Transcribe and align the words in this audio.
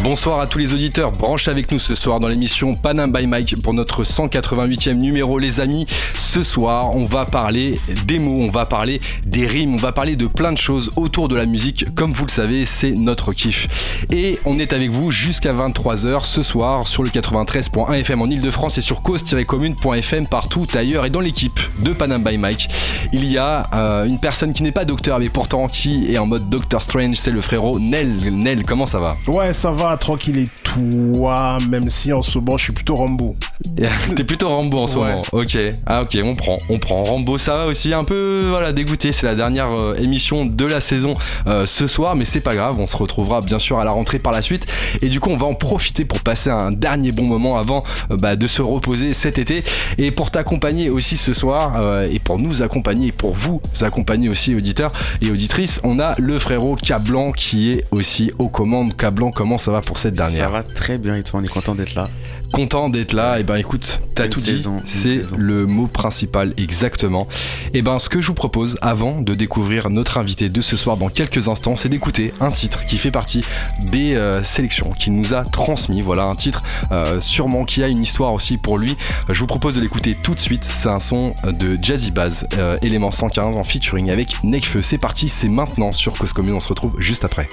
Bonsoir 0.00 0.40
à 0.40 0.46
tous 0.46 0.58
les 0.58 0.72
auditeurs, 0.72 1.12
branche 1.12 1.48
avec 1.48 1.70
nous 1.70 1.78
ce 1.78 1.94
soir 1.94 2.18
dans 2.18 2.26
l'émission 2.26 2.72
Panam 2.72 3.12
by 3.12 3.26
Mike 3.26 3.62
pour 3.62 3.74
notre 3.74 4.04
188e 4.04 4.94
numéro 4.94 5.38
les 5.38 5.60
amis. 5.60 5.86
Ce 6.18 6.42
soir 6.42 6.96
on 6.96 7.04
va 7.04 7.26
parler 7.26 7.78
des 8.06 8.18
mots, 8.18 8.40
on 8.40 8.50
va 8.50 8.64
parler 8.64 9.00
des 9.26 9.46
rimes, 9.46 9.74
on 9.74 9.80
va 9.80 9.92
parler 9.92 10.16
de 10.16 10.26
plein 10.26 10.50
de 10.50 10.58
choses 10.58 10.90
autour 10.96 11.28
de 11.28 11.36
la 11.36 11.44
musique. 11.44 11.94
Comme 11.94 12.12
vous 12.12 12.24
le 12.24 12.30
savez 12.30 12.64
c'est 12.64 12.92
notre 12.92 13.32
kiff. 13.32 14.06
Et 14.10 14.40
on 14.46 14.58
est 14.58 14.72
avec 14.72 14.90
vous 14.90 15.10
jusqu'à 15.10 15.52
23h 15.52 16.24
ce 16.24 16.42
soir 16.42 16.88
sur 16.88 17.02
le 17.02 17.10
93.1 17.10 17.92
FM 18.00 18.22
en 18.22 18.26
Ile-de-France 18.26 18.78
et 18.78 18.82
sur 18.82 19.02
cause-commune.fm 19.02 20.26
partout 20.26 20.66
ailleurs. 20.74 21.04
Et 21.04 21.10
dans 21.10 21.20
l'équipe 21.20 21.60
de 21.80 21.92
Panam 21.92 22.24
by 22.24 22.38
Mike, 22.38 22.68
il 23.12 23.30
y 23.30 23.36
a 23.36 23.62
euh, 23.74 24.08
une 24.08 24.18
personne 24.18 24.52
qui 24.54 24.62
n'est 24.62 24.72
pas 24.72 24.86
docteur 24.86 25.18
mais 25.18 25.28
pourtant 25.28 25.66
qui 25.66 26.10
est 26.12 26.18
en 26.18 26.26
mode 26.26 26.48
Doctor 26.48 26.82
Strange, 26.82 27.16
c'est 27.16 27.30
le 27.30 27.42
frérot 27.42 27.78
Nel. 27.78 28.16
Nel, 28.34 28.62
comment 28.66 28.86
ça 28.86 28.98
va? 28.98 29.16
Ouais 29.28 29.52
ça 29.52 29.70
va 29.70 29.81
tranquille 29.98 30.38
et 30.38 30.48
toi, 30.62 31.58
même 31.68 31.88
si 31.88 32.12
en 32.12 32.22
ce 32.22 32.38
moment 32.38 32.56
je 32.56 32.64
suis 32.64 32.72
plutôt 32.72 32.94
Rambo. 32.94 33.36
T'es 34.16 34.24
plutôt 34.24 34.48
Rambo 34.48 34.78
en 34.78 34.86
ce 34.86 34.96
moment. 34.96 35.22
Ok. 35.32 35.58
Ah 35.86 36.02
ok, 36.02 36.18
on 36.24 36.34
prend, 36.34 36.58
on 36.68 36.78
prend. 36.78 37.02
Rambo, 37.04 37.38
ça 37.38 37.56
va 37.56 37.66
aussi 37.66 37.94
un 37.94 38.04
peu, 38.04 38.40
voilà, 38.44 38.72
dégoûté. 38.72 39.12
C'est 39.12 39.26
la 39.26 39.34
dernière 39.34 39.70
euh, 39.70 39.94
émission 39.96 40.44
de 40.44 40.64
la 40.64 40.80
saison 40.80 41.12
euh, 41.46 41.66
ce 41.66 41.86
soir, 41.86 42.16
mais 42.16 42.24
c'est 42.24 42.42
pas 42.42 42.54
grave. 42.54 42.76
On 42.78 42.84
se 42.84 42.96
retrouvera 42.96 43.40
bien 43.40 43.58
sûr 43.58 43.78
à 43.78 43.84
la 43.84 43.90
rentrée 43.90 44.18
par 44.18 44.32
la 44.32 44.42
suite. 44.42 44.66
Et 45.00 45.08
du 45.08 45.20
coup, 45.20 45.30
on 45.30 45.36
va 45.36 45.46
en 45.46 45.54
profiter 45.54 46.04
pour 46.04 46.20
passer 46.20 46.50
un 46.50 46.72
dernier 46.72 47.12
bon 47.12 47.26
moment 47.26 47.58
avant 47.58 47.84
euh, 48.10 48.16
bah, 48.16 48.36
de 48.36 48.46
se 48.46 48.62
reposer 48.62 49.14
cet 49.14 49.38
été. 49.38 49.62
Et 49.98 50.10
pour 50.10 50.30
t'accompagner 50.30 50.90
aussi 50.90 51.16
ce 51.16 51.32
soir 51.32 51.80
et 52.10 52.18
pour 52.18 52.38
nous 52.38 52.62
accompagner 52.62 53.08
et 53.08 53.12
pour 53.12 53.34
vous 53.34 53.60
accompagner 53.80 54.28
aussi 54.28 54.54
auditeurs 54.54 54.90
et 55.20 55.30
auditrices, 55.30 55.80
on 55.84 55.98
a 55.98 56.14
le 56.18 56.36
frérot 56.36 56.76
Cablan 56.76 57.32
qui 57.32 57.70
est 57.70 57.84
aussi 57.90 58.32
aux 58.38 58.48
commandes. 58.48 58.96
Cablan, 58.96 59.30
comment 59.30 59.58
ça 59.58 59.70
va 59.70 59.80
pour 59.80 59.98
cette 59.98 60.14
dernière 60.14 60.46
Ça 60.46 60.50
va 60.50 60.62
très 60.62 60.98
bien 60.98 61.14
et 61.14 61.22
toi, 61.22 61.40
on 61.40 61.44
est 61.44 61.48
content 61.48 61.74
d'être 61.74 61.94
là. 61.94 62.08
Content 62.52 62.90
d'être 62.90 63.14
là, 63.14 63.38
et 63.38 63.40
eh 63.40 63.44
ben 63.44 63.56
écoute, 63.56 64.00
t'as 64.14 64.28
tout 64.28 64.40
dit, 64.40 64.62
c'est 64.84 65.22
le 65.36 65.66
mot 65.66 65.86
principal 65.86 66.52
exactement. 66.58 67.26
Et 67.72 67.78
eh 67.78 67.82
ben 67.82 67.98
ce 67.98 68.10
que 68.10 68.20
je 68.20 68.26
vous 68.26 68.34
propose 68.34 68.76
avant 68.82 69.22
de 69.22 69.34
découvrir 69.34 69.88
notre 69.88 70.18
invité 70.18 70.50
de 70.50 70.60
ce 70.60 70.76
soir 70.76 70.98
dans 70.98 71.08
quelques 71.08 71.48
instants, 71.48 71.76
c'est 71.76 71.88
d'écouter 71.88 72.34
un 72.40 72.50
titre 72.50 72.84
qui 72.84 72.98
fait 72.98 73.10
partie 73.10 73.42
des 73.90 74.16
euh, 74.16 74.42
sélections 74.42 74.90
qu'il 74.90 75.14
nous 75.14 75.32
a 75.32 75.44
transmis. 75.44 76.02
Voilà 76.02 76.24
un 76.24 76.34
titre 76.34 76.62
euh, 76.92 77.22
sûrement 77.22 77.64
qui 77.64 77.82
a 77.82 77.88
une 77.88 78.02
histoire 78.02 78.34
aussi 78.34 78.58
pour 78.58 78.76
lui. 78.76 78.98
Je 79.30 79.38
vous 79.38 79.46
propose 79.46 79.76
de 79.76 79.80
l'écouter 79.80 80.14
tout 80.14 80.34
de 80.34 80.40
suite. 80.40 80.64
C'est 80.64 80.90
un 80.90 80.98
son 80.98 81.34
de 81.58 81.78
Jazzy 81.80 82.10
Baz, 82.10 82.46
euh, 82.58 82.74
élément 82.82 83.10
115 83.10 83.56
en 83.56 83.64
featuring 83.64 84.10
avec 84.10 84.44
Nekfeu. 84.44 84.82
C'est 84.82 84.98
parti, 84.98 85.30
c'est 85.30 85.48
maintenant 85.48 85.90
sur 85.90 86.18
Cause 86.18 86.34
Commune. 86.34 86.54
On 86.54 86.60
se 86.60 86.68
retrouve 86.68 87.00
juste 87.00 87.24
après. 87.24 87.48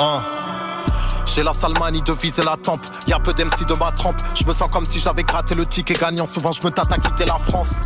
Uh. 0.00 0.37
J'ai 1.34 1.42
la 1.42 1.52
salmanie 1.52 2.02
de 2.02 2.12
viser 2.12 2.42
la 2.42 2.56
tempe. 2.56 2.80
Y'a 3.06 3.18
peu 3.18 3.32
d'MC 3.32 3.66
de 3.66 3.78
ma 3.78 3.92
trempe. 3.92 4.16
Je 4.34 4.44
me 4.44 4.52
sens 4.52 4.68
comme 4.72 4.84
si 4.84 4.98
j'avais 4.98 5.22
gratté 5.22 5.54
le 5.54 5.66
ticket 5.66 5.94
gagnant. 5.94 6.26
Souvent 6.26 6.52
je 6.52 6.66
me 6.66 6.70
tâte 6.70 6.90
à 6.90 6.96
quitter 6.96 7.26
la 7.26 7.38
France. 7.38 7.76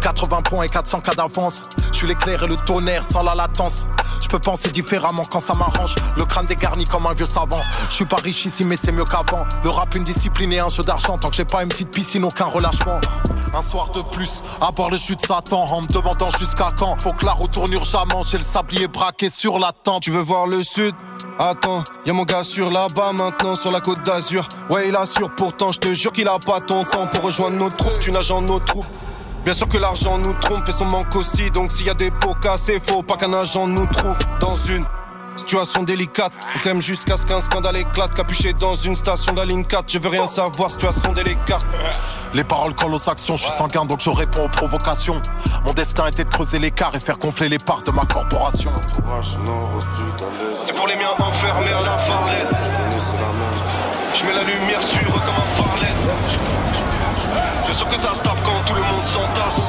80 0.00 0.42
points 0.42 0.64
et 0.64 0.68
400 0.68 1.00
cas 1.00 1.14
d'avance. 1.14 1.64
Je 1.90 1.98
suis 1.98 2.06
l'éclair 2.06 2.42
et 2.44 2.48
le 2.48 2.56
tonnerre 2.56 3.04
sans 3.04 3.22
la 3.22 3.32
latence. 3.32 3.86
Je 4.22 4.28
peux 4.28 4.38
penser 4.38 4.70
différemment 4.70 5.22
quand 5.30 5.40
ça 5.40 5.54
m'arrange. 5.54 5.94
Le 6.16 6.24
crâne 6.24 6.46
dégarni 6.46 6.84
comme 6.84 7.06
un 7.06 7.14
vieux 7.14 7.26
savant. 7.26 7.62
Je 7.88 7.94
suis 7.94 8.04
pas 8.04 8.16
riche 8.16 8.44
ici 8.46 8.64
mais 8.64 8.76
c'est 8.76 8.92
mieux 8.92 9.04
qu'avant. 9.04 9.44
Le 9.64 9.70
rap 9.70 9.94
une 9.94 10.04
discipline 10.04 10.52
et 10.52 10.60
un 10.60 10.68
jeu 10.68 10.82
d'argent. 10.82 11.18
Tant 11.18 11.28
que 11.28 11.36
j'ai 11.36 11.46
pas 11.46 11.62
une 11.62 11.70
petite 11.70 11.90
piscine, 11.90 12.24
aucun 12.24 12.46
relâchement. 12.46 13.00
Un 13.54 13.62
soir 13.62 13.90
de 13.90 14.02
plus, 14.02 14.42
à 14.60 14.70
boire 14.70 14.90
le 14.90 14.96
jus 14.96 15.16
de 15.16 15.20
Satan 15.22 15.66
en 15.66 15.80
me 15.80 15.86
demandant 15.86 16.30
jusqu'à 16.30 16.72
quand. 16.78 17.00
Faut 17.00 17.12
que 17.12 17.24
la 17.24 17.32
retourne 17.32 17.72
urgemment. 17.72 18.22
J'ai 18.22 18.38
le 18.38 18.44
sablier 18.44 18.86
braqué 18.86 19.30
sur 19.30 19.58
la 19.58 19.72
tente. 19.72 20.02
Tu 20.02 20.10
veux 20.10 20.22
voir 20.22 20.46
le 20.46 20.62
sud? 20.62 20.94
Attends, 21.38 21.82
y'a 22.06 22.12
mon 22.12 22.24
gars 22.24 22.44
sur 22.44 22.70
là-bas 22.70 23.12
maintenant 23.12 23.56
sur 23.56 23.70
la 23.70 23.80
côte 23.80 24.02
d'Azur. 24.02 24.46
Ouais, 24.70 24.88
il 24.88 24.96
assure 24.96 25.30
pourtant, 25.34 25.72
je 25.72 25.78
te 25.78 25.92
jure 25.94 26.12
qu'il 26.12 26.28
a 26.28 26.38
pas 26.38 26.60
ton 26.60 26.84
temps 26.84 27.06
pour 27.06 27.24
rejoindre 27.24 27.56
nos 27.56 27.70
troupes. 27.70 27.98
Tu 28.00 28.12
nages 28.12 28.30
en 28.30 28.42
nos 28.42 28.60
troupes. 28.60 28.86
Bien 29.44 29.54
sûr 29.54 29.66
que 29.66 29.78
l'argent 29.78 30.18
nous 30.18 30.34
trompe 30.34 30.68
et 30.68 30.72
son 30.72 30.84
manque 30.84 31.16
aussi. 31.16 31.50
Donc 31.50 31.72
s'il 31.72 31.86
y 31.86 31.90
a 31.90 31.94
des 31.94 32.10
pots 32.10 32.34
cassés, 32.34 32.80
faut 32.80 33.02
pas 33.02 33.16
qu'un 33.16 33.32
agent 33.32 33.66
nous 33.66 33.86
trouve 33.86 34.16
dans 34.40 34.54
une 34.54 34.84
Situation 35.36 35.82
délicate, 35.82 36.32
on 36.54 36.58
t'aime 36.60 36.80
jusqu'à 36.80 37.16
ce 37.16 37.24
qu'un 37.24 37.40
scandale 37.40 37.78
éclate. 37.78 38.14
Capuché 38.14 38.52
dans 38.52 38.74
une 38.74 38.94
station 38.94 39.32
de 39.32 39.38
la 39.38 39.46
ligne 39.46 39.64
4, 39.64 39.90
je 39.90 39.98
veux 39.98 40.08
rien 40.08 40.26
savoir, 40.26 40.70
situation 40.70 41.12
délicate. 41.12 41.64
Les 42.34 42.44
paroles 42.44 42.74
collent 42.74 42.94
aux 42.94 43.10
actions, 43.10 43.36
je 43.36 43.44
suis 43.44 43.52
sanguin 43.52 43.84
donc 43.84 44.00
je 44.00 44.10
réponds 44.10 44.44
aux 44.44 44.48
provocations. 44.48 45.20
Mon 45.64 45.72
destin 45.72 46.06
était 46.06 46.24
de 46.24 46.30
creuser 46.30 46.58
l'écart 46.58 46.94
et 46.94 47.00
faire 47.00 47.18
gonfler 47.18 47.48
les 47.48 47.58
parts 47.58 47.82
de 47.82 47.92
ma 47.92 48.04
corporation. 48.04 48.70
C'est 50.64 50.74
pour 50.74 50.86
les 50.86 50.94
miens 50.94 51.10
enfermés 51.18 51.72
à 51.72 51.82
la 51.84 51.98
farlette. 51.98 52.46
Je 54.14 54.24
mets 54.24 54.32
la 54.32 54.44
lumière 54.44 54.80
sur 54.82 55.00
eux 55.00 55.20
comme 55.26 55.34
un 55.34 55.62
farlette. 55.62 55.90
C'est 57.66 57.74
sûr 57.74 57.88
que 57.88 57.98
ça 57.98 58.14
se 58.14 58.20
tape 58.20 58.38
quand 58.44 58.64
tout 58.64 58.74
le 58.74 58.82
monde 58.82 59.04
s'entasse. 59.04 59.60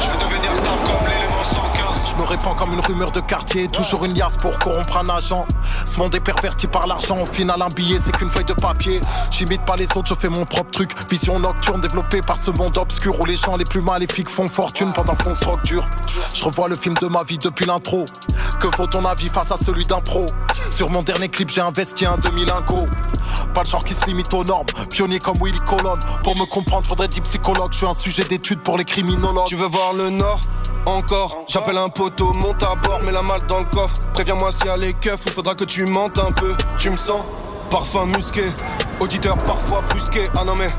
Je 0.00 0.10
vais 0.10 0.24
devenir 0.24 0.54
star 0.54 0.76
comme 0.84 0.98
115. 1.06 1.17
Je 2.08 2.14
me 2.14 2.26
répands 2.26 2.54
comme 2.54 2.72
une 2.72 2.80
rumeur 2.80 3.10
de 3.10 3.20
quartier, 3.20 3.68
toujours 3.68 4.04
une 4.06 4.14
liasse 4.14 4.38
pour 4.38 4.58
corrompre 4.58 4.96
un 4.96 5.08
agent. 5.14 5.46
Ce 5.84 5.98
monde 5.98 6.14
est 6.14 6.24
perverti 6.24 6.66
par 6.66 6.86
l'argent, 6.86 7.18
au 7.20 7.26
final 7.26 7.60
un 7.60 7.68
billet 7.74 7.98
c'est 8.00 8.12
qu'une 8.12 8.30
feuille 8.30 8.46
de 8.46 8.54
papier. 8.54 8.98
J'imite 9.30 9.62
pas 9.66 9.76
les 9.76 9.86
autres, 9.94 10.06
je 10.08 10.14
fais 10.14 10.30
mon 10.30 10.46
propre 10.46 10.70
truc. 10.70 10.92
Vision 11.10 11.38
nocturne 11.38 11.82
développée 11.82 12.22
par 12.22 12.36
ce 12.36 12.50
monde 12.52 12.78
obscur 12.78 13.20
où 13.20 13.26
les 13.26 13.36
gens 13.36 13.56
les 13.56 13.64
plus 13.64 13.82
maléfiques 13.82 14.30
font 14.30 14.48
fortune 14.48 14.92
pendant 14.94 15.14
qu'on 15.16 15.34
se 15.34 15.40
drogue 15.40 15.62
dur. 15.64 15.84
Je 16.34 16.44
revois 16.44 16.68
le 16.68 16.76
film 16.76 16.94
de 16.94 17.08
ma 17.08 17.22
vie 17.24 17.38
depuis 17.38 17.66
l'intro. 17.66 18.06
Que 18.58 18.74
vaut 18.76 18.86
ton 18.86 19.04
avis 19.04 19.28
face 19.28 19.52
à 19.52 19.56
celui 19.56 19.84
d'un 19.84 20.00
pro? 20.00 20.24
Sur 20.70 20.88
mon 20.88 21.02
dernier 21.02 21.28
clip 21.28 21.50
j'ai 21.50 21.60
investi 21.60 22.06
un 22.06 22.16
demi 22.16 22.44
lingot 22.46 22.86
Pas 23.54 23.62
le 23.62 23.68
genre 23.68 23.84
qui 23.84 23.94
se 23.94 24.06
limite 24.06 24.32
aux 24.32 24.44
normes, 24.44 24.66
pionnier 24.90 25.18
comme 25.18 25.36
Willy 25.42 25.58
Colon. 25.66 25.98
Pour 26.22 26.36
me 26.36 26.46
comprendre 26.46 26.86
faudrait 26.86 27.08
dire 27.08 27.22
psychologue, 27.24 27.72
je 27.72 27.78
suis 27.78 27.86
un 27.86 27.94
sujet 27.94 28.24
d'étude 28.24 28.62
pour 28.62 28.78
les 28.78 28.84
criminologues. 28.84 29.46
Tu 29.46 29.56
veux 29.56 29.68
voir 29.68 29.92
le 29.92 30.08
nord? 30.08 30.40
Encore, 30.88 31.44
j'appelle 31.46 31.76
un 31.76 31.90
poteau, 31.98 32.32
monte 32.44 32.62
à 32.62 32.76
bord, 32.76 33.00
mets 33.02 33.10
la 33.10 33.22
malle 33.22 33.44
dans 33.48 33.58
le 33.58 33.64
coffre. 33.64 33.96
Préviens-moi 34.14 34.50
y 34.64 34.68
a 34.68 34.76
les 34.76 34.94
keufs, 34.94 35.20
il 35.26 35.32
faudra 35.32 35.54
que 35.54 35.64
tu 35.64 35.84
mentes 35.86 36.18
un 36.18 36.30
peu. 36.30 36.54
Tu 36.78 36.90
me 36.90 36.96
sens 36.96 37.22
Parfum 37.70 38.06
musqué, 38.06 38.44
auditeur 39.00 39.36
parfois 39.38 39.82
brusqué. 39.90 40.28
Ah 40.38 40.44
non 40.44 40.54
mais, 40.58 40.70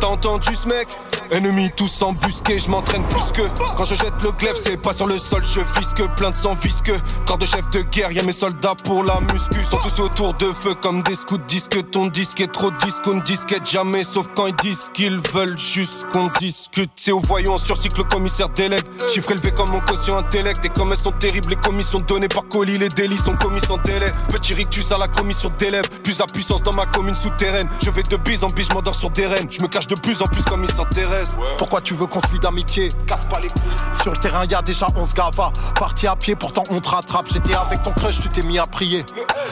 t'as 0.00 0.06
entendu 0.06 0.54
ce 0.54 0.66
mec? 0.68 0.88
Ennemis 1.30 1.70
tous 1.76 2.00
embusqués, 2.02 2.58
je 2.58 2.70
m'entraîne 2.70 3.04
plus 3.04 3.32
que. 3.34 3.42
Quand 3.76 3.84
je 3.84 3.94
jette 3.94 4.14
le 4.22 4.32
glaive, 4.32 4.56
c'est 4.58 4.78
pas 4.78 4.94
sur 4.94 5.06
le 5.06 5.18
sol, 5.18 5.44
je 5.44 5.60
visque 5.78 6.02
Plein 6.16 6.30
de 6.30 6.36
sang 6.36 6.54
visque, 6.54 6.90
corps 7.26 7.36
de 7.36 7.44
chef 7.44 7.68
de 7.70 7.82
guerre 7.82 8.10
Y'a 8.12 8.22
mes 8.22 8.32
soldats 8.32 8.72
pour 8.84 9.04
la 9.04 9.20
muscu. 9.20 9.62
Sont 9.62 9.76
tous 9.76 10.00
autour 10.00 10.32
de 10.34 10.52
feu 10.52 10.74
comme 10.82 11.02
des 11.02 11.14
scouts 11.14 11.36
Disque 11.46 11.90
ton 11.90 12.06
disque 12.06 12.40
est 12.40 12.50
trop 12.50 12.70
disque, 12.82 13.06
on 13.06 13.18
disquette 13.18 13.68
jamais. 13.68 14.04
Sauf 14.04 14.26
quand 14.34 14.46
ils 14.46 14.56
disent 14.56 14.88
qu'ils 14.94 15.20
veulent 15.34 15.58
juste 15.58 16.06
qu'on 16.12 16.30
discute. 16.38 16.90
C'est 16.96 17.12
au 17.12 17.20
voyant 17.20 17.58
sur 17.58 17.76
cycle 17.76 17.98
le 17.98 18.04
commissaire 18.04 18.48
délègue. 18.48 18.84
Chiffre 19.12 19.30
élevé 19.32 19.50
comme 19.50 19.70
mon 19.70 19.80
quotient 19.80 20.16
intellect. 20.18 20.64
Et 20.64 20.70
comme 20.70 20.92
elles 20.92 20.98
sont 20.98 21.12
terribles 21.12 21.50
les 21.50 21.56
commissions 21.56 22.00
données 22.00 22.28
par 22.28 22.48
colis 22.48 22.78
Les 22.78 22.88
délits 22.88 23.18
sont 23.18 23.36
commis 23.36 23.60
sans 23.60 23.76
délai. 23.78 24.10
Petit 24.30 24.54
rictus 24.54 24.90
à 24.92 24.96
la 24.96 25.08
commission 25.08 25.52
d'élèves 25.58 25.88
Plus 26.02 26.18
la 26.18 26.26
puissance 26.38 26.62
dans 26.62 26.74
ma 26.74 26.86
commune 26.86 27.16
souterraine 27.16 27.68
Je 27.82 27.90
vais 27.90 28.04
de 28.04 28.16
bise 28.16 28.44
en 28.44 28.46
bise, 28.46 28.68
je 28.68 28.72
m'endors 28.72 28.94
sur 28.94 29.10
des 29.10 29.26
rênes 29.26 29.48
Je 29.50 29.60
me 29.60 29.66
cache 29.66 29.88
de 29.88 29.96
plus 29.96 30.22
en 30.22 30.24
plus 30.26 30.42
comme 30.44 30.62
ils 30.62 30.70
s'intéressent 30.70 31.34
pourquoi 31.58 31.80
tu 31.80 31.94
veux 31.94 32.06
qu'on 32.06 32.20
se 32.20 32.28
lie 32.28 32.38
d'amitié? 32.38 32.88
Casse 33.06 33.24
pas 33.24 33.40
les 33.40 33.48
couilles. 33.48 34.00
Sur 34.00 34.12
le 34.12 34.18
terrain, 34.18 34.44
y 34.44 34.54
a 34.54 34.62
déjà 34.62 34.86
11 34.96 35.12
gava. 35.14 35.50
Parti 35.74 36.06
à 36.06 36.14
pied, 36.14 36.36
pourtant 36.36 36.62
on 36.70 36.78
te 36.80 36.88
rattrape. 36.88 37.26
J'étais 37.32 37.54
avec 37.54 37.82
ton 37.82 37.90
crush, 37.90 38.20
tu 38.20 38.28
t'es 38.28 38.46
mis 38.46 38.58
à 38.58 38.62
prier. 38.62 39.04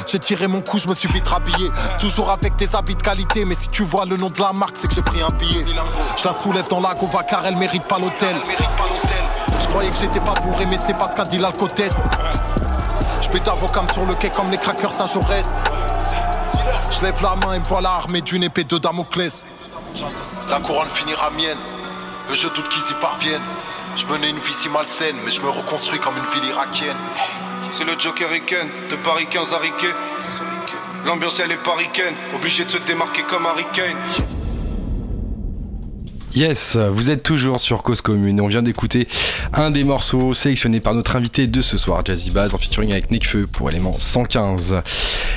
J'ai 0.07 0.19
tiré 0.19 0.47
mon 0.47 0.61
coup, 0.61 0.79
je 0.79 0.89
me 0.89 0.95
suis 0.95 1.09
vite 1.09 1.27
rhabillé. 1.27 1.71
Toujours 1.99 2.31
avec 2.31 2.55
des 2.57 2.77
habits 2.77 2.95
de 2.95 3.03
qualité, 3.03 3.45
mais 3.45 3.55
si 3.55 3.69
tu 3.69 3.83
vois 3.83 4.05
le 4.05 4.17
nom 4.17 4.31
de 4.31 4.41
la 4.41 4.53
marque, 4.53 4.77
c'est 4.77 4.87
que 4.87 4.95
j'ai 4.95 5.03
pris 5.03 5.21
un 5.21 5.31
billet. 5.37 5.67
Je 6.17 6.25
la 6.25 6.33
soulève 6.33 6.69
dans 6.69 6.81
la 6.81 6.95
gova 6.95 7.23
car 7.25 7.45
elle 7.45 7.57
mérite 7.57 7.87
pas 7.89 7.99
l'hôtel. 7.99 8.37
Je 9.61 9.67
croyais 9.67 9.91
que 9.91 9.97
j'étais 9.97 10.21
pas 10.21 10.35
bourré, 10.35 10.67
mais 10.67 10.79
c'est 10.79 10.95
pas 10.95 11.11
ce 11.11 11.17
qu'a 11.17 11.25
dit 11.25 11.39
l'alcotesse. 11.39 11.97
Je 13.21 13.29
pète 13.29 13.49
avocam 13.49 13.87
sur 13.93 14.07
le 14.07 14.15
quai 14.15 14.31
comme 14.31 14.51
les 14.51 14.59
crackers 14.59 14.93
Saint-Jaurès. 14.93 15.61
Je 16.97 17.03
lève 17.03 17.23
la 17.23 17.37
main 17.37 17.53
et 17.53 17.59
me 17.59 17.65
voilà 17.65 17.91
armé 17.91 18.23
d'une 18.23 18.43
épée 18.43 18.65
de 18.65 18.79
Damoclès. 18.79 19.45
La 20.49 20.61
couronne 20.61 20.89
finira 20.89 21.31
mienne, 21.31 21.59
mais 22.29 22.35
je 22.35 22.49
doute 22.49 22.67
qu'ils 22.71 22.91
y 22.91 23.01
parviennent. 23.01 23.45
Je 23.97 24.07
menais 24.07 24.31
une 24.31 24.39
vie 24.39 24.55
si 24.55 24.71
malsaine, 24.71 25.17
mais 25.23 25.31
je 25.31 25.43
me 25.43 25.51
reconstruis 25.51 25.99
comme 26.01 26.17
une 26.17 26.25
ville 26.25 26.49
irakienne. 26.49 26.97
C'est 27.77 27.85
le 27.85 27.99
Joker 27.99 28.31
Riken, 28.31 28.89
de 28.89 28.97
Paris 28.97 29.27
15 29.29 29.53
à 29.53 29.59
Riquet. 29.59 29.95
L'ambiance 31.05 31.39
elle 31.39 31.53
est 31.53 31.63
paricaine, 31.63 32.15
obligé 32.35 32.65
de 32.65 32.71
se 32.71 32.79
démarquer 32.79 33.25
comme 33.25 33.45
Harry 33.45 33.67
Kane. 33.75 33.99
Yes, 36.37 36.77
vous 36.77 37.11
êtes 37.11 37.23
toujours 37.23 37.61
sur 37.61 37.83
Cause 37.83 38.03
Commune. 38.03 38.43
On 38.43 38.47
vient 38.47 38.61
d'écouter 38.61 39.09
un 39.55 39.71
des 39.71 39.85
morceaux 39.85 40.35
sélectionnés 40.35 40.81
par 40.81 40.93
notre 40.93 41.17
invité 41.17 41.47
de 41.47 41.63
ce 41.63 41.79
soir, 41.79 42.03
Jazzy 42.05 42.31
Bass, 42.31 42.53
en 42.53 42.59
featuring 42.59 42.93
avec 42.93 43.11
Nekfeu 43.11 43.41
pour 43.51 43.71
élément 43.71 43.95
115. 43.95 44.77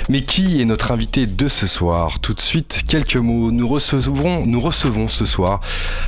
Mais 0.10 0.24
qui 0.24 0.62
est 0.62 0.66
notre 0.66 0.92
invité 0.92 1.26
de 1.26 1.48
ce 1.48 1.68
soir? 1.68 2.20
Tout 2.20 2.34
de 2.34 2.42
suite, 2.42 2.84
quelques 2.86 3.16
mots. 3.16 3.50
Nous 3.50 3.66
recevons, 3.66 4.46
nous 4.46 4.60
recevons 4.60 5.08
ce 5.08 5.24
soir 5.24 5.62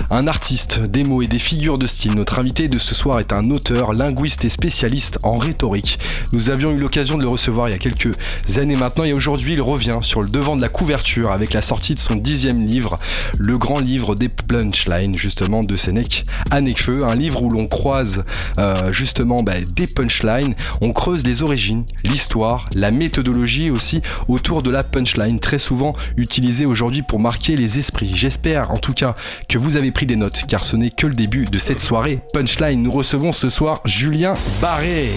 un 0.09 0.27
artiste, 0.27 0.81
des 0.81 1.05
mots 1.05 1.21
et 1.21 1.27
des 1.27 1.39
figures 1.39 1.77
de 1.77 1.87
style. 1.87 2.13
Notre 2.15 2.39
invité 2.39 2.67
de 2.67 2.77
ce 2.77 2.93
soir 2.93 3.21
est 3.21 3.31
un 3.31 3.49
auteur, 3.49 3.93
linguiste 3.93 4.43
et 4.43 4.49
spécialiste 4.49 5.19
en 5.23 5.37
rhétorique. 5.37 5.99
Nous 6.33 6.49
avions 6.49 6.71
eu 6.71 6.77
l'occasion 6.77 7.17
de 7.17 7.21
le 7.21 7.29
recevoir 7.29 7.69
il 7.69 7.71
y 7.71 7.75
a 7.75 7.79
quelques 7.79 8.11
années 8.57 8.75
maintenant 8.75 9.05
et 9.05 9.13
aujourd'hui 9.13 9.53
il 9.53 9.61
revient 9.61 9.99
sur 10.01 10.21
le 10.21 10.27
devant 10.27 10.57
de 10.57 10.61
la 10.61 10.69
couverture 10.69 11.31
avec 11.31 11.53
la 11.53 11.61
sortie 11.61 11.95
de 11.95 11.99
son 11.99 12.15
dixième 12.15 12.65
livre, 12.65 12.97
le 13.39 13.57
grand 13.57 13.79
livre 13.79 14.15
des 14.15 14.27
plunge 14.27 14.80
justement 15.15 15.61
de 15.61 15.75
Sénèque 15.75 16.23
à 16.49 16.61
Necfeu, 16.61 17.05
un 17.05 17.15
livre 17.15 17.43
où 17.43 17.49
l'on 17.49 17.67
croise 17.67 18.23
euh, 18.57 18.91
justement 18.91 19.43
bah, 19.43 19.53
des 19.75 19.87
punchlines, 19.87 20.55
on 20.81 20.91
creuse 20.91 21.25
les 21.25 21.41
origines, 21.43 21.83
l'histoire, 22.03 22.67
la 22.75 22.91
méthodologie 22.91 23.69
aussi 23.69 24.01
autour 24.27 24.63
de 24.63 24.69
la 24.69 24.83
punchline, 24.83 25.39
très 25.39 25.59
souvent 25.59 25.93
utilisée 26.17 26.65
aujourd'hui 26.65 27.03
pour 27.03 27.19
marquer 27.19 27.55
les 27.55 27.79
esprits. 27.79 28.11
J'espère 28.13 28.71
en 28.71 28.77
tout 28.77 28.93
cas 28.93 29.15
que 29.47 29.57
vous 29.57 29.77
avez 29.77 29.91
pris 29.91 30.05
des 30.05 30.15
notes 30.15 30.43
car 30.47 30.63
ce 30.63 30.75
n'est 30.75 30.91
que 30.91 31.07
le 31.07 31.13
début 31.13 31.45
de 31.45 31.57
cette 31.57 31.79
soirée 31.79 32.19
punchline. 32.33 32.81
Nous 32.81 32.91
recevons 32.91 33.31
ce 33.31 33.49
soir 33.49 33.81
Julien 33.85 34.33
Barré. 34.61 35.11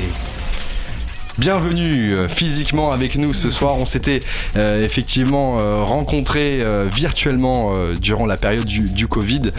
Bienvenue 1.36 2.14
euh, 2.14 2.28
physiquement 2.28 2.92
avec 2.92 3.16
nous 3.16 3.32
ce 3.32 3.50
soir. 3.50 3.76
On 3.76 3.86
s'était 3.86 4.20
euh, 4.54 4.84
effectivement 4.84 5.58
euh, 5.58 5.82
rencontrés 5.82 6.62
virtuellement 6.94 7.74
durant 8.00 8.26
la 8.26 8.36
période 8.36 8.64
du, 8.64 9.08
Covid. 9.08 9.50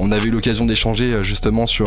on 0.00 0.10
avait 0.10 0.28
eu 0.28 0.30
l'occasion 0.30 0.64
d'échanger 0.64 1.22
justement 1.22 1.66
sur, 1.66 1.86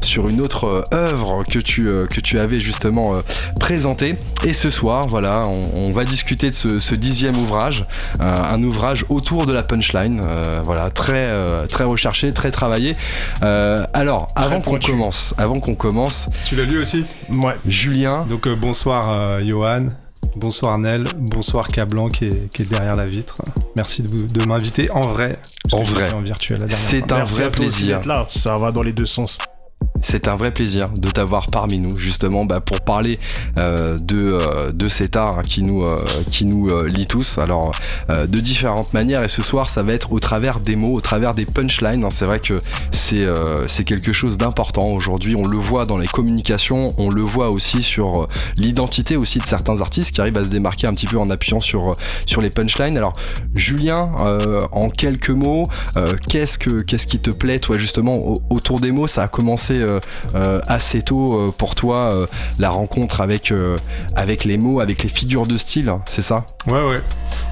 sur 0.00 0.28
une 0.28 0.40
autre 0.40 0.84
œuvre 0.92 1.44
que 1.44 1.58
tu, 1.58 1.88
que 2.10 2.20
tu 2.20 2.38
avais 2.38 2.58
justement 2.58 3.14
présentée. 3.60 4.16
Et 4.44 4.52
ce 4.52 4.70
soir, 4.70 5.06
voilà, 5.08 5.42
on, 5.76 5.92
va 5.92 6.04
discuter 6.04 6.50
de 6.50 6.54
ce, 6.54 6.94
dixième 6.94 7.38
ouvrage, 7.38 7.86
un 8.20 8.62
ouvrage 8.62 9.04
autour 9.08 9.46
de 9.46 9.52
la 9.52 9.62
punchline. 9.62 10.20
voilà, 10.64 10.90
très, 10.90 11.28
très 11.68 11.84
recherché, 11.84 12.32
très 12.32 12.50
travaillé. 12.50 12.92
alors, 13.40 14.26
avant 14.34 14.60
qu'on 14.60 14.78
commence, 14.78 15.34
avant 15.38 15.60
qu'on 15.60 15.74
commence. 15.74 16.26
Tu 16.44 16.56
l'as 16.56 16.64
lu 16.64 16.80
aussi? 16.80 17.04
Ouais. 17.30 17.54
Julien. 17.66 18.26
Donc 18.28 18.48
bon 18.48 18.71
Bonsoir 18.72 19.12
euh, 19.12 19.44
Johan, 19.44 19.88
bonsoir 20.34 20.78
Nel, 20.78 21.04
bonsoir 21.18 21.68
Cablan 21.68 22.08
qui 22.08 22.24
est, 22.24 22.50
qui 22.54 22.62
est 22.62 22.70
derrière 22.70 22.94
la 22.94 23.06
vitre. 23.06 23.34
Merci 23.76 24.02
de, 24.02 24.08
de 24.08 24.46
m'inviter 24.46 24.90
en 24.90 25.00
vrai. 25.08 25.36
En 25.72 25.82
vrai. 25.82 26.10
En 26.14 26.22
virtuel. 26.22 26.64
C'est 26.70 27.12
un 27.12 27.24
vrai 27.24 27.50
plaisir. 27.50 28.00
Là. 28.06 28.26
Ça 28.30 28.54
va 28.54 28.72
dans 28.72 28.82
les 28.82 28.94
deux 28.94 29.04
sens. 29.04 29.36
C'est 30.02 30.26
un 30.26 30.34
vrai 30.34 30.50
plaisir 30.50 30.88
de 30.90 31.08
t'avoir 31.08 31.46
parmi 31.46 31.78
nous, 31.78 31.96
justement, 31.96 32.44
bah, 32.44 32.60
pour 32.60 32.80
parler 32.80 33.18
euh, 33.58 33.96
de, 33.98 34.32
euh, 34.32 34.72
de 34.72 34.88
cet 34.88 35.16
art 35.16 35.42
qui 35.42 35.62
nous, 35.62 35.82
euh, 35.82 36.04
qui 36.30 36.44
nous 36.44 36.68
lie 36.86 37.06
tous. 37.06 37.38
Alors, 37.38 37.70
de 38.08 38.38
différentes 38.40 38.92
manières. 38.94 39.22
Et 39.22 39.28
ce 39.28 39.42
soir, 39.42 39.70
ça 39.70 39.82
va 39.82 39.92
être 39.92 40.12
au 40.12 40.18
travers 40.18 40.60
des 40.60 40.76
mots, 40.76 40.94
au 40.94 41.00
travers 41.00 41.34
des 41.34 41.46
punchlines. 41.46 42.04
Hein. 42.04 42.10
C'est 42.10 42.24
vrai 42.24 42.40
que 42.40 42.54
c'est 42.90 43.26
c'est 43.66 43.84
quelque 43.84 44.12
chose 44.12 44.36
d'important 44.36 44.86
aujourd'hui. 44.88 45.36
On 45.36 45.46
le 45.46 45.56
voit 45.56 45.84
dans 45.84 45.98
les 45.98 46.06
communications, 46.06 46.88
on 46.98 47.08
le 47.08 47.22
voit 47.22 47.50
aussi 47.50 47.82
sur 47.82 48.28
l'identité 48.56 49.16
aussi 49.16 49.38
de 49.38 49.44
certains 49.44 49.80
artistes 49.80 50.10
qui 50.10 50.20
arrivent 50.20 50.36
à 50.36 50.44
se 50.44 50.48
démarquer 50.48 50.86
un 50.86 50.94
petit 50.94 51.06
peu 51.06 51.18
en 51.18 51.28
appuyant 51.28 51.60
sur, 51.60 51.94
sur 52.26 52.40
les 52.40 52.50
punchlines. 52.50 52.96
Alors, 52.96 53.12
Julien, 53.54 54.12
en 54.72 54.90
quelques 54.90 55.30
mots, 55.30 55.64
qu'est-ce 56.28 56.58
que 56.58 56.82
qu'est-ce 56.82 57.06
qui 57.06 57.18
te 57.18 57.30
plaît, 57.30 57.58
toi, 57.60 57.78
justement, 57.78 58.34
autour 58.50 58.80
des 58.80 58.92
mots? 58.92 59.06
Ça 59.06 59.22
a 59.22 59.28
commencé 59.28 59.80
euh, 59.80 59.91
euh, 59.91 59.91
assez 60.66 61.02
tôt 61.02 61.26
euh, 61.32 61.48
pour 61.56 61.74
toi 61.74 62.26
la 62.58 62.70
rencontre 62.70 63.20
avec, 63.20 63.52
avec 64.16 64.44
les 64.44 64.58
mots, 64.58 64.80
avec 64.80 65.02
les 65.02 65.08
figures 65.08 65.46
de 65.46 65.58
style, 65.58 65.88
hein, 65.88 66.00
c'est 66.06 66.22
ça? 66.22 66.36
Ouais, 66.66 66.82
ouais. 66.82 67.02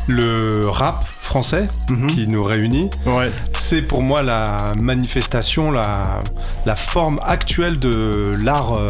Le 0.08 0.66
rap 0.66 1.06
français 1.22 1.66
mhm. 1.88 2.08
qui 2.08 2.26
nous 2.26 2.42
réunit, 2.42 2.90
ouais. 3.06 3.30
c'est 3.52 3.82
pour 3.82 4.02
moi 4.02 4.22
la 4.22 4.74
manifestation, 4.80 5.70
la, 5.70 6.22
la 6.66 6.74
forme 6.74 7.20
actuelle 7.24 7.78
de 7.78 8.32
l'art 8.44 8.80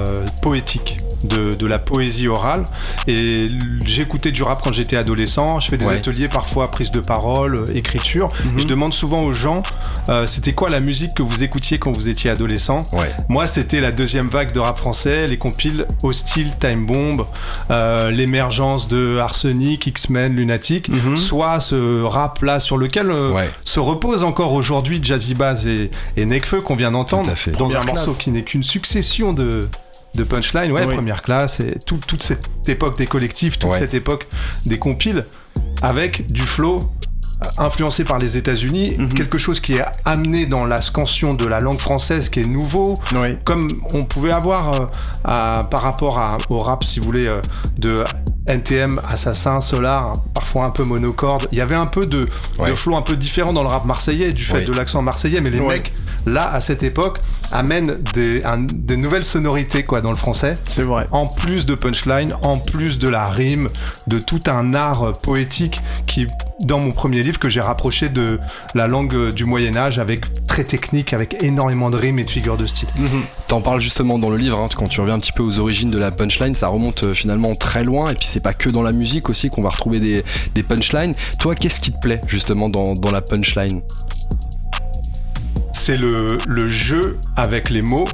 poétique, 0.40 0.98
de, 1.24 1.52
de, 1.52 1.66
la 1.66 1.78
poésie 1.78 2.28
orale. 2.28 2.64
Et 3.06 3.50
j'écoutais 3.84 4.32
du 4.32 4.42
rap 4.42 4.62
quand 4.64 4.72
j'étais 4.72 4.96
adolescent, 4.96 5.60
je 5.60 5.68
fais 5.68 5.76
des 5.76 5.86
ateliers 5.86 6.28
parfois 6.28 6.70
prise 6.70 6.90
de 6.92 7.00
parole, 7.00 7.64
écriture. 7.74 8.30
Mhm. 8.44 8.60
je 8.60 8.66
demande 8.66 8.94
souvent 8.94 9.20
aux 9.20 9.34
gens, 9.34 9.62
c'était 10.26 10.54
quoi 10.54 10.70
la 10.70 10.80
musique 10.80 11.12
que 11.14 11.22
vous 11.22 11.44
écoutiez 11.44 11.78
quand 11.78 11.92
vous 11.92 12.08
étiez 12.08 12.30
adolescent? 12.30 12.86
Ouais. 12.92 13.10
Moi, 13.28 13.39
c'était 13.46 13.80
la 13.80 13.92
deuxième 13.92 14.28
vague 14.28 14.52
de 14.52 14.60
rap 14.60 14.78
français, 14.78 15.26
les 15.26 15.38
compiles 15.38 15.86
Hostile, 16.02 16.50
Time 16.58 16.86
Bomb, 16.86 17.26
euh, 17.70 18.10
l'émergence 18.10 18.88
de 18.88 19.18
Arsenic, 19.18 19.86
X-Men, 19.86 20.34
Lunatic, 20.34 20.88
mhm. 20.88 21.16
soit 21.16 21.60
ce 21.60 22.02
rap-là 22.02 22.60
sur 22.60 22.76
lequel 22.76 23.10
euh, 23.10 23.44
se 23.64 23.80
repose 23.80 24.22
encore 24.22 24.52
aujourd'hui 24.54 25.00
Jazzy 25.02 25.34
Bass 25.34 25.66
et, 25.66 25.90
et 26.16 26.26
Nekfeu 26.26 26.60
qu'on 26.60 26.76
vient 26.76 26.92
d'entendre 26.92 27.32
dans 27.58 27.76
un 27.76 27.84
morceau 27.84 28.14
qui 28.14 28.30
n'est 28.30 28.42
qu'une 28.42 28.64
succession 28.64 29.32
de, 29.32 29.62
de 30.16 30.24
punchline, 30.24 30.72
ouais, 30.72 30.86
première 30.86 31.22
classe, 31.22 31.60
et 31.60 31.78
toute 31.86 32.22
cette 32.22 32.50
époque 32.68 32.96
des 32.98 33.06
collectifs, 33.06 33.58
toute 33.58 33.72
cette 33.72 33.94
époque 33.94 34.26
des 34.66 34.78
compiles, 34.78 35.24
avec 35.82 36.30
du 36.32 36.42
flow 36.42 36.80
influencé 37.58 38.04
par 38.04 38.18
les 38.18 38.36
États-Unis, 38.36 38.96
mhm. 38.98 39.12
quelque 39.12 39.38
chose 39.38 39.60
qui 39.60 39.74
est 39.74 39.84
amené 40.04 40.46
dans 40.46 40.64
la 40.64 40.80
scansion 40.80 41.34
de 41.34 41.46
la 41.46 41.60
langue 41.60 41.78
française 41.78 42.28
qui 42.28 42.40
est 42.40 42.46
nouveau, 42.46 42.94
comme 43.44 43.68
on 43.94 44.04
pouvait 44.04 44.32
avoir 44.32 44.74
euh, 44.74 44.86
par 45.24 45.82
rapport 45.82 46.38
au 46.48 46.58
rap, 46.58 46.84
si 46.84 47.00
vous 47.00 47.06
voulez, 47.06 47.26
euh, 47.26 47.40
de 47.78 48.04
NTM, 48.46 49.00
Assassin, 49.08 49.60
Solar, 49.60 50.12
parfois 50.34 50.64
un 50.64 50.70
peu 50.70 50.84
monocorde. 50.84 51.46
Il 51.52 51.58
y 51.58 51.60
avait 51.60 51.76
un 51.76 51.86
peu 51.86 52.06
de, 52.06 52.26
flow 52.74 52.96
un 52.96 53.02
peu 53.02 53.16
différent 53.16 53.52
dans 53.52 53.62
le 53.62 53.68
rap 53.68 53.84
marseillais 53.84 54.32
du 54.32 54.42
fait 54.42 54.64
de 54.64 54.72
l'accent 54.72 55.02
marseillais, 55.02 55.40
mais 55.40 55.50
les 55.50 55.60
mecs, 55.60 55.92
là, 56.26 56.52
à 56.52 56.60
cette 56.60 56.82
époque, 56.82 57.20
amènent 57.52 58.02
des, 58.14 58.42
des 58.74 58.96
nouvelles 58.96 59.24
sonorités 59.24 59.84
quoi, 59.84 60.00
dans 60.00 60.10
le 60.10 60.16
français. 60.16 60.54
C'est 60.66 60.82
vrai. 60.82 61.06
En 61.10 61.26
plus 61.26 61.66
de 61.66 61.74
punchline, 61.74 62.34
en 62.42 62.58
plus 62.58 62.98
de 62.98 63.08
la 63.08 63.26
rime, 63.26 63.66
de 64.06 64.18
tout 64.18 64.40
un 64.46 64.74
art 64.74 65.12
poétique 65.22 65.80
qui, 66.06 66.26
dans 66.64 66.78
mon 66.78 66.92
premier 66.92 67.22
livre, 67.22 67.38
que 67.38 67.48
j'ai 67.48 67.60
rapproché 67.60 68.08
de 68.08 68.38
la 68.74 68.86
langue 68.86 69.32
du 69.32 69.44
Moyen-Âge 69.44 69.98
avec 69.98 70.46
très 70.46 70.64
technique, 70.64 71.12
avec 71.12 71.42
énormément 71.42 71.90
de 71.90 71.96
rimes 71.96 72.18
et 72.18 72.24
de 72.24 72.30
figures 72.30 72.56
de 72.56 72.64
style. 72.64 72.88
Mhm. 72.98 73.22
T'en 73.46 73.60
parles 73.60 73.80
justement 73.80 74.18
dans 74.18 74.30
le 74.30 74.36
livre, 74.36 74.58
hein, 74.58 74.68
quand 74.74 74.88
tu 74.88 75.00
reviens 75.00 75.14
un 75.14 75.20
petit 75.20 75.32
peu 75.32 75.42
aux 75.42 75.58
origines 75.58 75.90
de 75.90 75.98
la 75.98 76.10
punchline, 76.10 76.54
ça 76.54 76.68
remonte 76.68 77.04
euh, 77.04 77.14
finalement 77.14 77.54
très 77.54 77.84
loin, 77.84 78.10
et 78.10 78.14
puis 78.14 78.26
c'est 78.26 78.42
pas 78.42 78.52
que 78.52 78.68
dans 78.68 78.82
la 78.82 78.92
musique 78.92 79.28
aussi 79.28 79.48
qu'on 79.48 79.62
va 79.62 79.70
retrouver 79.70 79.98
des, 79.98 80.24
des 80.54 80.62
punchlines. 80.62 81.14
Toi, 81.38 81.54
qu'est-ce 81.54 81.80
qui 81.80 81.92
te 81.92 81.98
plaît 81.98 82.20
justement 82.26 82.68
dans, 82.68 82.94
dans 82.94 83.10
la 83.10 83.22
punchline? 83.22 83.80
C'est 85.72 85.96
le, 85.96 86.36
le, 86.46 86.66
jeu 86.66 87.18
avec 87.36 87.70
les 87.70 87.80
mots 87.82 88.06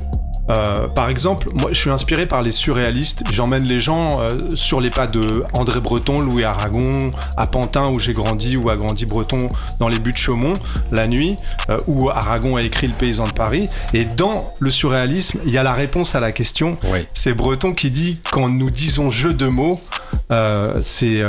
euh, 0.48 0.86
par 0.88 1.08
exemple, 1.08 1.48
moi 1.54 1.70
je 1.72 1.78
suis 1.78 1.90
inspiré 1.90 2.26
par 2.26 2.42
les 2.42 2.52
surréalistes. 2.52 3.22
J'emmène 3.32 3.64
les 3.64 3.80
gens 3.80 4.20
euh, 4.20 4.48
sur 4.54 4.80
les 4.80 4.90
pas 4.90 5.06
de 5.06 5.44
André 5.52 5.80
Breton, 5.80 6.20
Louis 6.20 6.44
Aragon, 6.44 7.10
à 7.36 7.46
Pantin 7.46 7.88
où 7.90 7.98
j'ai 7.98 8.12
grandi, 8.12 8.56
ou 8.56 8.70
a 8.70 8.76
grandi 8.76 9.06
Breton 9.06 9.48
dans 9.80 9.88
les 9.88 9.98
buts 9.98 10.12
de 10.12 10.16
Chaumont, 10.16 10.52
la 10.92 11.06
nuit, 11.08 11.36
euh, 11.70 11.78
où 11.86 12.10
Aragon 12.10 12.56
a 12.56 12.62
écrit 12.62 12.86
Le 12.86 12.94
paysan 12.94 13.24
de 13.24 13.32
Paris. 13.32 13.66
Et 13.92 14.04
dans 14.04 14.52
le 14.58 14.70
surréalisme, 14.70 15.40
il 15.44 15.52
y 15.52 15.58
a 15.58 15.62
la 15.62 15.74
réponse 15.74 16.14
à 16.14 16.20
la 16.20 16.32
question. 16.32 16.78
C'est 17.12 17.34
Breton 17.34 17.74
qui 17.74 17.90
dit 17.90 18.14
quand 18.30 18.48
nous 18.48 18.70
disons 18.70 19.10
jeu 19.10 19.32
de 19.32 19.46
mots, 19.46 19.78
c'est 20.82 21.24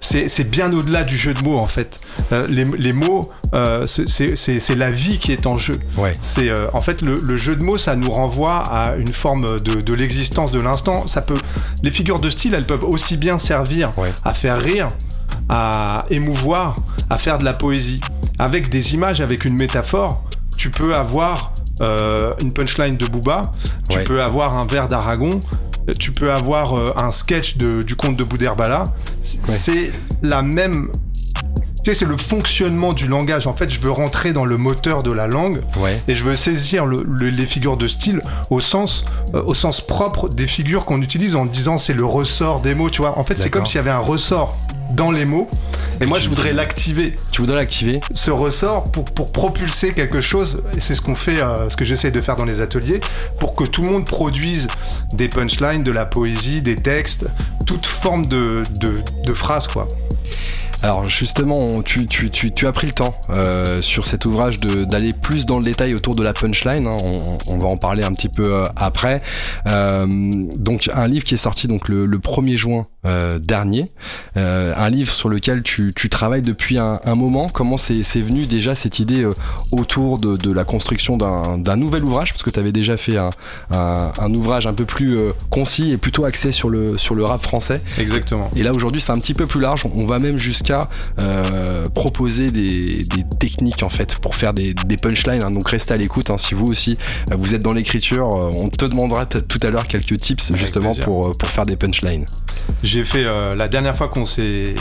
c'est 0.00 0.48
bien 0.48 0.72
au-delà 0.72 1.04
du 1.04 1.16
jeu 1.16 1.34
de 1.34 1.42
mots 1.42 1.58
en 1.58 1.66
fait. 1.66 1.98
Euh, 2.32 2.46
les, 2.48 2.92
mots, 2.92 3.22
euh, 3.54 3.86
c'est 3.86 4.74
la 4.74 4.90
vie 4.90 5.18
qui 5.18 5.32
est 5.32 5.46
en 5.46 5.56
jeu. 5.56 5.78
C'est 6.20 6.48
euh, 6.48 6.68
en 6.72 6.82
fait 6.82 7.02
le, 7.02 7.36
jeu 7.36 7.56
de 7.56 7.64
mots, 7.64 7.78
ça 7.78 7.96
nous 7.96 8.10
renvoie 8.10 8.58
à 8.58 8.96
une 8.96 9.12
forme 9.12 9.58
de, 9.60 9.94
l'existence 9.94 10.50
de 10.50 10.60
l'instant. 10.60 11.06
Ça 11.06 11.22
peut, 11.22 11.38
les 11.82 11.90
figures 11.90 12.20
de 12.20 12.30
style, 12.30 12.54
elles 12.54 12.66
peuvent 12.66 12.84
aussi 12.84 13.16
bien 13.16 13.38
servir 13.38 13.90
à 14.24 14.34
faire 14.34 14.60
rire, 14.60 14.88
à 15.48 16.06
émouvoir, 16.10 16.76
à 17.10 17.18
faire 17.18 17.38
de 17.38 17.44
la 17.44 17.54
poésie. 17.54 18.00
Avec 18.38 18.68
des 18.68 18.94
images, 18.94 19.20
avec 19.20 19.44
une 19.44 19.56
métaphore, 19.56 20.24
tu 20.56 20.70
peux 20.70 20.94
avoir 20.94 21.52
une 21.80 22.52
punchline 22.52 22.96
de 22.96 23.06
Booba, 23.06 23.42
tu 23.88 23.98
peux 24.00 24.22
avoir 24.22 24.58
un 24.58 24.66
vers 24.66 24.88
d'Aragon, 24.88 25.30
tu 25.94 26.12
peux 26.12 26.32
avoir 26.32 26.74
euh, 26.74 26.92
un 26.96 27.10
sketch 27.10 27.56
du 27.56 27.96
conte 27.96 28.16
de 28.16 28.24
Boudherbala. 28.24 28.84
C'est 29.20 29.88
la 30.22 30.42
même 30.42 30.90
tu 31.86 31.92
sais, 31.92 32.00
c'est 32.00 32.10
le 32.10 32.16
fonctionnement 32.16 32.92
du 32.92 33.06
langage. 33.06 33.46
En 33.46 33.54
fait, 33.54 33.70
je 33.70 33.78
veux 33.78 33.92
rentrer 33.92 34.32
dans 34.32 34.44
le 34.44 34.56
moteur 34.56 35.04
de 35.04 35.12
la 35.12 35.28
langue 35.28 35.62
et 36.08 36.16
je 36.16 36.24
veux 36.24 36.34
saisir 36.34 36.84
les 36.84 37.46
figures 37.46 37.76
de 37.76 37.86
style 37.86 38.20
au 38.50 38.60
sens, 38.60 39.04
euh, 39.36 39.42
au 39.46 39.54
sens 39.54 39.80
propre 39.80 40.28
des 40.28 40.48
figures 40.48 40.84
qu'on 40.84 41.00
utilise 41.00 41.36
en 41.36 41.46
disant 41.46 41.76
c'est 41.76 41.92
le 41.92 42.04
ressort 42.04 42.58
des 42.58 42.74
mots. 42.74 42.90
Tu 42.90 43.02
vois, 43.02 43.16
en 43.16 43.22
fait, 43.22 43.36
c'est 43.36 43.50
comme 43.50 43.64
s'il 43.64 43.76
y 43.76 43.78
avait 43.78 43.92
un 43.92 44.00
ressort 44.00 44.52
dans 44.94 45.12
les 45.12 45.24
mots 45.24 45.48
Et 46.00 46.06
moi, 46.06 46.18
je 46.18 46.28
voudrais 46.28 46.52
l'activer. 46.52 47.16
Tu 47.32 47.40
voudrais 47.40 47.56
l'activer 47.56 48.00
Ce 48.12 48.30
ressort 48.30 48.84
pour, 48.84 49.04
pour 49.04 49.32
propulser 49.32 49.92
quelque 49.92 50.20
chose, 50.20 50.62
et 50.76 50.80
c'est 50.80 50.94
ce 50.94 51.00
qu'on 51.00 51.14
fait, 51.14 51.42
euh, 51.42 51.70
ce 51.70 51.76
que 51.76 51.84
j'essaie 51.84 52.10
de 52.10 52.20
faire 52.20 52.36
dans 52.36 52.44
les 52.44 52.60
ateliers, 52.60 53.00
pour 53.38 53.54
que 53.54 53.64
tout 53.64 53.82
le 53.82 53.90
monde 53.90 54.04
produise 54.04 54.66
des 55.14 55.28
punchlines, 55.28 55.84
de 55.84 55.92
la 55.92 56.04
poésie, 56.04 56.60
des 56.60 56.76
textes, 56.76 57.26
toute 57.66 57.86
forme 57.86 58.26
de, 58.26 58.62
de, 58.80 59.02
de 59.24 59.32
phrases, 59.32 59.66
quoi. 59.66 59.88
Alors 60.82 61.08
justement, 61.08 61.82
tu, 61.82 62.06
tu, 62.06 62.30
tu, 62.30 62.52
tu, 62.52 62.66
as 62.66 62.72
pris 62.72 62.86
le 62.86 62.92
temps 62.92 63.14
euh, 63.30 63.80
sur 63.80 64.04
cet 64.04 64.26
ouvrage 64.26 64.60
d'aller 64.60 65.10
plus 65.20 65.46
dans 65.46 65.58
le 65.58 65.64
détail 65.64 65.94
autour 65.94 66.14
de 66.14 66.22
la 66.22 66.32
punchline. 66.32 66.86
Hein. 66.86 66.96
On, 67.02 67.38
on, 67.48 67.58
va 67.58 67.68
en 67.68 67.76
parler 67.76 68.04
un 68.04 68.12
petit 68.12 68.28
peu 68.28 68.44
euh, 68.46 68.64
après. 68.76 69.22
Euh, 69.68 70.06
donc 70.56 70.90
un 70.92 71.08
livre 71.08 71.24
qui 71.24 71.34
est 71.34 71.38
sorti 71.38 71.66
donc 71.66 71.88
le, 71.88 72.06
le 72.06 72.18
1er 72.18 72.56
juin 72.56 72.86
euh, 73.06 73.38
dernier, 73.38 73.90
euh, 74.36 74.74
un 74.76 74.90
livre 74.90 75.12
sur 75.12 75.28
lequel 75.28 75.62
tu, 75.62 75.92
tu 75.94 76.08
travailles 76.08 76.42
depuis 76.42 76.78
un, 76.78 77.00
un 77.04 77.14
moment. 77.14 77.46
Comment 77.48 77.76
c'est 77.76 78.02
venu 78.20 78.46
déjà 78.46 78.74
cette 78.74 78.98
idée 78.98 79.22
euh, 79.22 79.32
autour 79.72 80.18
de, 80.18 80.36
de, 80.36 80.52
la 80.52 80.64
construction 80.64 81.16
d'un 81.16 81.76
nouvel 81.76 82.04
ouvrage? 82.04 82.32
Parce 82.32 82.42
que 82.42 82.50
tu 82.50 82.58
avais 82.58 82.72
déjà 82.72 82.96
fait 82.96 83.16
un, 83.16 83.30
un, 83.72 84.12
un, 84.18 84.34
ouvrage 84.34 84.66
un 84.66 84.72
peu 84.72 84.84
plus 84.84 85.18
concis 85.50 85.92
et 85.92 85.98
plutôt 85.98 86.24
axé 86.24 86.52
sur 86.52 86.68
le, 86.68 86.98
sur 86.98 87.14
le 87.14 87.24
rap 87.24 87.42
français. 87.42 87.78
Exactement. 87.98 88.50
Et 88.56 88.62
là 88.62 88.72
aujourd'hui 88.72 89.00
c'est 89.00 89.12
un 89.12 89.18
petit 89.18 89.34
peu 89.34 89.46
plus 89.46 89.60
large. 89.60 89.84
On 89.94 90.06
va 90.06 90.18
même 90.18 90.38
jusqu'à 90.38 90.88
euh, 91.18 91.84
proposer 91.94 92.50
des, 92.50 93.04
des, 93.04 93.24
techniques 93.38 93.82
en 93.82 93.88
fait 93.88 94.16
pour 94.18 94.34
faire 94.34 94.52
des, 94.52 94.74
des 94.74 94.96
punchlines. 94.96 95.42
Hein. 95.42 95.50
Donc 95.50 95.68
restez 95.68 95.94
à 95.94 95.96
l'écoute 95.96 96.30
hein. 96.30 96.38
si 96.38 96.54
vous 96.54 96.66
aussi 96.66 96.98
vous 97.36 97.54
êtes 97.54 97.62
dans 97.62 97.72
l'écriture. 97.72 98.28
on 98.28 98.68
te 98.68 98.84
demandera 98.84 99.26
tout 99.26 99.60
à 99.62 99.70
l'heure 99.70 99.86
quelques 99.86 100.16
tips 100.16 100.54
justement 100.54 100.94
pour, 100.94 101.32
pour 101.32 101.48
faire 101.48 101.66
des 101.66 101.76
punchlines 101.76 102.24
j'ai 102.96 103.04
fait 103.04 103.26
euh, 103.26 103.52
la 103.54 103.68
dernière 103.68 103.94
fois 103.94 104.08
qu'on 104.08 104.24
s'est 104.24 104.74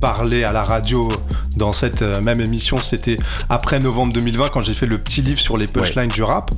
parlé 0.00 0.42
à 0.42 0.50
la 0.50 0.64
radio 0.64 1.08
dans 1.56 1.70
cette 1.70 2.02
euh, 2.02 2.20
même 2.20 2.40
émission, 2.40 2.76
c'était 2.76 3.16
après 3.48 3.78
novembre 3.78 4.12
2020 4.14 4.48
quand 4.48 4.62
j'ai 4.62 4.74
fait 4.74 4.86
le 4.86 4.98
petit 4.98 5.22
livre 5.22 5.38
sur 5.38 5.56
les 5.56 5.66
punchlines 5.66 6.06
ouais. 6.06 6.08
du 6.08 6.24
rap. 6.24 6.50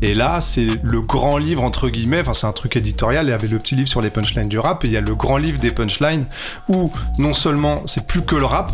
Et 0.00 0.14
là, 0.14 0.40
c'est 0.40 0.68
le 0.80 1.00
grand 1.00 1.38
livre, 1.38 1.64
entre 1.64 1.88
guillemets, 1.88 2.20
enfin 2.20 2.34
c'est 2.34 2.46
un 2.46 2.52
truc 2.52 2.76
éditorial, 2.76 3.26
il 3.26 3.30
y 3.30 3.32
avait 3.32 3.48
le 3.48 3.58
petit 3.58 3.74
livre 3.74 3.88
sur 3.88 4.00
les 4.00 4.10
punchlines 4.10 4.46
du 4.46 4.60
rap, 4.60 4.84
et 4.84 4.86
il 4.86 4.92
y 4.92 4.96
a 4.96 5.00
le 5.00 5.16
grand 5.16 5.38
livre 5.38 5.58
des 5.58 5.72
punchlines, 5.72 6.26
où 6.68 6.92
non 7.18 7.34
seulement 7.34 7.74
c'est 7.86 8.06
plus 8.06 8.22
que 8.22 8.36
le 8.36 8.44
rap, 8.44 8.70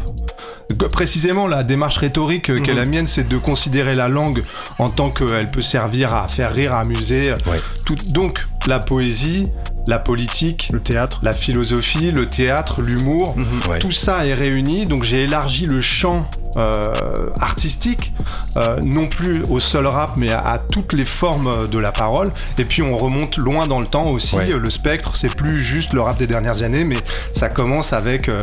précisément 0.93 1.47
la 1.47 1.63
démarche 1.63 1.97
rhétorique 1.97 2.51
mmh. 2.51 2.61
qu'est 2.61 2.75
la 2.75 2.85
mienne, 2.85 3.07
c'est 3.07 3.27
de 3.27 3.39
considérer 3.39 3.95
la 3.95 4.09
langue 4.09 4.43
en 4.79 4.91
tant 4.91 5.09
qu'elle 5.09 5.51
peut 5.51 5.63
servir 5.63 6.15
à 6.15 6.29
faire 6.29 6.53
rire, 6.53 6.75
à 6.75 6.81
amuser. 6.81 7.33
Ouais. 7.47 7.57
Tout, 7.87 7.97
donc 8.13 8.47
la 8.67 8.81
poésie, 8.81 9.45
la 9.91 9.99
politique, 9.99 10.69
le 10.73 10.81
théâtre, 10.81 11.19
la 11.25 11.33
philosophie, 11.33 12.13
le 12.13 12.27
théâtre, 12.27 12.81
l'humour, 12.81 13.37
mmh. 13.37 13.71
ouais. 13.71 13.79
tout 13.81 13.91
ça 13.91 14.25
est 14.25 14.35
réuni. 14.35 14.85
Donc 14.85 15.03
j'ai 15.03 15.25
élargi 15.25 15.67
le 15.67 15.81
champ 15.81 16.31
euh, 16.57 16.93
artistique, 17.41 18.13
euh, 18.57 18.81
non 18.85 19.07
plus 19.07 19.43
au 19.51 19.61
seul 19.61 19.87
rap, 19.87 20.13
mais 20.17 20.31
à, 20.31 20.41
à, 20.41 20.59
toutes 20.59 20.93
les 20.93 21.05
formes 21.05 21.69
de 21.69 21.79
la 21.79 21.93
parole. 21.93 22.29
Et 22.59 22.65
puis 22.65 22.83
on 22.83 22.97
remonte 22.97 23.37
loin 23.37 23.67
dans 23.67 23.81
le 23.81 23.87
temps 23.87 24.09
aussi. 24.11 24.37
Ouais. 24.37 24.47
Le 24.47 24.71
spectre, 24.71 25.17
c'est 25.17 25.35
plus 25.35 25.61
juste 25.61 25.93
le 25.93 26.01
rap 26.01 26.19
des 26.19 26.27
dernières 26.27 26.63
années, 26.63 26.85
mais 26.85 26.97
ça 27.33 27.49
commence 27.49 27.93
avec 27.93 28.29
euh, 28.29 28.41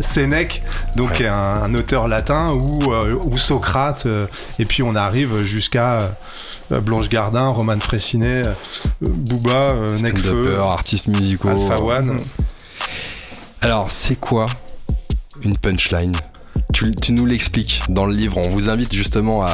Sénèque, 0.00 0.62
donc 0.96 1.18
ouais. 1.20 1.26
un, 1.26 1.62
un, 1.62 1.74
auteur 1.74 2.08
latin, 2.08 2.52
ou, 2.52 2.92
euh, 2.92 3.18
ou 3.26 3.36
Socrate, 3.36 4.06
euh, 4.06 4.26
et 4.58 4.64
puis 4.64 4.82
on 4.82 4.94
arrive 4.94 5.42
jusqu'à 5.42 6.14
euh, 6.72 6.80
Blanche 6.80 7.08
Gardin, 7.08 7.48
Roman 7.48 7.78
Frécinet, 7.80 8.42
Booba, 9.00 9.74
Necfeu, 10.00 10.58
artistes 10.58 11.08
musicaux, 11.08 11.48
Alpha 11.48 11.82
One. 11.82 12.16
Alors, 13.60 13.90
c'est 13.90 14.16
quoi 14.16 14.46
une 15.42 15.56
punchline? 15.58 16.14
Tu, 16.76 17.12
nous 17.12 17.26
l'expliques 17.26 17.82
dans 17.88 18.06
le 18.06 18.14
livre. 18.14 18.38
On 18.38 18.50
vous 18.50 18.68
invite 18.68 18.94
justement 18.94 19.44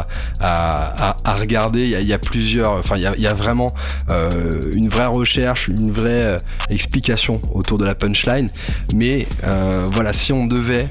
à, 0.40 1.16
regarder. 1.38 1.82
Il 1.82 2.06
y, 2.06 2.12
a, 2.12 2.18
plusieurs, 2.18 2.72
enfin, 2.72 2.96
il 2.96 3.02
y 3.02 3.26
a, 3.26 3.34
vraiment 3.34 3.68
euh, 4.10 4.30
une 4.74 4.88
vraie 4.88 5.06
recherche, 5.06 5.68
une 5.68 5.92
vraie 5.92 6.32
euh, 6.32 6.38
explication 6.70 7.40
autour 7.54 7.78
de 7.78 7.84
la 7.84 7.94
punchline. 7.94 8.48
Mais 8.94 9.26
euh, 9.44 9.88
voilà, 9.92 10.12
si 10.12 10.32
on 10.32 10.46
devait 10.46 10.88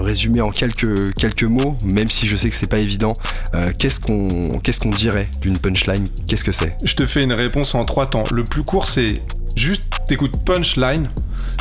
résumer 0.00 0.40
en 0.40 0.50
quelques, 0.50 1.14
quelques 1.14 1.44
mots, 1.44 1.76
même 1.84 2.10
si 2.10 2.26
je 2.26 2.36
sais 2.36 2.48
que 2.48 2.56
c'est 2.56 2.66
pas 2.66 2.78
évident, 2.78 3.12
qu'est-ce 3.78 4.00
qu'on 4.00 4.48
qu'est-ce 4.60 4.88
dirait 4.88 5.28
d'une 5.40 5.58
punchline? 5.58 6.08
Qu'est-ce 6.26 6.44
que 6.44 6.52
c'est? 6.52 6.76
Je 6.84 6.94
te 6.94 7.06
fais 7.06 7.22
une 7.22 7.32
réponse 7.32 7.74
en 7.74 7.84
trois 7.84 8.06
temps. 8.06 8.24
Le 8.32 8.44
plus 8.44 8.62
court, 8.62 8.88
c'est 8.88 9.22
juste 9.56 9.88
t'écoutes 10.08 10.42
punchline 10.44 11.10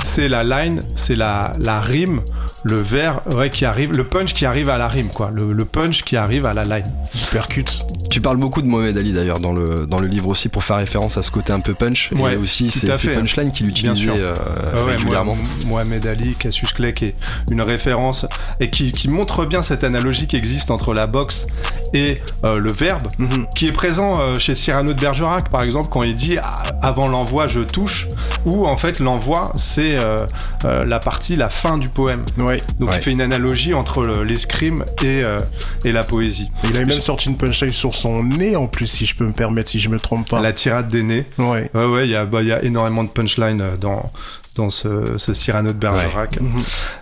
c'est 0.03 0.27
la 0.27 0.43
line, 0.43 0.79
c'est 0.95 1.15
la, 1.15 1.51
la 1.59 1.81
rime, 1.81 2.21
le 2.63 2.75
vers 2.75 3.21
ouais, 3.35 3.49
qui 3.49 3.65
arrive, 3.65 3.91
le 3.91 4.03
punch 4.03 4.33
qui 4.33 4.45
arrive 4.45 4.69
à 4.69 4.77
la 4.77 4.87
rime, 4.87 5.09
quoi. 5.09 5.31
Le, 5.31 5.53
le 5.53 5.65
punch 5.65 6.03
qui 6.03 6.15
arrive 6.15 6.45
à 6.45 6.53
la 6.53 6.63
line. 6.63 6.85
Percute. 7.31 7.83
Tu 8.09 8.19
parles 8.21 8.37
beaucoup 8.37 8.61
de 8.61 8.67
Mohamed 8.67 8.95
Ali 8.95 9.11
d'ailleurs 9.11 9.39
dans 9.39 9.53
le, 9.53 9.87
dans 9.87 9.97
le 9.99 10.07
livre 10.07 10.27
aussi 10.29 10.47
pour 10.47 10.63
faire 10.63 10.77
référence 10.77 11.17
à 11.17 11.23
ce 11.23 11.31
côté 11.31 11.51
un 11.51 11.59
peu 11.59 11.73
punch. 11.73 12.11
Ouais, 12.11 12.33
et 12.33 12.35
aussi 12.35 12.69
ces, 12.69 12.87
punchlines 12.87 13.51
qu'il 13.51 13.67
utilisait 13.67 14.09
euh, 14.15 14.35
ouais, 14.85 14.95
régulièrement. 14.95 15.35
Mohamed 15.65 16.05
Ali, 16.05 16.35
Cassius 16.35 16.73
Clay 16.73 16.93
qui 16.93 17.05
est 17.05 17.15
une 17.49 17.61
référence 17.61 18.27
et 18.59 18.69
qui, 18.69 18.91
qui, 18.91 19.07
montre 19.07 19.45
bien 19.45 19.61
cette 19.63 19.83
analogie 19.83 20.27
qui 20.27 20.35
existe 20.35 20.69
entre 20.69 20.93
la 20.93 21.07
boxe 21.07 21.47
et 21.93 22.21
euh, 22.45 22.59
le 22.59 22.71
verbe, 22.71 23.07
mm 23.17 23.25
-hmm. 23.25 23.45
qui 23.55 23.67
est 23.67 23.71
présent 23.71 24.19
euh, 24.19 24.39
chez 24.39 24.55
Cyrano 24.55 24.93
de 24.93 25.01
Bergerac 25.01 25.49
par 25.49 25.63
exemple 25.63 25.87
quand 25.89 26.03
il 26.03 26.15
dit 26.15 26.37
ah, 26.37 26.63
avant 26.81 27.07
l'envoi 27.07 27.47
je 27.47 27.61
touche, 27.61 28.07
ou 28.45 28.67
en 28.67 28.77
fait 28.77 28.99
l'envoi 28.99 29.51
c'est 29.55 29.92
euh, 29.99 30.17
la 30.85 30.99
partie, 30.99 31.35
la 31.35 31.49
fin 31.49 31.77
du 31.77 31.89
poème. 31.89 32.23
Ouais. 32.37 32.63
Donc 32.79 32.89
ouais. 32.89 32.97
il 32.97 33.01
fait 33.01 33.11
une 33.11 33.21
analogie 33.21 33.73
entre 33.73 34.23
l'escrime 34.23 34.83
et, 35.03 35.21
et 35.85 35.91
la 35.91 36.03
poésie. 36.03 36.49
Il 36.69 36.77
a 36.77 36.85
même 36.85 37.01
sorti 37.01 37.29
une 37.29 37.37
punchline 37.37 37.73
sur 37.73 37.95
son 37.95 38.23
nez 38.23 38.55
en 38.55 38.67
plus, 38.67 38.87
si 38.87 39.05
je 39.05 39.15
peux 39.15 39.25
me 39.25 39.33
permettre, 39.33 39.69
si 39.69 39.79
je 39.79 39.89
me 39.89 39.99
trompe 39.99 40.29
pas. 40.29 40.41
La 40.41 40.53
tirade 40.53 40.89
des 40.89 41.03
nez. 41.03 41.25
Ouais. 41.37 41.69
Ouais, 41.73 41.85
ouais, 41.85 42.07
il 42.07 42.11
y, 42.11 42.25
bah, 42.25 42.41
y, 42.41 42.51
a 42.51 42.63
énormément 42.63 43.03
de 43.03 43.09
punchlines 43.09 43.63
dans, 43.79 44.11
dans 44.55 44.69
ce, 44.69 45.17
ce, 45.17 45.33
Cyrano 45.33 45.71
de 45.71 45.77
Bergerac. 45.77 46.37
Ouais. 46.39 46.61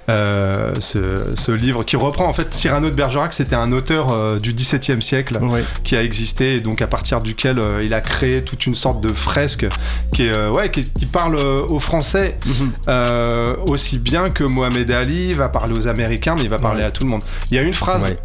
Euh, 0.09 0.73
ce, 0.79 1.15
ce, 1.35 1.51
livre 1.51 1.83
qui 1.83 1.95
reprend, 1.95 2.25
en 2.25 2.33
fait, 2.33 2.53
Cyrano 2.53 2.89
de 2.89 2.95
Bergerac, 2.95 3.33
c'était 3.33 3.55
un 3.55 3.71
auteur 3.71 4.11
euh, 4.11 4.37
du 4.37 4.53
XVIIe 4.53 5.01
siècle 5.01 5.37
ouais. 5.43 5.63
qui 5.83 5.95
a 5.95 6.03
existé 6.03 6.55
et 6.55 6.59
donc 6.61 6.81
à 6.81 6.87
partir 6.87 7.19
duquel 7.19 7.59
euh, 7.59 7.81
il 7.83 7.93
a 7.93 8.01
créé 8.01 8.43
toute 8.43 8.65
une 8.65 8.75
sorte 8.75 9.01
de 9.01 9.13
fresque 9.13 9.67
qui, 10.13 10.23
est, 10.23 10.37
euh, 10.37 10.51
ouais, 10.51 10.69
qui, 10.71 10.89
qui 10.91 11.05
parle 11.05 11.35
aux 11.35 11.79
Français 11.79 12.37
-hmm. 12.45 13.69
aussi 13.69 13.97
bien 13.97 14.29
que 14.29 14.43
Mohamed 14.43 14.91
Ali 14.91 15.33
va 15.33 15.49
parler 15.49 15.73
aux 15.77 15.87
Américains, 15.87 16.35
mais 16.37 16.43
il 16.43 16.49
va 16.49 16.57
parler 16.57 16.81
ouais. 16.81 16.87
à 16.87 16.91
tout 16.91 17.03
le 17.03 17.09
monde. 17.09 17.23
Il 17.49 17.55
y 17.55 17.59
a 17.59 17.63
une 17.63 17.73
phrase 17.73 18.15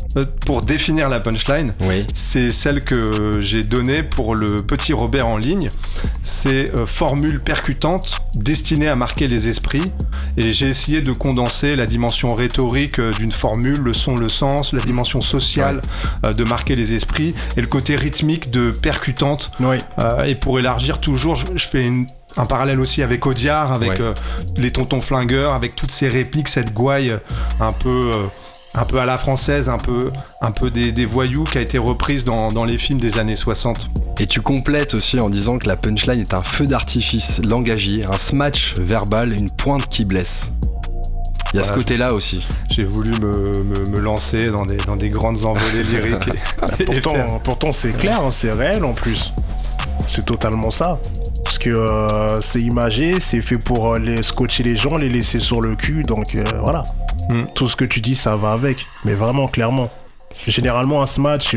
pour 0.44 0.60
définir 0.62 1.08
la 1.08 1.20
punchline, 1.20 1.72
c'est 2.14 2.52
celle 2.52 2.84
que 2.84 3.40
j'ai 3.40 3.64
donnée 3.64 4.02
pour 4.02 4.34
le 4.34 4.56
petit 4.56 4.92
Robert 4.92 5.26
en 5.26 5.36
ligne. 5.36 5.68
C'est 6.22 6.66
formule 6.86 7.40
percutante 7.40 8.18
destinée 8.36 8.88
à 8.88 8.96
marquer 8.96 9.15
les 9.20 9.48
esprits 9.48 9.92
et 10.36 10.52
j'ai 10.52 10.68
essayé 10.68 11.00
de 11.00 11.12
condenser 11.12 11.76
la 11.76 11.86
dimension 11.86 12.34
rhétorique 12.34 12.98
euh, 12.98 13.12
d'une 13.12 13.32
formule, 13.32 13.78
le 13.78 13.94
son, 13.94 14.16
le 14.16 14.28
sens, 14.28 14.72
la 14.72 14.82
dimension 14.82 15.20
sociale 15.20 15.76
ouais. 15.76 16.30
euh, 16.30 16.34
de 16.34 16.44
marquer 16.44 16.76
les 16.76 16.92
esprits 16.92 17.34
et 17.56 17.60
le 17.60 17.66
côté 17.66 17.96
rythmique 17.96 18.50
de 18.50 18.70
percutante. 18.70 19.50
Euh, 19.60 20.20
et 20.26 20.34
pour 20.34 20.58
élargir 20.58 21.00
toujours, 21.00 21.36
je, 21.36 21.46
je 21.54 21.66
fais 21.66 21.86
une 21.86 22.06
un 22.36 22.46
parallèle 22.46 22.80
aussi 22.80 23.02
avec 23.02 23.26
Audiard, 23.26 23.72
avec 23.72 23.90
ouais. 23.90 24.00
euh, 24.00 24.14
les 24.56 24.70
tontons 24.70 25.00
flingueurs, 25.00 25.54
avec 25.54 25.74
toutes 25.74 25.90
ces 25.90 26.08
répliques, 26.08 26.48
cette 26.48 26.72
gouaille 26.72 27.16
un 27.60 27.72
peu, 27.72 28.10
euh, 28.14 28.26
un 28.76 28.84
peu 28.84 28.98
à 28.98 29.06
la 29.06 29.16
française, 29.16 29.68
un 29.68 29.78
peu, 29.78 30.10
un 30.40 30.50
peu 30.50 30.70
des, 30.70 30.92
des 30.92 31.04
voyous 31.04 31.44
qui 31.44 31.58
a 31.58 31.60
été 31.60 31.78
reprise 31.78 32.24
dans, 32.24 32.48
dans, 32.48 32.64
les 32.64 32.78
films 32.78 33.00
des 33.00 33.18
années 33.18 33.34
60. 33.36 33.90
Et 34.20 34.26
tu 34.26 34.40
complètes 34.40 34.94
aussi 34.94 35.18
en 35.20 35.28
disant 35.28 35.58
que 35.58 35.68
la 35.68 35.76
punchline 35.76 36.20
est 36.20 36.34
un 36.34 36.42
feu 36.42 36.66
d'artifice 36.66 37.40
langagier, 37.44 38.04
un 38.06 38.16
smash 38.16 38.74
verbal, 38.78 39.32
une 39.32 39.50
pointe 39.50 39.88
qui 39.88 40.04
blesse. 40.04 40.52
Il 41.52 41.56
y 41.56 41.60
a 41.60 41.62
voilà, 41.62 41.68
ce 41.68 41.72
côté-là 41.72 42.12
aussi. 42.12 42.46
J'ai 42.70 42.84
voulu 42.84 43.10
me, 43.20 43.62
me, 43.62 43.90
me, 43.90 44.00
lancer 44.00 44.46
dans 44.46 44.66
des, 44.66 44.76
dans 44.76 44.96
des 44.96 45.10
grandes 45.10 45.44
envolées 45.44 45.82
lyriques. 45.90 46.28
et, 46.78 46.96
et 46.96 47.00
pourtant, 47.00 47.40
pourtant 47.42 47.72
c'est 47.72 47.96
clair, 47.96 48.20
hein, 48.20 48.30
c'est 48.30 48.52
réel 48.52 48.84
en 48.84 48.92
plus. 48.92 49.32
C'est 50.08 50.24
totalement 50.24 50.70
ça 50.70 50.98
parce 51.46 51.58
que 51.58 51.70
euh, 51.70 52.40
c'est 52.40 52.60
imagé, 52.60 53.20
c'est 53.20 53.40
fait 53.40 53.58
pour 53.58 53.92
euh, 53.92 53.98
les 53.98 54.22
scotcher 54.22 54.62
les 54.62 54.76
gens, 54.76 54.96
les 54.96 55.08
laisser 55.08 55.38
sur 55.38 55.60
le 55.60 55.76
cul, 55.76 56.02
donc 56.02 56.34
euh, 56.34 56.42
voilà. 56.60 56.84
Mm. 57.28 57.44
Tout 57.54 57.68
ce 57.68 57.76
que 57.76 57.84
tu 57.84 58.00
dis, 58.00 58.16
ça 58.16 58.36
va 58.36 58.52
avec, 58.52 58.86
mais 59.04 59.14
vraiment 59.14 59.46
clairement. 59.48 59.90
Généralement, 60.46 61.00
un 61.00 61.06
smash, 61.06 61.56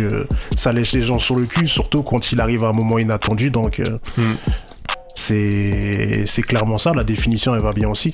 ça 0.56 0.72
laisse 0.72 0.94
les 0.94 1.02
gens 1.02 1.20
sur 1.20 1.36
le 1.36 1.46
cul, 1.46 1.68
surtout 1.68 2.02
quand 2.02 2.32
il 2.32 2.40
arrive 2.40 2.64
à 2.64 2.70
un 2.70 2.74
moment 2.74 2.98
inattendu, 2.98 3.52
donc 3.52 3.82
mm. 4.18 4.24
c'est 5.16 6.42
clairement 6.44 6.78
ça, 6.78 6.94
la 6.94 7.04
définition 7.04 7.54
elle 7.54 7.62
va 7.62 7.72
bien 7.72 7.90
aussi. 7.90 8.14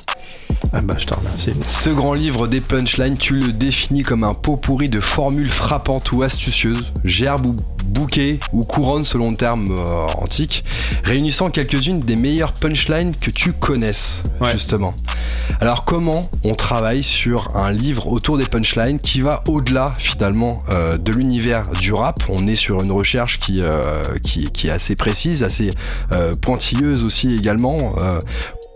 Ah 0.74 0.82
bah 0.82 0.96
je 0.98 1.06
te 1.06 1.14
remercie. 1.14 1.52
Ce 1.64 1.90
grand 1.90 2.14
livre 2.14 2.48
des 2.48 2.62
punchlines, 2.62 3.18
tu 3.18 3.36
le 3.36 3.54
définis 3.54 4.02
comme 4.02 4.24
un 4.24 4.34
pot 4.34 4.58
pourri 4.58 4.90
de 4.90 5.00
formules 5.00 5.50
frappantes 5.50 6.12
ou 6.12 6.24
astucieuses, 6.24 6.92
gerbes 7.04 7.46
ou 7.46 7.56
bouquets 7.86 8.39
ou 8.54 8.63
couronnes 8.63 9.04
selon 9.04 9.32
le 9.32 9.38
terme 9.38 9.72
euh, 9.72 10.06
antique, 10.18 10.63
réunissant 11.04 11.50
quelques-unes 11.50 12.00
des 12.00 12.15
meilleures 12.15 12.54
punchlines 12.54 13.15
que 13.15 13.32
tu 13.32 13.54
connaisses, 13.54 14.24
ouais. 14.42 14.51
justement. 14.51 14.94
Alors 15.62 15.86
comment 15.86 16.30
on 16.44 16.54
travaille 16.54 17.04
sur 17.04 17.56
un 17.56 17.72
livre 17.72 18.08
autour 18.08 18.38
des 18.38 18.46
punchlines 18.46 19.00
qui 19.00 19.22
va 19.22 19.44
au-delà 19.48 19.88
finalement 19.88 20.63
euh, 20.70 20.98
de 20.98 21.12
l'univers 21.12 21.63
du 21.82 21.94
rap? 21.94 22.20
On 22.30 22.48
est 22.48 22.56
sur 22.56 22.82
une 22.82 22.92
recherche 22.92 23.39
qui, 23.39 23.62
euh, 23.62 24.04
qui, 24.24 24.46
qui, 24.51 24.68
est 24.68 24.72
assez 24.72 24.96
précise, 24.96 25.44
assez 25.44 25.72
pointilleuse 26.42 27.04
aussi 27.04 27.34
également 27.34 27.96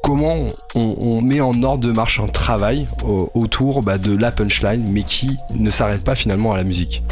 comment 0.01 0.47
on, 0.75 1.21
met 1.21 1.41
en 1.41 1.61
ordre 1.63 1.87
de 1.87 1.91
marche 1.91 2.19
un 2.19 2.27
travail 2.27 2.87
autour 3.33 3.81
bah, 3.81 3.97
de 3.97 4.15
la 4.15 4.31
punchline, 4.31 4.89
mais 4.91 5.03
qui 5.03 5.37
ne 5.55 5.69
s'arrête 5.69 6.03
pas 6.03 6.15
finalement 6.15 6.51
à 6.51 6.57
la 6.57 6.63
musique? 6.63 7.03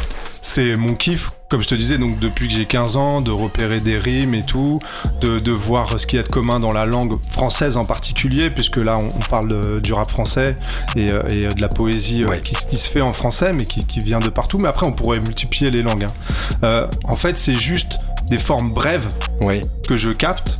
C'est 0.50 0.76
mon 0.76 0.94
kiff, 0.94 1.28
comme 1.50 1.62
je 1.62 1.68
te 1.68 1.74
disais, 1.74 1.98
donc 1.98 2.18
depuis 2.18 2.48
que 2.48 2.54
j'ai 2.54 2.64
15 2.64 2.96
ans, 2.96 3.20
de 3.20 3.30
repérer 3.30 3.80
des 3.80 3.98
rimes 3.98 4.32
et 4.32 4.42
tout, 4.42 4.80
de, 5.20 5.52
voir 5.52 6.00
ce 6.00 6.06
qu'il 6.06 6.16
y 6.16 6.20
a 6.20 6.22
de 6.22 6.32
commun 6.32 6.58
dans 6.58 6.72
la 6.72 6.86
langue 6.86 7.12
française 7.30 7.76
en 7.76 7.84
particulier, 7.84 8.48
puisque 8.48 8.78
là 8.78 8.96
on, 8.98 9.10
parle 9.28 9.82
du 9.82 9.92
rap 9.92 10.08
français 10.08 10.56
et, 10.96 11.12
euh, 11.12 11.50
de 11.50 11.60
la 11.60 11.68
poésie 11.68 12.24
euh, 12.24 12.34
qui, 12.36 12.54
se 12.54 12.88
fait 12.88 13.02
en 13.02 13.12
français, 13.12 13.52
mais 13.52 13.66
qui, 13.66 14.00
vient 14.00 14.20
de 14.20 14.30
partout. 14.30 14.56
Mais 14.56 14.68
après, 14.68 14.86
on 14.86 14.92
pourrait 14.92 15.20
multiplier 15.20 15.70
les 15.70 15.82
langues. 15.82 16.04
Hein. 16.04 16.62
Euh, 16.62 16.86
en 17.04 17.16
fait, 17.16 17.36
c'est 17.36 17.54
juste 17.54 17.92
des 18.30 18.38
formes 18.38 18.70
brèves 18.70 19.06
que 19.86 19.96
je 19.96 20.08
capte 20.08 20.56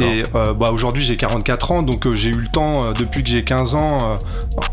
et 0.00 0.22
euh, 0.34 0.54
bah, 0.54 0.70
aujourd'hui 0.72 1.02
j'ai 1.02 1.16
44 1.16 1.70
ans, 1.72 1.82
donc 1.82 2.06
euh, 2.06 2.12
j'ai 2.12 2.30
eu 2.30 2.38
le 2.38 2.46
temps 2.46 2.84
euh, 2.84 2.92
depuis 2.92 3.22
que 3.22 3.30
j'ai 3.30 3.44
15 3.44 3.74
ans, 3.74 4.18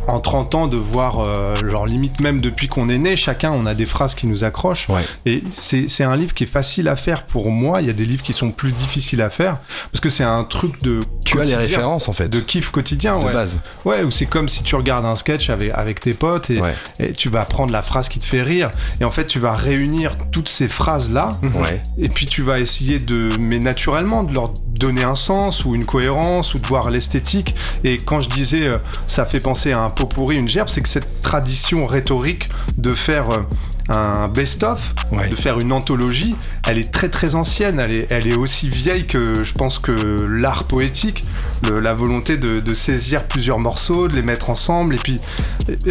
en 0.08 0.20
30 0.20 0.56
ans, 0.56 0.68
de 0.68 0.78
voir, 0.78 1.24
genre 1.66 1.86
limite 1.86 2.22
même 2.22 2.42
depuis 2.42 2.68
qu'on 2.68 2.90
est 2.90 2.98
né, 2.98 3.16
chacun 3.16 3.52
on 3.52 3.66
a 3.66 3.74
des 3.74 3.86
phrases 3.86 4.16
qui 4.16 4.28
nous 4.28 4.44
accrochent. 4.44 4.88
Et 5.26 5.44
c'est 5.52 6.04
un 6.04 6.16
livre 6.16 6.34
qui 6.34 6.44
est 6.44 6.48
facile 6.48 6.88
à 6.88 6.96
faire 6.96 7.26
pour 7.26 7.52
moi. 7.52 7.82
Il 7.82 7.88
y 7.88 7.90
a 7.90 7.94
des 7.94 8.06
livres 8.06 8.24
qui 8.24 8.34
sont 8.34 8.52
plus 8.52 8.72
difficiles 8.72 9.22
à 9.22 9.30
faire 9.30 9.56
parce 9.92 10.02
que 10.02 10.10
c'est 10.10 10.24
un 10.24 10.44
truc 10.44 10.82
de 10.82 11.00
tu 11.32 11.40
as 11.40 11.44
les 11.44 11.56
références 11.56 12.10
en 12.10 12.14
fait 12.14 12.30
de 12.30 12.40
kiff 12.40 12.72
quotidien 12.72 13.20
de 13.20 13.26
ouais. 13.26 13.34
base 13.34 13.60
ouais 13.86 14.04
ou 14.04 14.12
c'est 14.12 14.26
comme 14.26 14.50
si 14.50 14.64
tu 14.64 14.76
regardes 14.76 15.06
un 15.06 15.16
sketch 15.16 15.50
avec, 15.50 15.72
avec 15.74 16.00
tes 16.00 16.14
potes 16.14 16.50
et, 16.50 16.62
et, 17.00 17.14
tu 17.14 17.30
vas 17.30 17.46
prendre 17.46 17.72
la 17.72 17.82
phrase 17.82 18.10
qui 18.10 18.20
te 18.20 18.26
fait 18.26 18.42
rire 18.42 18.70
et 19.00 19.06
en 19.06 19.12
fait 19.12 19.26
tu 19.26 19.40
vas 19.40 19.54
réunir 19.54 20.16
toutes 20.32 20.50
ces 20.50 20.68
phrases 20.68 21.10
là 21.10 21.32
et 21.98 22.10
puis 22.10 22.28
tu 22.28 22.42
vas 22.42 22.60
essayer 22.60 23.00
de 23.00 23.30
mais 23.40 23.60
naturellement 23.60 24.24
de 24.24 24.34
leur 24.34 24.54
donner 24.80 25.04
un 25.04 25.16
sens 25.16 25.66
ou 25.66 25.76
une 25.76 25.86
cohérence 25.86 26.54
ou 26.54 26.60
de 26.60 26.66
voir 26.66 26.90
l'esthétique. 26.90 27.54
Et 27.84 27.98
quand 27.98 28.20
je 28.22 28.30
disais 28.30 28.68
euh, 28.68 28.78
ça 29.08 29.26
fait 29.26 29.40
penser 29.40 29.72
à 29.74 29.82
un 29.82 29.90
pot 29.90 30.06
pourri, 30.06 30.38
une 30.38 30.48
gerbe, 30.48 30.70
c'est 30.70 30.82
que 30.82 30.90
cette 30.90 31.20
tradition 31.20 31.84
rhétorique 31.84 32.48
de 32.78 32.94
faire 32.94 33.30
euh, 33.30 33.42
un 33.90 34.28
best-of, 34.28 34.94
de 35.30 35.36
faire 35.36 35.60
une 35.60 35.74
anthologie, 35.74 36.36
elle 36.68 36.78
est 36.78 36.92
très 36.92 37.10
très 37.10 37.36
ancienne, 37.36 37.80
elle 37.80 37.94
est, 37.94 38.08
elle 38.12 38.28
est 38.28 38.36
aussi 38.36 38.70
vieille 38.70 39.08
que 39.08 39.44
je 39.44 39.54
pense 39.54 39.80
que 39.80 39.92
l'art 40.22 40.66
poétique, 40.66 41.24
la 41.70 41.94
volonté 41.94 42.38
de, 42.38 42.74
saisir 42.74 43.24
plusieurs 43.24 43.60
morceaux, 43.60 44.08
de 44.08 44.16
les 44.16 44.22
mettre 44.22 44.50
ensemble, 44.50 44.96
et 44.96 45.00
puis 45.00 45.18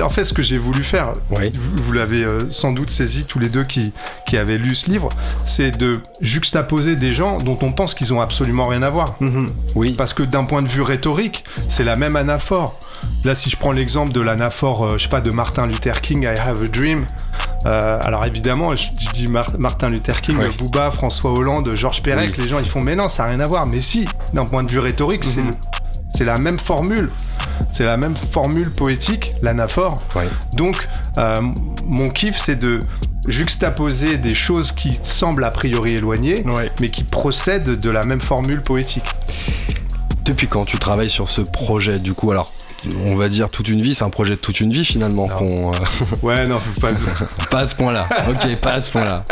en 0.00 0.08
fait 0.10 0.24
ce 0.24 0.32
que 0.32 0.42
j'ai 0.42 0.58
voulu 0.58 0.84
faire, 0.84 1.12
vous, 1.30 1.92
l'avez 1.92 2.24
euh, 2.24 2.38
sans 2.50 2.72
doute 2.72 2.90
saisi 2.90 3.26
tous 3.26 3.38
les 3.38 3.48
deux 3.48 3.64
qui, 3.64 3.92
qui 4.26 4.38
avaient 4.38 4.58
lu 4.58 4.74
ce 4.74 4.88
livre, 4.88 5.08
c'est 5.44 5.76
de 5.76 6.00
juxtaposer 6.20 6.96
des 6.96 7.12
gens 7.12 7.38
dont 7.38 7.58
on 7.62 7.72
pense 7.72 7.94
qu'ils 7.94 8.12
ont 8.12 8.20
absolument 8.20 8.64
rien 8.64 8.82
à 8.82 8.90
voir. 8.90 9.16
Mhm. 9.20 9.46
Oui. 9.74 9.94
Parce 9.98 10.14
que 10.14 10.22
d'un 10.22 10.44
point 10.44 10.62
de 10.62 10.68
vue 10.68 10.82
rhétorique, 10.82 11.44
c'est 11.68 11.84
la 11.84 11.96
même 11.96 12.16
anaphore. 12.16 12.78
Là 13.24 13.34
si 13.34 13.50
je 13.50 13.56
prends 13.56 13.72
l'exemple 13.72 14.12
de 14.12 14.20
l'anaphore, 14.20 14.84
euh, 14.84 14.98
je 14.98 15.04
sais 15.04 15.08
pas, 15.08 15.20
de 15.20 15.30
Martin 15.30 15.66
Luther 15.66 16.00
King, 16.00 16.22
I 16.22 16.38
Have 16.38 16.62
a 16.62 16.68
Dream, 16.68 17.04
euh, 17.66 17.98
alors 18.02 18.24
évidemment, 18.24 18.76
je 18.76 18.92
dis 19.12 19.26
Martin 19.28 19.88
Luther 19.88 20.20
King, 20.20 20.38
Booba, 20.58 20.90
François 20.90 21.32
Hollande, 21.32 21.74
Georges 21.74 22.02
Perec, 22.02 22.36
les 22.36 22.48
gens 22.48 22.58
ils 22.58 22.68
font 22.68 22.80
mais 22.80 22.96
non, 22.96 23.08
ça 23.08 23.24
n'a 23.24 23.30
rien 23.30 23.40
à 23.40 23.46
voir. 23.46 23.66
Mais 23.66 23.80
si, 23.80 24.06
d'un 24.32 24.44
point 24.44 24.62
de 24.62 24.70
vue 24.70 24.78
rhétorique, 24.78 25.26
mhm. 25.36 25.50
c'est 26.10 26.24
la 26.24 26.38
même 26.38 26.56
formule. 26.56 27.10
C'est 27.72 27.84
la 27.84 27.96
même 27.96 28.14
formule 28.14 28.72
poétique, 28.72 29.34
l'anaphore. 29.42 30.00
Donc, 30.56 30.88
euh, 31.18 31.36
mon 31.84 32.08
kiff, 32.08 32.36
c'est 32.36 32.56
de 32.56 32.78
juxtaposer 33.26 34.16
des 34.16 34.34
choses 34.34 34.72
qui 34.72 34.98
semblent 35.02 35.44
a 35.44 35.50
priori 35.50 35.94
éloignées, 35.94 36.44
mais 36.80 36.88
qui 36.88 37.04
procèdent 37.04 37.78
de 37.78 37.90
la 37.90 38.04
même 38.04 38.20
formule 38.20 38.62
poétique. 38.62 39.04
Depuis 40.24 40.46
quand 40.46 40.64
tu 40.64 40.78
travailles 40.78 41.10
sur 41.10 41.28
ce 41.28 41.42
projet, 41.42 41.98
du 41.98 42.14
coup, 42.14 42.30
alors 42.30 42.52
on 43.04 43.16
va 43.16 43.28
dire 43.28 43.50
toute 43.50 43.68
une 43.68 43.80
vie, 43.80 43.94
c'est 43.94 44.04
un 44.04 44.10
projet 44.10 44.34
de 44.34 44.40
toute 44.40 44.60
une 44.60 44.72
vie 44.72 44.84
finalement. 44.84 45.28
Euh, 45.40 45.62
ouais, 46.22 46.46
non, 46.46 46.56
faut 46.58 46.80
pas. 46.80 46.92
pas 47.50 47.58
à 47.60 47.66
ce 47.66 47.74
point-là. 47.74 48.08
Ok, 48.28 48.56
pas 48.56 48.72
à 48.72 48.80
ce 48.80 48.90
point-là. 48.90 49.24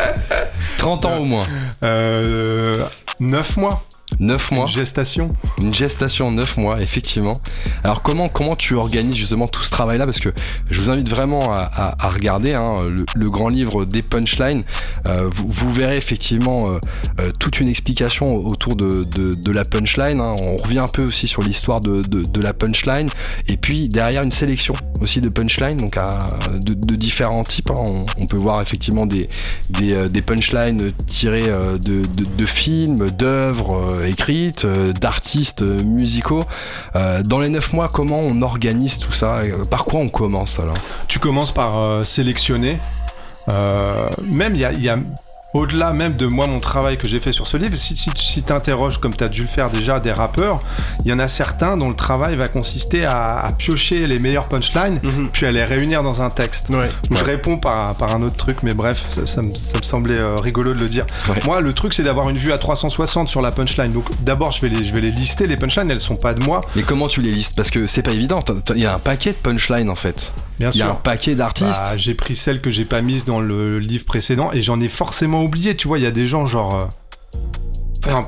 30 0.79 1.07
ans 1.07 1.19
au 1.19 1.25
moins. 1.25 1.45
Euh, 1.85 2.85
9 3.21 3.57
mois. 3.57 3.85
9 4.19 4.51
mois. 4.53 4.67
Une 4.67 4.73
gestation. 4.73 5.35
Une 5.59 5.75
gestation 5.75 6.31
9 6.31 6.57
mois, 6.57 6.81
effectivement. 6.81 7.41
Alors 7.85 8.03
comment, 8.03 8.29
comment 8.29 8.57
tu 8.57 8.75
organises 8.75 9.17
justement 9.17 9.49
tout 9.49 9.63
ce 9.63 9.71
travail-là? 9.71 10.05
Parce 10.05 10.21
que 10.21 10.31
je 10.71 10.81
vous 10.81 10.91
invite 10.91 11.09
vraiment 11.09 11.53
à, 11.53 11.97
regarder 12.09 12.55
hein, 12.55 12.75
le, 13.15 13.27
grand 13.27 13.49
livre 13.49 13.85
des 13.85 14.03
punchlines. 14.03 14.65
Euh, 15.09 15.31
vous, 15.47 15.73
verrez 15.73 15.97
effectivement 15.97 16.71
euh, 16.71 16.79
euh, 17.21 17.31
toute 17.39 17.61
une 17.61 17.69
explication 17.69 18.27
autour 18.45 18.77
de, 18.77 19.05
de, 19.05 19.53
la 19.53 19.65
punchline. 19.65 20.21
Hein. 20.21 20.35
On 20.41 20.57
revient 20.57 20.81
un 20.81 20.89
peu 20.89 21.05
aussi 21.05 21.29
sur 21.29 21.43
l'histoire 21.43 21.81
de, 21.81 22.03
de, 22.03 22.41
la 22.41 22.53
punchline. 22.53 23.09
Et 23.49 23.57
puis 23.57 23.89
derrière 23.89 24.23
une 24.23 24.33
sélection 24.33 24.75
aussi 25.01 25.21
de 25.21 25.29
punchlines, 25.29 25.77
donc 25.77 25.97
à, 25.97 26.19
de, 26.65 26.97
différents 26.97 27.45
types. 27.45 27.71
Hein. 27.71 28.05
On, 28.19 28.27
peut 28.27 28.37
voir 28.37 28.61
effectivement 28.61 29.07
des, 29.07 29.29
des, 29.71 30.09
des 30.09 30.23
punchlines 30.23 30.93
tirées 31.07 31.47
de, 31.47 32.45
films, 32.45 33.11
d'œuvres 33.11 34.06
écrites, 34.09 34.65
euh, 34.65 34.93
d'artistes 34.93 35.63
musicaux. 35.63 36.43
Euh, 36.95 37.23
dans 37.23 37.39
les 37.39 37.49
9 37.49 37.73
mois, 37.73 37.89
comment 37.93 38.21
on 38.21 38.43
organise 38.43 38.99
tout 38.99 39.13
ça 39.13 39.41
Par 39.71 39.85
quoi 39.85 40.01
on 40.01 40.09
commence 40.09 40.59
alors? 40.59 40.77
Tu 41.09 41.19
commences 41.19 41.53
par 41.53 41.83
euh, 41.83 42.03
sélectionner. 42.03 42.79
même 43.49 44.55
il 44.55 44.61
y 44.61 44.89
a, 44.89 44.99
au-delà 45.57 45.93
même 45.93 46.13
de 46.13 46.27
moi, 46.27 46.47
mon 46.47 46.61
travail 46.61 46.99
que 46.99 47.09
j'ai 47.09 47.21
fait 47.21 47.33
sur 47.33 47.47
ce 47.47 47.57
livre, 47.57 47.77
si, 47.77 47.97
si, 47.97 48.43
tu 48.43 48.53
interroges, 48.53 48.99
comme 48.99 49.15
tu 49.15 49.25
as 49.25 49.29
dû 49.29 49.43
le 49.43 49.49
faire 49.49 49.71
déjà, 49.71 49.99
des 49.99 50.13
rappeurs, 50.13 50.57
il 51.05 51.11
y 51.11 51.13
en 51.13 51.19
a 51.19 51.29
certains 51.29 51.77
dont 51.77 51.89
le 51.89 51.95
travail 51.95 52.37
va 52.37 52.49
consister 52.49 53.05
à, 53.05 53.49
piocher 53.57 54.07
les 54.07 54.19
meilleures 54.19 54.49
punchlines, 54.49 54.99
mhm. 55.03 55.29
puis 55.33 55.47
à 55.47 55.51
les 55.51 55.65
réunir 55.65 56.03
dans 56.03 56.23
un 56.23 56.29
texte. 56.29 56.69
Je 57.11 57.25
réponds 57.25 57.59
par, 57.59 57.97
par, 57.97 58.15
un 58.15 58.23
autre 58.23 58.37
truc, 58.37 58.59
mais 58.63 58.75
bref, 58.75 59.05
ça, 59.25 59.43
me, 59.43 59.53
semblait 59.53 60.19
euh, 60.19 60.35
rigolo 60.37 60.75
de 60.75 60.81
le 60.81 60.89
dire. 60.89 61.07
Moi, 61.45 61.61
le 61.61 61.73
truc, 61.73 61.95
c'est 61.95 62.03
d'avoir 62.03 62.29
une 62.29 62.39
vue 62.39 62.53
à 62.53 62.59
360 62.59 63.29
sur 63.29 63.41
la 63.41 63.51
punchline. 63.51 63.91
Donc 63.91 64.05
d'abord, 64.23 64.53
je, 64.53 64.61
vais 64.61 64.69
les, 64.69 64.85
je 64.85 64.95
vais 64.95 65.01
les 65.01 65.11
lister. 65.11 65.47
Les 65.47 65.57
punchlines, 65.57 65.91
elles 65.91 66.01
sont 66.01 66.17
pas 66.17 66.35
de 66.35 66.45
moi. 66.45 66.61
Mais 66.75 66.83
comment 66.83 67.09
tu 67.09 67.23
les 67.23 67.31
listes? 67.31 67.57
Parce 67.57 67.71
que 67.71 67.87
c'est 67.87 68.03
pas 68.03 68.13
évident. 68.13 68.41
Il 68.75 68.81
y 68.81 68.87
a 68.87 68.95
un 68.95 68.99
paquet 68.99 69.31
de 69.31 69.37
punchlines 69.37 69.91
en 69.91 69.95
fait. 69.95 70.33
Bien 70.59 70.71
Il 70.71 70.79
y 70.79 70.83
a 70.83 70.91
un 70.91 70.95
paquet 70.95 71.35
d'artistes. 71.35 71.71
Bah, 71.71 71.97
j'ai 71.97 72.15
pris 72.15 72.35
celles 72.35 72.61
que 72.61 72.71
j'ai 72.71 72.85
pas 72.85 73.03
mises 73.03 73.25
dans 73.25 73.41
le 73.41 73.79
livre 73.79 74.05
précédent 74.05 74.51
et 74.53 74.63
j'en 74.63 74.81
ai 74.81 74.89
forcément 74.89 75.43
oublié. 75.43 75.75
Tu 75.75 75.89
vois, 75.89 75.99
il 75.99 76.05
y 76.05 76.07
a 76.07 76.11
des 76.11 76.27
gens 76.27 76.47
genre. 76.47 76.75
Euh, 76.75 77.39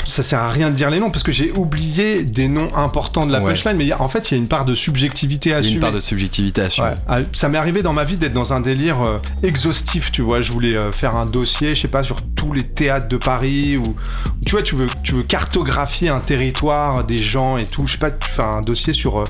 ça 0.07 0.23
sert 0.23 0.39
à 0.39 0.51
rien 0.51 0.71
de 0.71 0.75
dire 0.75 0.91
les 0.91 1.01
noms 1.01 1.11
parce 1.11 1.23
que 1.23 1.33
j'ai 1.33 1.53
oublié 1.53 2.23
des 2.23 2.49
noms 2.49 2.75
importants 2.75 3.27
de 3.27 3.33
la 3.33 3.41
punchline, 3.41 3.77
mais 3.77 3.93
en 3.93 4.09
fait, 4.09 4.31
il 4.31 4.35
y 4.35 4.37
a 4.37 4.41
une 4.41 4.49
part 4.49 4.65
de 4.65 4.75
subjectivité 4.75 5.55
à 5.55 5.59
assumer. 5.59 5.75
Une 5.75 5.81
part 5.81 5.93
de 5.93 6.01
subjectivité 6.01 6.63
à 6.63 6.65
assumer. 6.65 6.95
Ah, 7.07 7.19
ça 7.33 7.49
m'est 7.49 7.59
arrivé 7.59 7.83
dans 7.83 7.93
ma 7.93 8.05
vie 8.05 8.17
d'être 8.17 8.33
dans 8.33 8.53
un 8.53 8.61
délire 8.61 9.03
euh, 9.03 9.19
exhaustif, 9.43 10.13
tu 10.13 10.23
vois. 10.23 10.43
Je 10.43 10.53
voulais 10.53 10.77
euh, 10.77 10.93
faire 10.93 11.17
un 11.17 11.27
dossier, 11.27 11.75
je 11.75 11.83
sais 11.83 11.89
pas, 11.89 12.03
sur 12.03 12.23
tous 12.35 12.53
les 12.53 12.63
théâtres 12.63 13.09
de 13.09 13.17
Paris 13.17 13.77
ou 13.77 13.95
tu 14.45 14.53
vois, 14.53 14.63
tu 14.63 14.75
veux, 14.75 14.87
tu 15.03 15.15
veux 15.15 15.23
cartographier 15.23 16.09
un 16.09 16.21
territoire, 16.21 17.05
des 17.05 17.19
gens 17.19 17.57
et 17.57 17.67
tout. 17.67 17.87
Je 17.87 17.93
sais 17.93 17.99
pas, 17.99 18.11
tu 18.11 18.29
fais 18.29 18.45
un 18.45 18.61
dossier 18.61 18.93
sur 18.93 19.21
euh, 19.21 19.25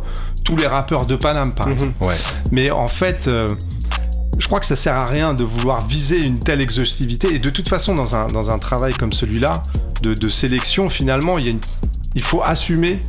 tous 0.45 0.57
les 0.57 0.67
rappeurs 0.67 1.07
de 1.07 1.17
Paname, 1.17 1.55
par 1.55 1.67
mhm. 1.69 1.73
exemple. 1.75 1.93
Ouais. 2.01 2.17
Mais 2.53 2.71
en 2.71 2.87
fait 2.87 3.29
je 4.39 4.47
crois 4.47 4.61
que 4.61 4.67
ça 4.67 4.77
sert 4.77 4.95
à 4.95 5.07
rien 5.07 5.35
de 5.35 5.45
vouloir 5.45 5.87
viser 5.87 6.21
une 6.21 6.39
telle 6.39 6.61
exhaustivité. 6.61 7.35
Et 7.35 7.39
de 7.39 7.51
toute 7.51 7.69
façon, 7.69 7.95
dans 7.95 8.15
un, 8.15 8.29
dans 8.29 8.51
un 8.51 8.59
travail 8.59 8.95
comme 8.95 9.13
celui-là, 9.13 9.63
de, 10.03 10.15
de, 10.15 10.27
sélection, 10.29 10.89
finalement, 10.89 11.39
il, 11.39 11.47
y 11.47 11.51
a 11.51 11.55
il 12.15 12.23
faut 12.23 12.43
assumer 12.43 13.03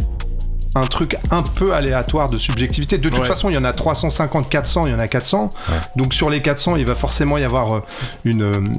un 0.76 0.82
truc 0.82 1.18
un 1.32 1.42
peu 1.42 1.74
aléatoire 1.74 2.30
de 2.30 2.38
subjectivité. 2.38 2.98
De 2.98 3.10
toute 3.10 3.26
façon, 3.26 3.50
il 3.50 3.56
y 3.56 3.58
en 3.58 3.64
a 3.64 3.72
350, 3.72 4.50
400, 4.50 4.88
il 4.88 4.92
y 4.92 4.96
en 4.96 5.00
a 5.00 5.08
400. 5.08 5.50
Donc 5.96 6.14
sur 6.14 6.30
les 6.30 6.42
400, 6.42 6.76
il 6.76 6.86
va 6.86 6.96
forcément 6.96 7.38
y 7.38 7.44
avoir 7.44 7.74
euh, 7.74 7.82
une, 8.24 8.44
euh, 8.44 8.72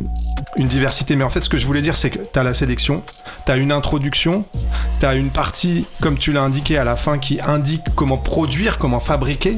une 0.56 0.68
diversité. 0.68 1.16
Mais 1.16 1.24
en 1.24 1.30
fait, 1.30 1.40
ce 1.40 1.48
que 1.48 1.58
je 1.58 1.66
voulais 1.66 1.80
dire, 1.80 1.96
c'est 1.96 2.10
que 2.10 2.18
tu 2.18 2.38
as 2.38 2.42
la 2.42 2.54
sélection, 2.54 3.02
tu 3.44 3.50
as 3.50 3.56
une 3.56 3.72
introduction, 3.72 4.44
tu 5.00 5.06
as 5.06 5.14
une 5.14 5.30
partie, 5.30 5.84
comme 6.00 6.16
tu 6.16 6.32
l'as 6.32 6.42
indiqué 6.42 6.78
à 6.78 6.84
la 6.84 6.94
fin, 6.94 7.18
qui 7.18 7.40
indique 7.40 7.82
comment 7.96 8.18
produire, 8.18 8.78
comment 8.78 9.00
fabriquer 9.00 9.52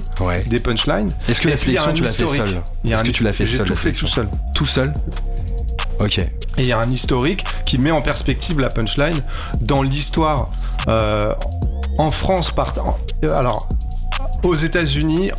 des 0.46 0.60
punchlines. 0.60 1.10
Est-ce 1.28 1.40
que 1.40 1.48
la 1.48 1.56
sélection, 1.56 1.92
tu 1.92 2.02
l'as 2.02 2.12
fait 2.12 2.26
seul 2.26 2.62
Est-ce 2.88 3.04
que 3.04 3.10
tu 3.10 3.24
l'as 3.24 3.32
fait 3.32 3.46
seul 3.46 3.66
tout 3.66 3.76
fait 3.76 3.92
tout 3.92 4.06
seul. 4.06 4.28
Tout 4.54 4.66
seul 4.66 4.92
Ok. 6.02 6.18
Et 6.18 6.30
il 6.58 6.64
y 6.66 6.72
a 6.72 6.78
un 6.78 6.90
historique 6.90 7.44
qui 7.64 7.78
met 7.78 7.90
en 7.90 8.02
perspective 8.02 8.60
la 8.60 8.68
punchline 8.68 9.22
dans 9.60 9.82
l'histoire 9.82 10.50
euh, 10.88 11.34
en 11.98 12.10
France, 12.10 12.52
alors 13.22 13.68
aux 14.44 14.54
États-Unis, 14.54 15.30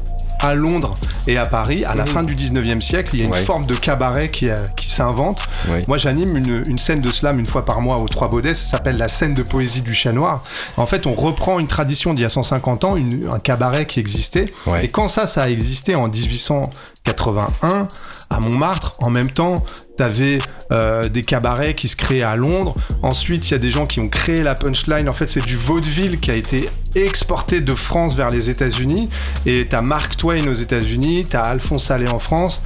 à 0.44 0.54
Londres 0.56 0.96
et 1.26 1.38
à 1.38 1.46
Paris, 1.46 1.86
à 1.86 1.96
la 1.96 2.06
fin 2.06 2.22
du 2.22 2.36
19e 2.36 2.80
siècle, 2.80 3.12
il 3.14 3.20
y 3.22 3.24
a 3.24 3.26
une 3.26 3.46
forme 3.46 3.66
de 3.66 3.76
cabaret 3.76 4.30
qui, 4.30 4.50
qui 4.76 4.90
s'inventent. 4.90 5.48
Moi, 5.88 5.98
j'anime 5.98 6.36
une, 6.36 6.64
une, 6.68 6.78
scène 6.78 7.00
de 7.00 7.10
slam 7.10 7.40
une 7.40 7.46
fois 7.46 7.64
par 7.64 7.80
mois 7.80 7.98
aux 7.98 8.08
Trois 8.10 8.28
Baudets. 8.28 8.54
Ça 8.54 8.72
s'appelle 8.72 8.98
la 8.98 9.08
scène 9.08 9.34
de 9.34 9.42
poésie 9.42 9.82
du 9.82 9.94
Chien 9.94 10.12
Noir. 10.12 10.44
En 10.76 10.86
fait, 10.86 11.08
on 11.08 11.16
reprend 11.16 11.60
une 11.60 11.68
tradition 11.68 12.14
d'il 12.14 12.24
y 12.24 12.26
a 12.26 12.30
150 12.30 12.84
ans, 12.84 12.96
un 12.98 13.40
cabaret 13.40 13.86
qui 13.86 14.02
existait. 14.02 14.52
Et 14.82 14.90
quand 14.90 15.08
ça, 15.08 15.28
ça 15.28 15.44
a 15.44 15.50
existé 15.50 15.96
en 15.96 16.10
1881 16.10 17.88
à 18.30 18.40
Montmartre, 18.40 18.94
en 19.00 19.10
même 19.10 19.32
temps, 19.32 19.56
T'avais 19.96 20.40
euh, 20.72 21.08
des 21.08 21.22
cabarets 21.22 21.76
qui 21.76 21.88
se 21.88 21.96
créaient 21.96 22.24
à 22.24 22.36
Londres. 22.36 22.76
Ensuite, 23.04 23.50
il 23.50 23.52
y 23.52 23.56
a 23.56 23.60
des 23.60 23.70
gens 23.70 23.86
qui 23.86 24.00
ont 24.00 24.10
créé 24.10 24.42
la 24.42 24.56
punchline. 24.56 25.08
En 25.08 25.14
fait, 25.14 25.28
c'est 25.28 25.46
du 25.46 25.56
vaudeville 25.56 26.20
qui 26.20 26.32
a 26.32 26.36
été 26.36 26.68
exporté 26.96 27.62
de 27.62 27.76
France 27.76 28.16
vers 28.16 28.32
les 28.32 28.50
États-Unis. 28.50 29.10
Et 29.46 29.68
t'as 29.68 29.82
Mark 29.82 30.18
Twain 30.18 30.48
aux 30.48 30.54
États-Unis, 30.54 31.26
t'as 31.30 31.42
Alphonse 31.42 31.92
Allais 31.92 32.10
en 32.10 32.20
France. 32.20 32.62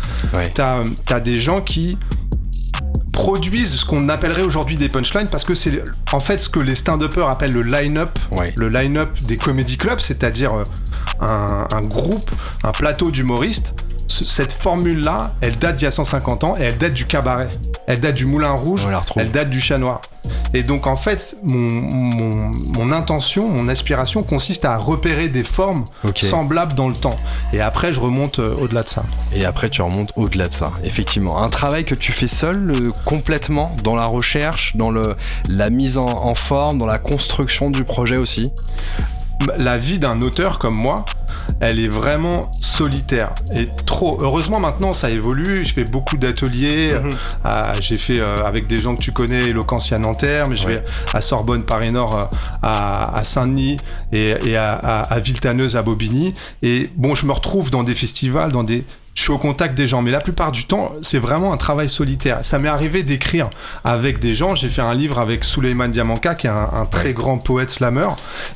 T'as 0.53 0.83
as 1.09 1.19
des 1.19 1.39
gens 1.39 1.61
qui 1.61 1.97
produisent 3.11 3.77
ce 3.77 3.83
qu'on 3.85 4.09
appellerait 4.09 4.43
aujourd'hui 4.43 4.77
des 4.77 4.89
punchlines 4.89 5.27
parce 5.27 5.43
que 5.43 5.55
c'est 5.55 5.83
en 6.11 6.19
fait 6.19 6.37
ce 6.37 6.49
que 6.49 6.59
les 6.59 6.75
stand-uppers 6.75 7.27
appellent 7.27 7.51
le 7.51 7.63
line-up, 7.63 8.17
le 8.57 8.69
line-up 8.69 9.09
des 9.27 9.37
comedy 9.37 9.75
clubs, 9.75 9.99
c'est-à-dire 9.99 10.53
euh, 10.53 10.63
un, 11.19 11.65
un, 11.71 11.81
groupe, 11.81 12.29
un 12.63 12.71
plateau 12.71 13.09
d'humoristes 13.09 13.73
cette 14.07 14.53
formule-là, 14.53 15.33
elle 15.41 15.57
date 15.57 15.75
d'il 15.75 15.85
y 15.85 15.87
a 15.87 15.91
150 15.91 16.43
ans 16.43 16.55
et 16.57 16.63
elle 16.63 16.77
date 16.77 16.93
du 16.93 17.05
cabaret. 17.05 17.49
Elle 17.87 17.99
date 17.99 18.15
du 18.15 18.25
Moulin 18.25 18.51
Rouge, 18.51 18.85
elle 19.15 19.31
date 19.31 19.49
du 19.49 19.61
Chat 19.61 19.77
Noir. 19.77 20.01
Et 20.53 20.63
donc 20.63 20.87
en 20.87 20.95
fait, 20.95 21.37
mon, 21.43 22.91
intention, 22.91 23.49
mon 23.49 23.67
aspiration 23.67 24.23
consiste 24.23 24.65
à 24.65 24.77
repérer 24.77 25.27
des 25.27 25.43
formes 25.43 25.83
semblables 26.15 26.73
dans 26.73 26.87
le 26.87 26.93
temps. 26.93 27.17
Et 27.53 27.61
après, 27.61 27.93
je 27.93 27.99
remonte 27.99 28.39
euh, 28.39 28.55
au-delà 28.57 28.83
de 28.83 28.89
ça. 28.89 29.03
Et 29.35 29.45
après, 29.45 29.69
tu 29.69 29.81
remontes 29.81 30.11
au-delà 30.15 30.47
de 30.47 30.53
ça, 30.53 30.73
effectivement. 30.83 31.41
Un 31.41 31.49
travail 31.49 31.85
que 31.85 31.95
tu 31.95 32.11
fais 32.11 32.27
seul, 32.27 32.71
euh, 32.71 32.91
complètement, 33.05 33.75
dans 33.83 33.95
la 33.95 34.05
recherche, 34.05 34.75
dans 34.75 34.91
le, 34.91 35.15
la 35.49 35.69
mise 35.69 35.97
en 35.97 36.35
forme, 36.35 36.77
dans 36.77 36.85
la 36.85 36.99
construction 36.99 37.69
du 37.69 37.83
projet 37.83 38.17
aussi? 38.17 38.51
La 39.57 39.77
vie 39.77 39.99
d'un 39.99 40.21
auteur 40.21 40.59
comme 40.59 40.75
moi, 40.75 41.05
elle 41.59 41.79
est 41.79 41.87
vraiment 41.87 42.49
solitaire 42.53 43.33
et 43.55 43.67
trop. 43.85 44.17
Heureusement 44.21 44.59
maintenant 44.59 44.93
ça 44.93 45.09
évolue. 45.09 45.65
Je 45.65 45.73
fais 45.73 45.83
beaucoup 45.83 46.17
d'ateliers. 46.17 46.93
Mhm. 46.93 47.09
Euh, 47.45 47.73
j'ai 47.81 47.95
fait 47.95 48.19
euh, 48.19 48.37
avec 48.45 48.67
des 48.67 48.77
gens 48.77 48.95
que 48.95 49.01
tu 49.01 49.11
connais, 49.11 49.45
Eloquentia 49.45 49.97
Nanterre, 49.97 50.47
mais 50.49 50.55
je 50.55 50.67
vais 50.67 50.83
à 51.13 51.21
Sorbonne 51.21 51.63
Paris 51.63 51.91
Nord, 51.91 52.15
euh, 52.15 52.25
à, 52.61 53.23
Saint-Denis 53.23 53.77
et, 54.11 54.55
à, 54.55 54.73
à, 54.73 54.99
à 55.01 55.19
Villetaneuse 55.19 55.75
à 55.75 55.81
Bobigny. 55.81 56.35
Et 56.61 56.89
bon, 56.95 57.15
je 57.15 57.25
me 57.25 57.31
retrouve 57.31 57.71
dans 57.71 57.83
des 57.83 57.95
festivals, 57.95 58.51
dans 58.51 58.63
des 58.63 58.85
je 59.17 59.23
suis 59.23 59.31
au 59.31 59.39
contact 59.39 59.75
des 59.75 59.87
gens. 59.87 60.03
Mais 60.03 60.11
la 60.11 60.21
plupart 60.21 60.51
du 60.51 60.65
temps, 60.65 60.93
c'est 61.01 61.17
vraiment 61.17 61.51
un 61.51 61.57
travail 61.57 61.89
solitaire. 61.89 62.37
Ça 62.41 62.59
m'est 62.59 62.67
arrivé 62.67 63.01
d'écrire 63.01 63.49
avec 63.83 64.19
des 64.19 64.35
gens. 64.35 64.53
J'ai 64.53 64.69
fait 64.69 64.83
un 64.83 64.93
livre 64.93 65.17
avec 65.17 65.43
Suleiman 65.43 65.87
Diamanka, 65.87 66.35
qui 66.35 66.45
est 66.45 66.51
un, 66.51 66.85
très 66.91 67.13
grand 67.13 67.39
poète 67.39 67.71
slammer. 67.71 68.09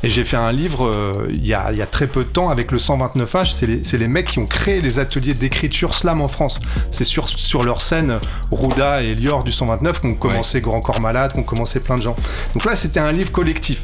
Et 0.04 0.10
j'ai 0.10 0.24
fait 0.24 0.38
un 0.38 0.52
livre 0.52 0.88
euh, 0.88 1.32
il, 1.34 1.48
y 1.48 1.56
a, 1.56 1.72
très 1.88 2.06
peu 2.06 2.24
de 2.24 2.30
temps 2.30 2.50
avec 2.50 2.72
le 2.72 2.78
129H. 2.78 3.82
C'est 3.82 3.98
les, 3.98 4.08
mecs 4.08 4.28
qui 4.28 4.38
ont 4.38 4.46
créé 4.46 4.82
les 4.82 5.00
ateliers 5.00 5.34
d'écriture 5.34 5.96
slam 5.96 6.22
en 6.22 6.28
France. 6.28 6.60
C'est 6.92 7.06
sur, 7.06 7.28
sur 7.28 7.64
leur 7.64 7.82
scène, 7.82 8.20
Rouda 8.52 9.02
et 9.02 9.16
Lior 9.16 9.44
du 9.44 9.52
129 9.52 10.02
qu'on 10.02 10.14
commençait 10.14 10.60
Grand 10.60 10.80
Corps 10.80 11.02
Malade, 11.02 11.34
qu'on 11.34 11.44
commençait 11.44 11.80
plein 11.80 11.96
de 11.96 12.04
gens. 12.04 12.16
Donc 12.54 12.66
là, 12.66 12.76
c'était 12.76 13.00
un 13.00 13.12
livre 13.12 13.32
collectif 13.32 13.82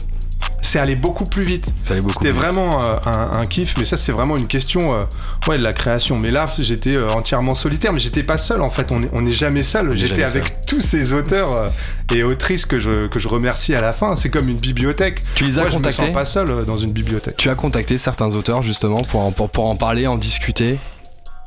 c'est 0.68 0.80
allé 0.80 0.96
beaucoup 0.96 1.24
plus 1.24 1.44
vite. 1.44 1.74
C'était 1.84 2.32
vraiment 2.32 2.84
euh, 2.84 2.92
un, 3.06 3.46
kiff, 3.46 3.76
mais 3.78 3.86
ça 3.86 3.96
c'est 3.96 4.12
vraiment 4.12 4.36
une 4.36 4.48
question 4.48 4.96
euh, 4.96 5.00
ouais, 5.48 5.58
de 5.58 5.64
la 5.64 5.72
création. 5.72 6.18
Mais 6.18 6.30
là, 6.30 6.46
j'étais 6.60 6.98
euh, 6.98 7.08
entièrement 7.10 7.56
solitaire, 7.56 7.94
mais 7.94 8.00
j'étais 8.00 8.24
pas 8.24 8.38
seul 8.38 8.62
en 8.62 8.70
fait. 8.70 8.92
On 8.92 9.22
n'est 9.22 9.32
jamais 9.32 9.64
seul. 9.64 9.96
J'étais 9.96 10.24
avec 10.24 10.62
tous 10.68 10.82
ces 10.82 11.14
auteurs 11.14 11.72
et 12.14 12.24
autrices 12.24 12.66
que 12.66 12.80
je, 12.80 13.08
que 13.08 13.20
je 13.20 13.28
remercie 13.30 13.76
à 13.76 13.82
la 13.82 13.94
fin. 13.94 14.16
C'est 14.16 14.30
comme 14.30 14.50
une 14.50 14.58
bibliothèque. 14.58 15.22
Tu 15.36 15.46
les 15.46 15.58
as 15.58 15.66
contactés 15.66 15.92
Je 15.92 16.02
me 16.02 16.08
sens 16.08 16.14
pas 16.14 16.26
seul 16.26 16.66
dans 16.66 16.78
une 16.78 16.92
bibliothèque. 16.92 17.38
Tu 17.38 17.50
as 17.50 17.56
contacté 17.56 17.98
certains 17.98 18.36
auteurs 18.36 18.62
justement 18.62 19.04
pour 19.04 19.22
en, 19.22 19.32
pour, 19.32 19.66
en 19.66 19.76
parler, 19.78 20.06
en 20.06 20.18
discuter? 20.18 20.80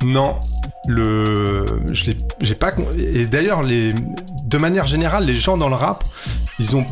Non, 0.03 0.39
le, 0.87 1.63
je 1.91 2.05
j'ai 2.39 2.55
pas. 2.55 2.71
Et 2.97 3.27
d'ailleurs, 3.27 3.61
les, 3.61 3.93
de 4.45 4.57
manière 4.57 4.87
générale, 4.87 5.25
les 5.25 5.35
gens 5.35 5.57
dans 5.57 5.69
le 5.69 5.75
rap, 5.75 6.03
ils 6.57 6.75
ont 6.75 6.85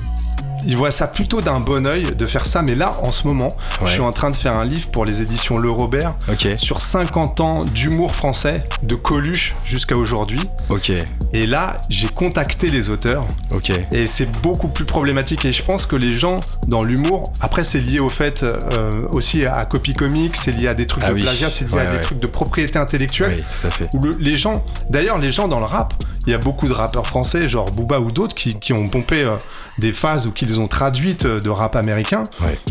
ils 0.65 0.77
voient 0.77 0.91
ça 0.91 1.07
plutôt 1.07 1.41
d'un 1.41 1.59
bon 1.59 1.85
oeil 1.85 2.03
de 2.03 2.25
faire 2.25 2.45
ça. 2.45 2.61
Mais 2.61 2.75
là, 2.75 2.93
en 3.01 3.09
ce 3.09 3.27
moment, 3.27 3.49
je 3.85 3.91
suis 3.91 4.01
en 4.01 4.11
train 4.11 4.31
de 4.31 4.35
faire 4.35 4.57
un 4.57 4.65
livre 4.65 4.89
pour 4.89 5.05
les 5.05 5.21
éditions 5.21 5.57
Le 5.57 5.69
Robert 5.69 6.13
sur 6.57 6.81
50 6.81 7.39
ans 7.39 7.65
d'humour 7.65 8.15
français, 8.15 8.59
de 8.83 8.95
Coluche 8.95 9.53
jusqu'à 9.65 9.95
aujourd'hui. 9.95 10.41
Ok. 10.69 10.91
Et 11.31 11.45
là, 11.45 11.81
j'ai 11.89 12.07
contacté 12.07 12.69
les 12.69 12.89
auteurs. 12.89 13.25
Ok. 13.51 13.71
Et 13.91 14.07
c'est 14.07 14.25
beaucoup 14.41 14.67
plus 14.67 14.85
problématique. 14.85 15.45
Et 15.45 15.51
je 15.51 15.63
pense 15.63 15.85
que 15.85 15.95
les 15.95 16.17
gens 16.17 16.39
dans 16.67 16.83
l'humour, 16.83 17.23
après, 17.41 17.63
c'est 17.63 17.79
lié 17.79 17.99
au 17.99 18.09
fait 18.09 18.43
euh, 18.43 18.91
aussi 19.11 19.45
à 19.45 19.65
copy 19.65 19.93
comics, 19.93 20.35
c'est 20.35 20.51
lié 20.51 20.67
à 20.67 20.73
des 20.73 20.87
trucs 20.87 21.03
ah 21.05 21.13
de 21.13 21.19
plagiat, 21.19 21.49
c'est 21.49 21.69
lié 21.69 21.79
à 21.79 21.85
des 21.85 22.01
trucs 22.01 22.19
de 22.19 22.27
propriété 22.27 22.79
intellectuelle. 22.79 23.35
Oui, 23.37 23.43
tout 23.43 23.67
à 23.67 23.71
fait. 23.71 23.89
Où 23.93 24.01
les 24.19 24.33
gens, 24.33 24.63
d'ailleurs, 24.89 25.17
les 25.17 25.31
gens 25.31 25.47
dans 25.47 25.59
le 25.59 25.65
rap, 25.65 25.93
il 26.25 26.31
y 26.31 26.35
a 26.35 26.37
beaucoup 26.37 26.67
de 26.67 26.73
rappeurs 26.73 27.07
français, 27.07 27.47
genre 27.47 27.71
Booba 27.71 27.99
ou 27.99 28.11
d'autres, 28.11 28.35
qui, 28.35 28.59
qui, 28.59 28.73
ont 28.73 28.87
pompé 28.89 29.23
euh, 29.23 29.35
des 29.79 29.93
phases 29.93 30.27
ou 30.27 30.31
qu'ils 30.31 30.59
ont 30.59 30.67
traduites 30.67 31.25
euh, 31.25 31.39
de 31.39 31.49
rap 31.49 31.75
américain. 31.75 32.23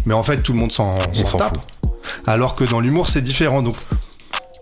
Mais 0.07 0.15
en 0.15 0.23
fait, 0.23 0.43
tout 0.43 0.53
le 0.53 0.59
monde 0.59 0.73
s'en 0.73 0.97
tape. 1.37 1.59
Alors 2.27 2.55
que 2.55 2.65
dans 2.65 2.81
l'humour, 2.81 3.09
c'est 3.09 3.23
différent. 3.23 3.63
Donc, 3.63 3.75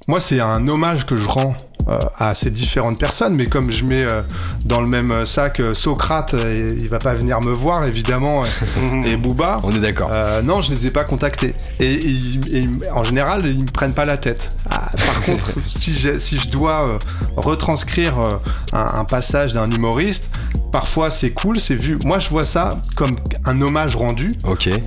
moi, 0.09 0.20
c'est 0.20 0.40
un 0.40 0.68
hommage 0.68 1.04
que 1.04 1.16
je 1.16 1.26
rends 1.26 1.56
euh, 1.88 1.98
à 2.16 2.35
ces 2.35 2.50
différentes 2.50 2.98
personnes, 2.98 3.37
mais 3.37 3.46
comme 3.46 3.70
je 3.70 3.85
mets 3.85 4.02
euh, 4.02 4.22
dans 4.64 4.80
le 4.80 4.88
même 4.88 5.24
sac 5.24 5.61
euh, 5.61 5.72
Socrate, 5.72 6.35
il 6.80 6.88
va 6.88 6.98
pas 6.98 7.14
venir 7.14 7.40
me 7.40 7.52
voir 7.52 7.87
évidemment, 7.87 8.42
et 9.04 9.16
Booba. 9.16 9.61
On 9.62 9.70
est 9.70 9.78
d'accord. 9.78 10.11
non, 10.44 10.62
je 10.62 10.72
les 10.72 10.87
ai 10.87 10.90
pas 10.90 11.04
contactés. 11.04 11.54
Et, 11.78 12.00
en 12.92 13.04
général, 13.04 13.46
ils 13.46 13.62
me 13.62 13.70
prennent 13.70 13.94
pas 13.94 14.04
la 14.04 14.16
tête. 14.16 14.56
Ah, 14.68 14.90
par 15.06 15.20
contre, 15.26 15.52
si, 15.64 15.94
si 16.18 16.38
je 16.40 16.48
dois 16.48 16.98
retranscrire 17.37 18.16
un, 18.72 19.04
passage 19.04 19.52
d'un 19.52 19.70
humoriste, 19.70 20.28
parfois 20.72 21.11
c'est 21.11 21.31
cool, 21.31 21.59
c'est 21.59 21.74
vu. 21.74 21.98
Moi, 22.05 22.18
je 22.18 22.29
vois 22.29 22.44
ça 22.44 22.81
comme 22.96 23.16
un 23.44 23.61
hommage 23.62 23.96
rendu 23.96 24.29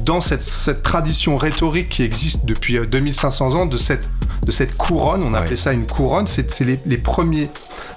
dans 0.06 0.22
cette, 0.22 0.42
cette, 0.42 0.84
tradition 0.84 1.38
rhétorique 1.38 1.90
qui 1.90 2.04
existe 2.04 2.46
depuis 2.46 2.80
2500 2.80 3.56
ans 3.56 3.66
de 3.66 3.78
cette, 3.78 4.10
de 4.46 4.52
cette 4.52 4.76
couronne. 4.78 5.24
On 5.28 5.34
appelait 5.34 5.56
ça 5.56 5.74
une 5.74 5.86
couronne. 5.86 6.28
C'est 6.28 6.60
les, 6.62 6.80
les 6.86 6.98
premiers 6.98 7.50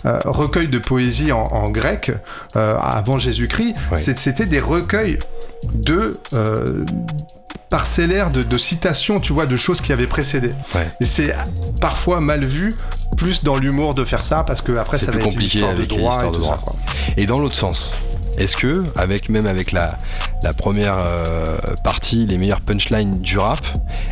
euh, 0.04 0.18
recueils 0.24 0.68
de 0.68 0.78
poésie 0.78 1.32
en, 1.32 1.64
grec 1.70 2.10
euh, 2.56 2.72
avant 2.76 3.18
Jésus-Christ, 3.18 3.76
c'était 3.96 4.46
des 4.46 4.58
recueils 4.58 5.18
de 5.74 6.18
euh, 6.34 6.84
parcellaires 7.72 8.30
de, 8.30 8.58
citations, 8.58 9.18
tu 9.18 9.32
vois, 9.32 9.46
de 9.46 9.56
choses 9.56 9.80
qui 9.80 9.94
avaient 9.94 10.06
précédé. 10.06 10.52
Et 11.00 11.06
c'est 11.06 11.34
parfois 11.80 12.20
mal 12.20 12.44
vu, 12.44 12.70
plus 13.16 13.42
dans 13.42 13.56
l'humour 13.56 13.94
de 13.94 14.04
faire 14.04 14.24
ça, 14.24 14.44
parce 14.44 14.60
que 14.60 14.76
après 14.76 14.98
ça 14.98 15.10
va 15.10 15.16
être 15.16 15.24
compliqué 15.24 15.64
avec 15.64 15.88
de 15.88 15.96
droit 15.96 16.22
et 16.22 16.32
tout 16.32 16.44
ça. 16.44 16.60
Et 17.16 17.24
dans 17.24 17.38
l'autre 17.38 17.56
sens, 17.56 17.96
est-ce 18.36 18.58
que, 18.58 18.84
avec 18.94 19.30
même 19.30 19.46
avec 19.46 19.72
la, 19.72 19.88
la 20.42 20.52
première 20.52 20.98
euh, 20.98 21.56
partie, 21.82 22.26
les 22.26 22.36
meilleures 22.36 22.60
punchlines 22.60 23.22
du 23.22 23.38
rap, 23.38 23.64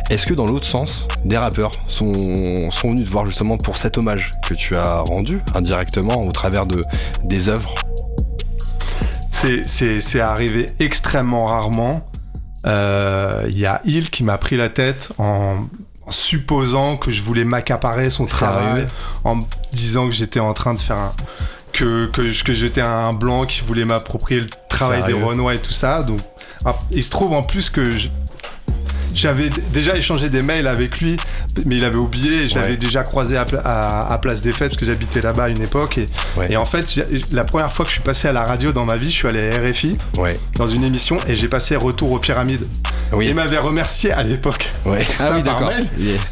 est-ce 0.09 0.25
que 0.25 0.33
dans 0.33 0.47
l'autre 0.47 0.65
sens, 0.65 1.07
des 1.23 1.37
rappeurs 1.37 1.71
sont, 1.85 2.71
sont 2.71 2.89
venus 2.89 3.05
te 3.05 3.11
voir 3.11 3.27
justement 3.27 3.57
pour 3.57 3.77
cet 3.77 3.95
hommage 3.99 4.31
que 4.47 4.55
tu 4.55 4.75
as 4.75 5.01
rendu 5.01 5.39
indirectement 5.53 6.25
au 6.25 6.31
travers 6.31 6.65
de, 6.65 6.81
des 7.23 7.47
œuvres? 7.47 7.75
C'est 9.29 10.19
arrivé 10.19 10.65
extrêmement 10.79 11.45
rarement. 11.45 12.01
Il 12.63 12.69
euh, 12.69 13.47
y 13.49 13.65
a 13.65 13.81
Il 13.85 14.09
qui 14.09 14.23
m'a 14.23 14.37
pris 14.37 14.57
la 14.57 14.69
tête 14.69 15.11
en 15.17 15.67
supposant 16.09 16.97
que 16.97 17.11
je 17.11 17.21
voulais 17.21 17.45
m'accaparer 17.45 18.09
son 18.09 18.25
travail, 18.25 18.85
en 19.23 19.39
disant 19.71 20.07
que 20.07 20.13
j'étais 20.13 20.39
en 20.39 20.53
train 20.53 20.73
de 20.73 20.79
faire 20.79 20.99
un, 20.99 21.11
que, 21.71 22.05
que, 22.05 22.43
que 22.43 22.53
j'étais 22.53 22.81
un 22.81 23.13
blanc 23.13 23.45
qui 23.45 23.61
voulait 23.65 23.85
m'approprier 23.85 24.41
le 24.41 24.47
travail 24.69 25.03
des 25.03 25.13
Renois 25.13 25.55
et 25.55 25.59
tout 25.59 25.71
ça. 25.71 26.03
Donc, 26.03 26.19
ah, 26.65 26.75
il 26.91 27.03
se 27.03 27.09
trouve 27.09 27.33
en 27.33 27.41
plus 27.41 27.69
que 27.69 27.89
j'avais 29.13 29.49
déjà 29.71 29.95
échangé 29.95 30.29
des 30.29 30.41
mails 30.41 30.67
avec 30.67 31.01
lui, 31.01 31.17
mais 31.65 31.77
il 31.77 31.85
avait 31.85 31.97
oublié. 31.97 32.47
Je 32.47 32.55
l'avais 32.55 32.77
déjà 32.77 33.03
croisé 33.03 33.37
à, 33.37 34.19
Place 34.21 34.41
des 34.41 34.51
Fêtes 34.51 34.69
parce 34.69 34.77
que 34.77 34.85
j'habitais 34.85 35.21
là-bas 35.21 35.45
à 35.45 35.49
une 35.49 35.61
époque. 35.61 35.99
Et, 36.49 36.57
en 36.57 36.65
fait, 36.65 36.99
la 37.31 37.43
première 37.43 37.71
fois 37.71 37.85
que 37.85 37.89
je 37.89 37.95
suis 37.95 38.03
passé 38.03 38.27
à 38.27 38.31
la 38.31 38.45
radio 38.45 38.71
dans 38.71 38.85
ma 38.85 38.97
vie, 38.97 39.09
je 39.09 39.15
suis 39.15 39.27
allé 39.27 39.49
à 39.49 39.69
RFI 39.69 39.97
dans 40.55 40.67
une 40.67 40.83
émission 40.83 41.17
et 41.27 41.35
j'ai 41.35 41.47
passé 41.47 41.75
Retour 41.81 42.11
aux 42.11 42.19
pyramides. 42.19 42.65
Oui. 43.13 43.27
Il 43.27 43.35
m'avait 43.35 43.57
remercié 43.57 44.11
à 44.11 44.23
l'époque. 44.23 44.69
Ah 45.19 45.31
oui, 45.35 45.43
d'accord. 45.43 45.71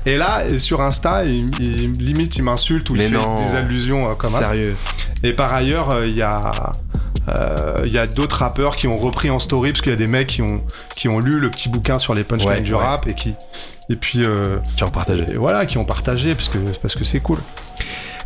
Et 0.05 0.17
là, 0.17 0.43
sur 0.57 0.81
Insta, 0.81 1.25
il, 1.25 1.91
limite, 1.93 2.35
il 2.35 2.43
m'insulte 2.43 2.89
ou 2.89 2.95
il 2.95 3.01
fait 3.01 3.17
des 3.17 3.55
allusions 3.55 4.09
euh, 4.09 4.15
comme 4.15 4.31
ça. 4.31 4.49
Sérieux. 4.49 4.75
Et 5.23 5.33
par 5.33 5.53
ailleurs, 5.53 5.91
euh, 5.91 6.07
il 6.07 6.15
y 6.15 6.21
a 6.21 6.39
il 7.85 7.91
y 7.91 7.97
a 7.97 8.07
d'autres 8.07 8.37
rappeurs 8.37 8.75
qui 8.75 8.87
ont 8.87 8.97
repris 8.97 9.29
en 9.29 9.39
story 9.39 9.71
parce 9.71 9.81
qu'il 9.81 9.91
y 9.91 9.95
a 9.95 9.97
des 9.97 10.07
mecs 10.07 10.27
qui 10.27 10.41
ont, 10.41 10.63
qui 10.95 11.07
ont 11.07 11.19
lu 11.19 11.39
le 11.39 11.49
petit 11.49 11.69
bouquin 11.69 11.99
sur 11.99 12.13
les 12.13 12.23
punchlines 12.23 12.63
du 12.63 12.75
rap 12.75 13.07
et 13.07 13.13
qui 13.13 13.35
et 13.89 13.95
puis 13.95 14.23
euh, 14.23 14.59
qui 14.77 14.83
ont 14.83 14.91
partagé. 14.91 15.25
voilà, 15.35 15.65
qui 15.65 15.77
ont 15.77 15.85
partagé 15.85 16.33
parce 16.33 16.47
que 16.47 16.59
parce 16.81 16.95
que 16.95 17.03
c'est 17.03 17.19
cool. 17.19 17.39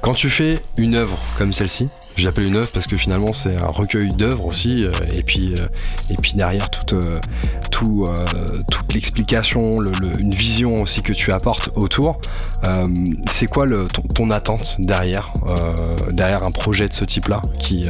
Quand 0.02 0.13
tu 0.13 0.30
fais 0.30 0.56
une 0.78 0.96
œuvre 0.96 1.16
comme 1.38 1.54
celle-ci, 1.54 1.89
j'appelle 2.18 2.48
une 2.48 2.58
œuvre 2.58 2.70
parce 2.72 2.88
que 2.88 2.98
finalement 2.98 3.32
c'est 3.32 3.56
un 3.56 3.68
recueil 3.68 4.10
d'œuvres 4.10 4.46
aussi, 4.46 4.84
euh, 4.84 4.92
et 5.13 5.24
puis 5.24 5.54
euh, 5.58 5.66
et 6.10 6.18
puis 6.22 6.34
derrière 6.34 6.70
toute 6.70 6.94
euh, 6.94 7.20
euh, 8.08 8.15
toute 8.72 8.93
l'explication, 8.93 9.80
le- 9.80 9.91
le- 10.02 10.19
une 10.19 10.34
vision 10.34 10.82
aussi 10.82 11.02
que 11.02 11.13
tu 11.13 11.32
apportes 11.32 11.69
autour. 11.76 12.17
euh, 12.65 12.86
c'est 13.30 13.48
quoi 13.48 13.65
ton, 14.15 14.30
attente 14.32 14.76
derrière 14.80 15.34
euh, 15.48 15.74
derrière 16.12 16.43
un 16.43 16.52
projet 16.52 16.88
de 16.88 16.93
ce 16.93 17.04
type-là 17.04 17.41
qui 17.60 17.86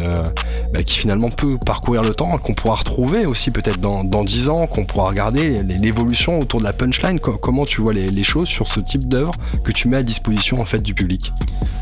bah, 0.74 0.82
qui 0.84 0.98
finalement 0.98 1.30
peut 1.30 1.58
parcourir 1.66 2.02
le 2.02 2.14
temps, 2.16 2.32
qu'on 2.44 2.54
pourra 2.54 2.76
retrouver 2.76 3.26
aussi 3.26 3.52
peut-être 3.52 3.80
dans, 3.80 4.04
dans 4.04 4.24
10 4.24 4.50
ans, 4.50 4.66
qu'on 4.68 4.86
pourra 4.86 5.10
regarder 5.10 5.62
l'évolution 5.64 6.40
autour 6.40 6.60
de 6.60 6.66
la 6.66 6.74
punchline? 6.74 7.20
Co- 7.20 7.38
comment 7.38 7.66
tu 7.66 7.82
vois 7.82 7.94
les, 7.94 8.08
les 8.08 8.24
choses 8.24 8.48
sur 8.48 8.68
ce 8.68 8.80
type 8.80 9.08
d'œuvre 9.08 9.32
que 9.64 9.72
tu 9.72 9.88
mets 9.88 9.98
à 9.98 10.04
disposition 10.04 10.58
en 10.60 10.66
fait 10.66 10.82
du 10.82 10.94
public? 10.94 11.32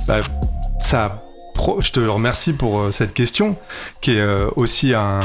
Bah, 0.07 0.19
ça, 0.79 1.23
je 1.79 1.91
te 1.91 1.99
remercie 1.99 2.53
pour 2.53 2.79
euh, 2.79 2.91
cette 2.91 3.13
question, 3.13 3.55
qui 4.01 4.11
est 4.11 4.19
euh, 4.19 4.49
aussi 4.55 4.93
un, 4.93 5.19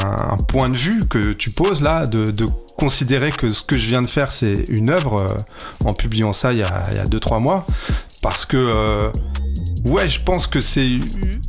point 0.47 0.69
de 0.69 0.77
vue 0.77 0.99
que 1.09 1.33
tu 1.33 1.49
poses 1.51 1.81
là, 1.81 2.05
de, 2.05 2.25
de 2.25 2.45
considérer 2.77 3.31
que 3.31 3.51
ce 3.51 3.63
que 3.63 3.77
je 3.77 3.87
viens 3.87 4.01
de 4.01 4.07
faire, 4.07 4.31
c'est 4.31 4.65
une 4.69 4.89
œuvre, 4.89 5.23
euh, 5.23 5.85
en 5.85 5.93
publiant 5.93 6.33
ça 6.33 6.53
il 6.53 6.59
y 6.59 6.63
a 6.63 7.05
2-3 7.05 7.39
mois, 7.41 7.65
parce 8.21 8.45
que, 8.45 9.11
ouais, 9.89 10.07
je 10.07 10.21
pense 10.21 10.47
que 10.47 10.59
c'est 10.59 10.99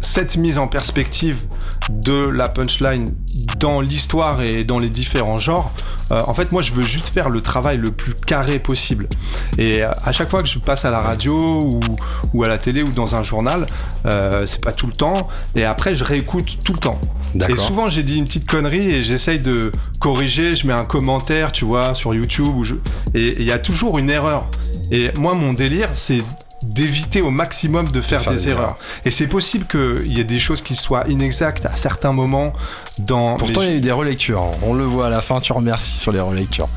cette 0.01 0.37
mise 0.37 0.59
en 0.59 0.69
perspective 0.69 1.47
de 1.91 2.27
la 2.29 2.49
punchline 2.49 3.07
dans 3.59 3.81
l'histoire 3.81 4.43
et 4.43 4.65
dans 4.65 4.79
les 4.79 4.89
différents 4.89 5.39
genres. 5.41 5.73
euh, 6.13 6.21
en 6.27 6.35
fait, 6.35 6.53
moi, 6.53 6.63
je 6.63 6.73
veux 6.73 6.83
juste 6.83 7.09
faire 7.09 7.29
le 7.29 7.41
travail 7.41 7.79
le 7.79 7.91
plus 7.91 8.15
carré 8.15 8.59
possible. 8.59 9.09
Et 9.59 9.83
à 9.83 10.13
chaque 10.13 10.31
fois 10.31 10.43
que 10.43 10.49
je 10.49 10.59
passe 10.59 10.85
à 10.85 10.91
la 10.91 11.01
radio 11.01 11.35
ou, 11.63 11.81
ou 12.35 12.45
à 12.45 12.49
la 12.49 12.59
télé 12.59 12.83
ou 12.83 12.93
dans 12.93 13.15
un 13.15 13.23
journal, 13.23 13.67
euh, 14.07 14.47
c'est 14.47 14.63
pas 14.63 14.73
tout 14.73 14.87
le 14.87 14.93
temps. 14.93 15.29
Et 15.55 15.65
après, 15.65 15.97
je 15.97 16.05
réécoute 16.05 16.59
tout 16.65 16.73
le 16.73 16.79
temps. 16.79 17.01
Et 17.49 17.55
souvent, 17.57 17.91
j'ai 17.91 18.03
dit 18.03 18.17
une 18.17 18.25
petite 18.25 18.49
connerie 18.49 18.89
et 18.89 19.03
j'essaye 19.03 19.41
de 19.41 19.71
corriger. 20.01 20.57
Je 20.57 20.67
mets 20.67 20.73
un 20.73 20.85
commentaire, 20.85 21.53
tu 21.53 21.65
vois, 21.65 21.95
sur 21.95 22.15
YouTube. 22.15 22.49
Où 22.55 22.65
je... 22.65 22.75
Et 23.15 23.41
il 23.41 23.47
y 23.47 23.53
a 23.53 23.59
toujours 23.59 23.99
une 23.99 24.11
erreur. 24.11 24.47
Et 24.91 25.11
moi, 25.19 25.35
mon 25.35 25.53
délire, 25.53 25.91
c'est 25.93 26.19
d'éviter 26.65 27.23
au 27.23 27.31
maximum 27.31 27.89
de 27.89 28.01
faire, 28.01 28.23
faire 28.23 28.33
des, 28.33 28.39
des 28.39 28.49
erreurs. 28.51 28.77
Et 29.05 29.11
c'est 29.11 29.27
possible 29.27 29.67
qu'il 29.67 30.17
y 30.17 30.21
ait 30.21 30.25
des 30.25 30.41
choses 30.41 30.63
qui 30.63 30.75
soient 30.75 31.05
inexactes 31.09 31.67
à 31.67 31.77
certains 31.77 32.13
moments 32.13 32.53
dans... 32.99 33.37
Pourtant, 33.37 33.63
il 33.63 33.69
y 33.71 33.73
a 33.73 33.77
eu 33.77 33.81
des 33.81 33.93
relectures. 33.93 34.51
On 34.63 34.75
le 34.75 34.85
voit 34.85 35.07
à 35.07 35.11
la 35.11 35.21
fin, 35.21 35.41
tu 35.41 35.53
remercies 35.53 35.99
sur 35.99 36.13
les 36.13 36.21
relectures. 36.21 36.69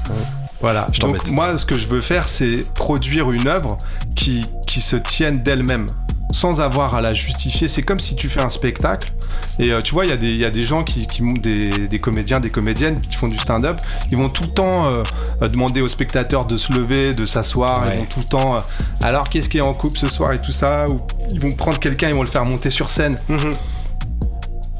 Voilà. 0.61 0.85
Je 0.93 0.99
Donc 0.99 1.27
moi, 1.31 1.57
ce 1.57 1.65
que 1.65 1.77
je 1.77 1.87
veux 1.87 2.01
faire, 2.01 2.27
c'est 2.27 2.71
produire 2.73 3.31
une 3.31 3.47
œuvre 3.47 3.77
qui, 4.15 4.45
qui 4.67 4.79
se 4.79 4.95
tienne 4.95 5.41
d'elle-même, 5.41 5.87
sans 6.33 6.61
avoir 6.61 6.95
à 6.95 7.01
la 7.01 7.13
justifier. 7.13 7.67
C'est 7.67 7.83
comme 7.83 7.99
si 7.99 8.15
tu 8.15 8.29
fais 8.29 8.41
un 8.41 8.49
spectacle. 8.49 9.11
Et 9.59 9.71
euh, 9.73 9.81
tu 9.81 9.93
vois, 9.93 10.05
il 10.05 10.09
y, 10.09 10.13
a 10.13 10.17
des- 10.17 10.29
il 10.31 10.39
y 10.39 10.45
a 10.45 10.49
des 10.49 10.63
gens 10.63 10.83
qui, 10.83 11.05
qui 11.07 11.21
des, 11.39 11.87
des 11.87 11.99
comédiens, 11.99 12.39
des 12.39 12.49
comédiennes 12.49 12.99
qui 12.99 13.17
font 13.17 13.27
du 13.27 13.37
stand-up. 13.37 13.79
Ils 14.11 14.17
vont 14.17 14.29
tout 14.29 14.43
le 14.43 14.49
temps 14.49 14.87
euh, 14.87 15.03
euh, 15.41 15.47
demander 15.47 15.81
aux 15.81 15.87
spectateurs 15.87 16.45
de 16.45 16.57
se 16.57 16.71
lever, 16.73 17.13
de 17.13 17.25
s'asseoir. 17.25 17.83
Ouais. 17.83 17.93
Ils 17.95 17.99
vont 17.99 18.05
tout 18.05 18.19
le 18.19 18.25
temps. 18.25 18.55
euh, 18.55 18.59
alors, 19.01 19.29
qu'est-ce 19.29 19.49
qui 19.49 19.57
est 19.57 19.61
en 19.61 19.73
couple 19.73 19.97
ce 19.97 20.07
soir 20.07 20.31
et 20.33 20.41
tout 20.41 20.51
ça? 20.53 20.85
Ou 20.89 21.01
ils 21.33 21.41
vont 21.41 21.51
prendre 21.51 21.79
quelqu'un, 21.79 22.07
ils 22.09 22.15
vont 22.15 22.23
le 22.23 22.29
faire 22.29 22.45
monter 22.45 22.69
sur 22.69 22.89
scène. 22.89 23.17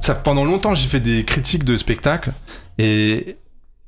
Ça, 0.01 0.15
pendant 0.15 0.45
longtemps, 0.45 0.73
j'ai 0.73 0.87
fait 0.87 0.99
des 0.99 1.23
critiques 1.25 1.63
de 1.63 1.77
spectacles 1.77 2.31
et, 2.79 3.37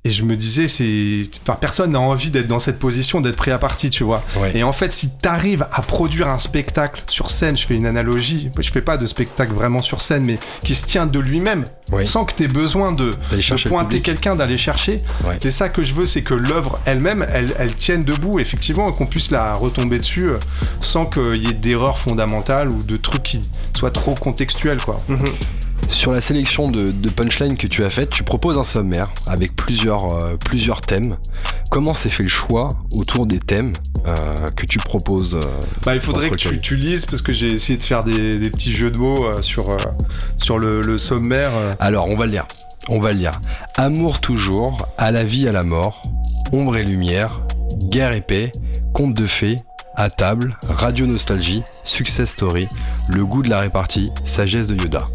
et 0.06 0.10
je 0.10 0.24
me 0.24 0.36
disais, 0.36 0.68
c'est, 0.68 1.24
enfin, 1.44 1.58
personne 1.60 1.92
n'a 1.92 2.00
envie 2.00 2.30
d'être 2.30 2.48
dans 2.48 2.60
cette 2.60 2.78
position, 2.78 3.22
d'être 3.22 3.38
pris 3.38 3.52
à 3.52 3.58
partie, 3.58 3.90
tu 3.90 4.04
vois. 4.04 4.22
Ouais. 4.36 4.52
Et 4.54 4.64
en 4.64 4.74
fait, 4.74 4.92
si 4.92 5.10
t'arrives 5.10 5.66
à 5.72 5.82
produire 5.82 6.28
un 6.28 6.40
spectacle 6.40 7.04
sur 7.10 7.30
scène, 7.30 7.56
je 7.56 7.66
fais 7.66 7.76
une 7.76 7.86
analogie, 7.86 8.50
je 8.60 8.70
fais 8.70 8.82
pas 8.82 8.98
de 8.98 9.08
spectacle 9.08 9.54
vraiment 9.54 9.80
sur 9.80 10.02
scène, 10.02 10.26
mais 10.26 10.40
qui 10.62 10.76
se 10.76 10.86
tient 10.86 11.06
de 11.06 11.20
lui-même, 11.20 11.64
sans 12.04 12.26
que 12.26 12.34
t'aies 12.34 12.50
besoin 12.50 12.92
de, 12.92 13.12
pointer 13.70 14.02
quelqu'un, 14.02 14.36
d'aller 14.36 14.58
chercher. 14.58 14.98
Ouais. 15.26 15.38
C'est 15.42 15.52
ça 15.52 15.70
que 15.70 15.82
je 15.82 15.94
veux, 15.94 16.06
c'est 16.06 16.22
que 16.22 16.34
l'œuvre 16.34 16.76
elle-même, 16.86 17.26
elle, 17.34 17.56
elle 17.58 17.74
tienne 17.74 18.04
debout, 18.04 18.40
effectivement, 18.40 18.90
et 18.90 18.94
qu'on 18.94 19.06
puisse 19.06 19.32
la 19.32 19.56
retomber 19.56 20.00
dessus 20.00 20.26
euh, 20.26 20.40
sans 20.82 21.06
qu'il 21.06 21.46
y 21.46 21.50
ait 21.50 21.54
d'erreurs 21.54 21.98
fondamentales 21.98 22.70
ou 22.70 22.84
de 22.84 22.98
trucs 22.98 23.24
qui 23.24 23.42
soient 23.78 23.92
trop 23.92 24.16
contextuels, 24.16 24.82
quoi. 24.82 24.98
Sur 25.90 26.12
la 26.12 26.22
sélection 26.22 26.70
de, 26.70 26.88
de 26.88 27.10
punchlines 27.10 27.58
que 27.58 27.68
tu 27.68 27.84
as 27.84 27.90
faite, 27.90 28.10
tu 28.10 28.24
proposes 28.24 28.58
un 28.58 28.64
sommaire 28.64 29.14
avec 29.28 29.56
plusieurs, 29.56 30.14
euh, 30.14 30.36
plusieurs 30.38 30.82
thèmes. 30.82 31.18
Comment 31.72 31.94
s'est 31.94 32.10
fait 32.10 32.24
le 32.24 32.30
choix 32.30 32.70
autour 32.94 33.26
des 33.26 33.40
thèmes 33.40 33.74
euh, 34.06 34.36
que 34.56 34.66
tu 34.66 34.80
proposes 34.80 35.36
euh, 35.36 35.42
Bah, 35.86 35.96
il 35.96 36.02
faudrait 36.02 36.30
que 36.30 36.36
tu, 36.36 36.76
lises 36.76 37.06
parce 37.06 37.22
que 37.22 37.34
j'ai 37.34 37.52
essayé 37.52 37.78
de 37.78 37.84
faire 37.84 38.04
des, 38.04 38.38
des 38.38 38.50
petits 38.50 38.76
jeux 38.76 38.92
de 38.92 39.00
mots 39.00 39.42
sur, 39.42 39.76
sur 40.38 40.60
le, 40.60 40.82
le 40.82 40.98
sommaire. 40.98 41.52
Alors, 41.80 42.10
on 42.10 42.16
va 42.16 42.26
le 42.26 42.32
lire. 42.32 42.46
On 42.90 43.00
va 43.00 43.12
le 43.12 43.20
lire. 43.20 43.40
Amour 43.78 44.20
toujours, 44.20 44.88
à 44.98 45.12
la 45.12 45.24
vie, 45.24 45.48
à 45.48 45.52
la 45.52 45.64
mort, 45.64 46.02
ombre 46.52 46.76
et 46.76 46.84
lumière, 46.84 47.42
guerre 47.90 48.14
et 48.14 48.22
paix, 48.22 48.52
conte 48.94 49.14
de 49.14 49.26
fées, 49.26 49.56
à 49.96 50.10
table, 50.10 50.58
radio 50.68 51.06
nostalgie, 51.06 51.64
success 51.86 52.30
story, 52.30 52.68
le 53.14 53.26
goût 53.26 53.44
de 53.44 53.50
la 53.50 53.60
répartie, 53.60 54.12
sagesse 54.24 54.68
de 54.68 54.76
Yoda. 54.76 55.08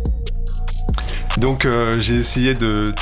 Donc 1.39 1.65
euh, 1.65 1.95
j'ai 1.99 2.15
essayé 2.17 2.55
de. 2.55 2.93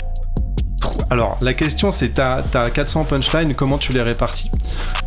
Alors 1.10 1.38
la 1.40 1.54
question 1.54 1.90
c'est 1.90 2.10
t'as 2.10 2.42
as 2.54 2.70
400 2.70 3.04
punchlines, 3.04 3.54
comment 3.54 3.78
tu 3.78 3.92
les 3.92 4.02
répartis? 4.02 4.50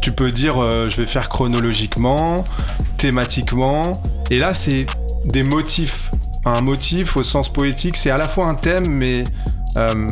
Tu 0.02 0.12
peux 0.12 0.32
dire 0.32 0.62
euh, 0.62 0.90
je 0.90 0.98
vais 0.98 1.08
faire 1.08 1.30
chronologiquement, 1.30 2.44
thématiquement, 2.98 3.94
et 4.30 4.40
là 4.40 4.54
c'est 4.54 4.86
des 5.26 5.44
motifs. 5.44 6.10
Un 6.46 6.62
motif 6.62 7.18
au 7.18 7.24
sens 7.24 7.50
poétique, 7.52 7.98
c'est 7.98 8.10
à 8.12 8.18
la 8.18 8.28
fois 8.28 8.48
un 8.48 8.56
thème, 8.56 8.88
mais 8.88 9.26
euh, 9.78 10.08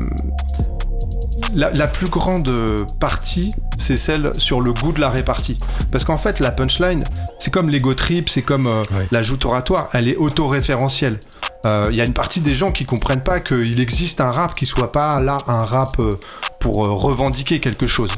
la, 1.56 1.72
la 1.72 1.88
plus 1.88 2.10
grande 2.10 2.52
partie, 3.00 3.54
c'est 3.78 3.98
celle 3.98 4.32
sur 4.38 4.60
le 4.60 4.74
goût 4.74 4.92
de 4.92 5.00
la 5.00 5.10
répartie. 5.10 5.58
Parce 5.90 6.04
qu'en 6.04 6.18
fait, 6.18 6.42
la 6.42 6.52
punchline, 6.52 7.04
c'est 7.40 7.50
comme 7.52 7.70
l'ego 7.70 7.94
trip, 7.94 8.28
c'est 8.30 8.42
comme 8.42 8.68
euh, 8.68 8.84
Ouais. 8.94 9.08
la 9.12 9.24
joute 9.24 9.46
oratoire, 9.46 9.88
elle 9.94 10.10
est 10.10 10.18
autoréférentielle. 10.18 11.18
Il 11.66 11.96
y 11.96 12.02
a 12.02 12.06
une 12.06 12.14
partie 12.14 12.40
des 12.42 12.56
gens 12.56 12.72
qui 12.72 12.86
comprennent 12.86 13.24
pas 13.24 13.40
qu'il 13.42 13.80
existe 13.82 14.22
un 14.22 14.32
rap 14.32 14.54
qui 14.56 14.66
soit 14.66 14.92
pas 14.92 15.22
là 15.22 15.38
un 15.48 15.58
rap 15.58 16.00
euh, 16.00 16.12
pour 16.60 16.86
euh, 16.86 16.92
revendiquer 16.94 17.60
quelque 17.60 17.86
chose. 17.88 18.12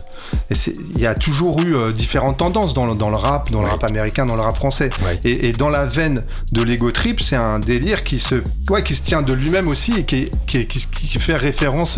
Et 0.52 0.56
il 0.96 1.00
y 1.00 1.08
a 1.08 1.16
toujours 1.16 1.60
eu 1.62 1.76
euh, 1.76 1.92
différentes 1.92 2.38
tendances 2.38 2.74
dans 2.76 2.86
le, 2.86 2.96
dans 2.96 3.10
le 3.10 3.18
rap, 3.18 3.50
dans 3.50 3.62
le 3.62 3.68
rap 3.68 3.84
américain, 3.84 4.26
dans 4.28 4.36
le 4.36 4.42
rap 4.42 4.56
français. 4.56 4.90
Ouais. 5.04 5.20
Et, 5.24 5.50
et 5.50 5.52
dans 5.52 5.70
la 5.70 5.86
veine 5.86 6.24
de 6.52 6.62
l'ego 6.62 6.92
trip, 6.92 7.22
c'est 7.22 7.36
un 7.36 7.60
délire 7.60 8.04
qui 8.04 8.20
se, 8.20 8.36
ouais, 8.70 8.84
qui 8.84 8.94
se 8.96 9.02
tient 9.04 9.22
de 9.24 9.34
lui-même 9.34 9.68
aussi 9.68 9.94
et 9.94 10.06
qui, 10.06 10.16
est- 10.24 10.46
qui, 10.46 10.58
est- 10.58 10.66
qui, 10.66 10.86
qui 10.88 11.20
fait 11.20 11.36
référence 11.36 11.98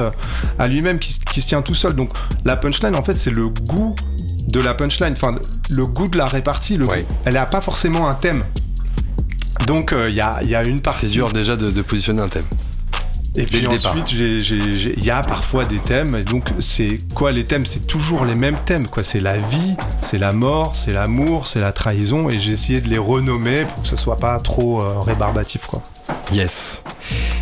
à 0.57 0.67
lui-même, 0.67 0.99
qui, 0.99 1.11
se- 1.13 1.19
qui 1.19 1.41
se 1.41 1.47
tient 1.47 1.61
tout 1.61 1.75
seul. 1.75 1.93
Donc 1.93 2.11
la 2.45 2.55
punchline, 2.55 2.95
en 2.95 3.03
fait, 3.03 3.13
c'est 3.15 3.31
le 3.31 3.49
goût 3.49 3.95
de 4.53 4.59
la 4.61 4.73
punchline, 4.73 5.13
enfin 5.17 5.35
le 5.69 5.83
goût 5.85 6.07
de 6.07 6.17
la 6.17 6.25
répartie. 6.25 6.77
Le 6.77 6.85
Ouais. 6.85 7.01
goût. 7.03 7.15
Elle 7.25 7.33
n'a 7.33 7.45
pas 7.45 7.61
forcément 7.61 8.07
un 8.07 8.15
thème. 8.15 8.43
Donc 9.67 9.93
euh, 9.93 10.09
il 10.09 10.15
y, 10.15 10.21
a, 10.21 10.39
il 10.43 10.49
y 10.49 10.55
a 10.55 10.63
une 10.63 10.81
partie. 10.81 11.07
C'est 11.07 11.13
dur 11.13 11.31
déjà 11.31 11.55
de, 11.55 11.69
de 11.69 11.81
positionner 11.81 12.21
un 12.21 12.27
thème. 12.27 12.43
Et 13.37 13.45
puis 13.45 13.65
ensuite, 13.65 14.11
il 14.11 15.03
y 15.05 15.09
a 15.09 15.21
parfois 15.21 15.63
des 15.63 15.77
thèmes. 15.79 16.15
Et 16.17 16.23
donc, 16.25 16.49
c'est 16.59 16.97
quoi 17.15 17.31
les 17.31 17.45
thèmes? 17.45 17.65
C'est 17.65 17.87
toujours 17.87 18.25
les 18.25 18.35
mêmes 18.35 18.57
thèmes. 18.65 18.87
quoi. 18.87 19.03
C'est 19.03 19.19
la 19.19 19.37
vie, 19.37 19.77
c'est 20.01 20.17
la 20.17 20.33
mort, 20.33 20.75
c'est 20.75 20.91
l'amour, 20.91 21.47
c'est 21.47 21.61
la 21.61 21.71
trahison. 21.71 22.29
Et 22.29 22.39
j'ai 22.39 22.51
essayé 22.51 22.81
de 22.81 22.89
les 22.89 22.97
renommer 22.97 23.63
pour 23.63 23.83
que 23.83 23.87
ce 23.87 23.95
soit 23.95 24.17
pas 24.17 24.37
trop 24.39 24.83
euh, 24.83 24.99
rébarbatif. 24.99 25.61
Quoi. 25.65 25.81
Yes. 26.33 26.83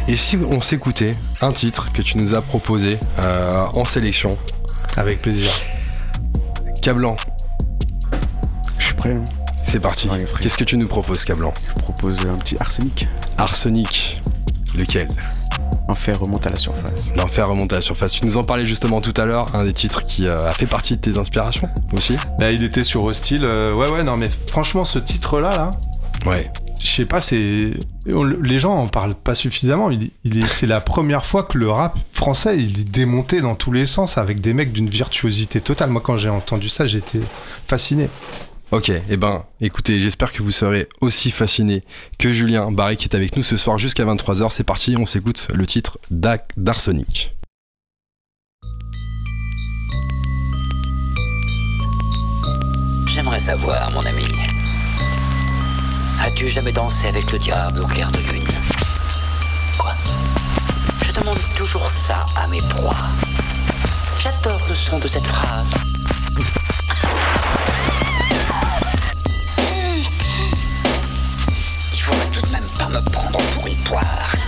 Et 0.08 0.16
si 0.16 0.38
on 0.52 0.62
s'écoutait 0.62 1.14
un 1.42 1.52
titre 1.54 1.92
que 1.92 2.04
tu 2.04 2.20
nous 2.20 2.36
as 2.36 2.42
proposé 2.44 3.00
euh, 3.24 3.64
en 3.74 3.84
sélection, 3.84 4.38
Avec 4.96 5.18
plaisir. 5.24 5.50
Cablan, 6.84 7.16
Je 8.78 8.84
suis 8.86 8.94
prêt. 8.94 9.14
hein. 9.14 9.24
C'est 9.70 9.80
parti. 9.80 10.08
Ouais. 10.10 10.20
Qu'est-ce 10.40 10.58
que 10.58 10.64
tu 10.64 10.78
nous 10.78 10.88
proposes, 10.88 11.24
Cablan 11.26 11.54
Je 11.68 11.82
propose 11.82 12.26
un 12.26 12.36
petit 12.36 12.58
arsenic. 12.60 13.08
Arsenic. 13.38 14.22
Lequel 14.76 15.08
Enfer 15.88 16.20
remonte 16.20 16.46
à 16.46 16.52
la 16.52 16.56
surface. 16.56 17.14
L'enfer 17.18 17.48
remonte 17.50 17.72
à 17.74 17.78
la 17.78 17.82
surface. 17.82 18.12
Tu 18.14 18.26
nous 18.26 18.38
en 18.38 18.44
parlais 18.44 18.66
justement 18.68 19.02
tout 19.02 19.14
à 19.18 19.26
l'heure, 19.26 19.48
un 19.56 19.66
des 19.66 19.74
titres 19.74 20.04
qui 20.04 20.28
euh, 20.28 20.40
a 20.42 20.52
fait 20.52 20.68
partie 20.68 20.96
de 20.96 21.02
tes 21.02 21.18
inspirations 21.18 21.70
aussi. 21.94 22.16
Là, 22.40 22.52
il 22.52 22.64
était 22.64 22.84
sur 22.84 23.04
Hostile. 23.04 23.42
euh, 23.44 23.74
ouais, 23.74 23.90
ouais, 23.90 24.04
non, 24.04 24.16
mais 24.16 24.30
franchement, 24.48 24.86
ce 24.86 25.00
titre-là, 25.00 25.50
là, 25.50 25.72
Ouais. 26.28 26.52
je 26.84 26.88
sais 26.88 27.06
pas, 27.06 27.22
c'est. 27.22 27.72
Les 28.06 28.60
gens 28.60 28.74
en 28.76 28.88
parlent 28.88 29.16
pas 29.16 29.34
suffisamment. 29.36 29.90
Il, 29.90 30.12
il 30.24 30.38
est... 30.44 30.48
C'est 30.48 30.68
la 30.68 30.82
première 30.82 31.26
fois 31.26 31.44
que 31.44 31.58
le 31.58 31.70
rap 31.70 31.98
français, 32.12 32.58
il 32.58 32.80
est 32.82 32.90
démonté 32.90 33.42
dans 33.42 33.56
tous 33.56 33.72
les 33.72 33.86
sens 33.88 34.18
avec 34.20 34.42
des 34.42 34.54
mecs 34.54 34.72
d'une 34.72 34.90
virtuosité 34.90 35.62
totale. 35.62 35.90
Moi, 35.90 36.02
quand 36.04 36.18
j'ai 36.18 36.30
entendu 36.30 36.70
ça, 36.70 36.86
j'étais 36.86 37.22
fasciné. 37.66 38.10
Ok, 38.72 38.90
et 38.90 39.18
ben 39.18 39.46
écoutez, 39.62 40.00
j'espère 40.00 40.32
que 40.32 40.44
vous 40.44 40.52
serez 40.52 40.88
aussi 41.02 41.32
fasciné 41.32 41.84
que 42.20 42.32
Julien 42.32 42.72
Barry 42.72 42.98
qui 42.98 43.06
est 43.06 43.16
avec 43.16 43.36
nous 43.36 43.42
ce 43.42 43.58
soir 43.58 43.80
jusqu'à 43.80 44.06
23h. 44.06 44.52
C'est 44.52 44.64
parti, 44.64 44.96
on 44.98 45.08
s'écoute 45.08 45.48
le 45.54 45.66
titre 45.66 45.98
d'A- 46.12 46.38
d'Arsenic. 46.56 47.34
J'aimerais 53.08 53.40
savoir, 53.40 53.92
mon 53.92 54.06
ami. 54.06 54.26
As-tu 56.26 56.48
jamais 56.48 56.72
dansé 56.72 57.08
avec 57.08 57.32
le 57.32 57.38
diable 57.40 57.82
au 57.82 57.88
clair 57.88 58.12
de 58.12 58.20
lune? 58.20 58.48
Quoi? 59.78 59.94
Je 61.06 61.12
demande 61.12 61.40
toujours 61.58 61.90
ça 61.90 62.26
à 62.36 62.48
mes 62.48 62.62
proies. 62.62 62.96
J'adore 64.20 64.62
le 64.68 64.76
son 64.76 65.00
de 65.00 65.08
cette 65.08 65.26
phrase. 65.26 65.72
Me 72.90 73.02
prendre 73.12 73.40
pour 73.54 73.68
une 73.68 73.76
poire. 73.78 74.39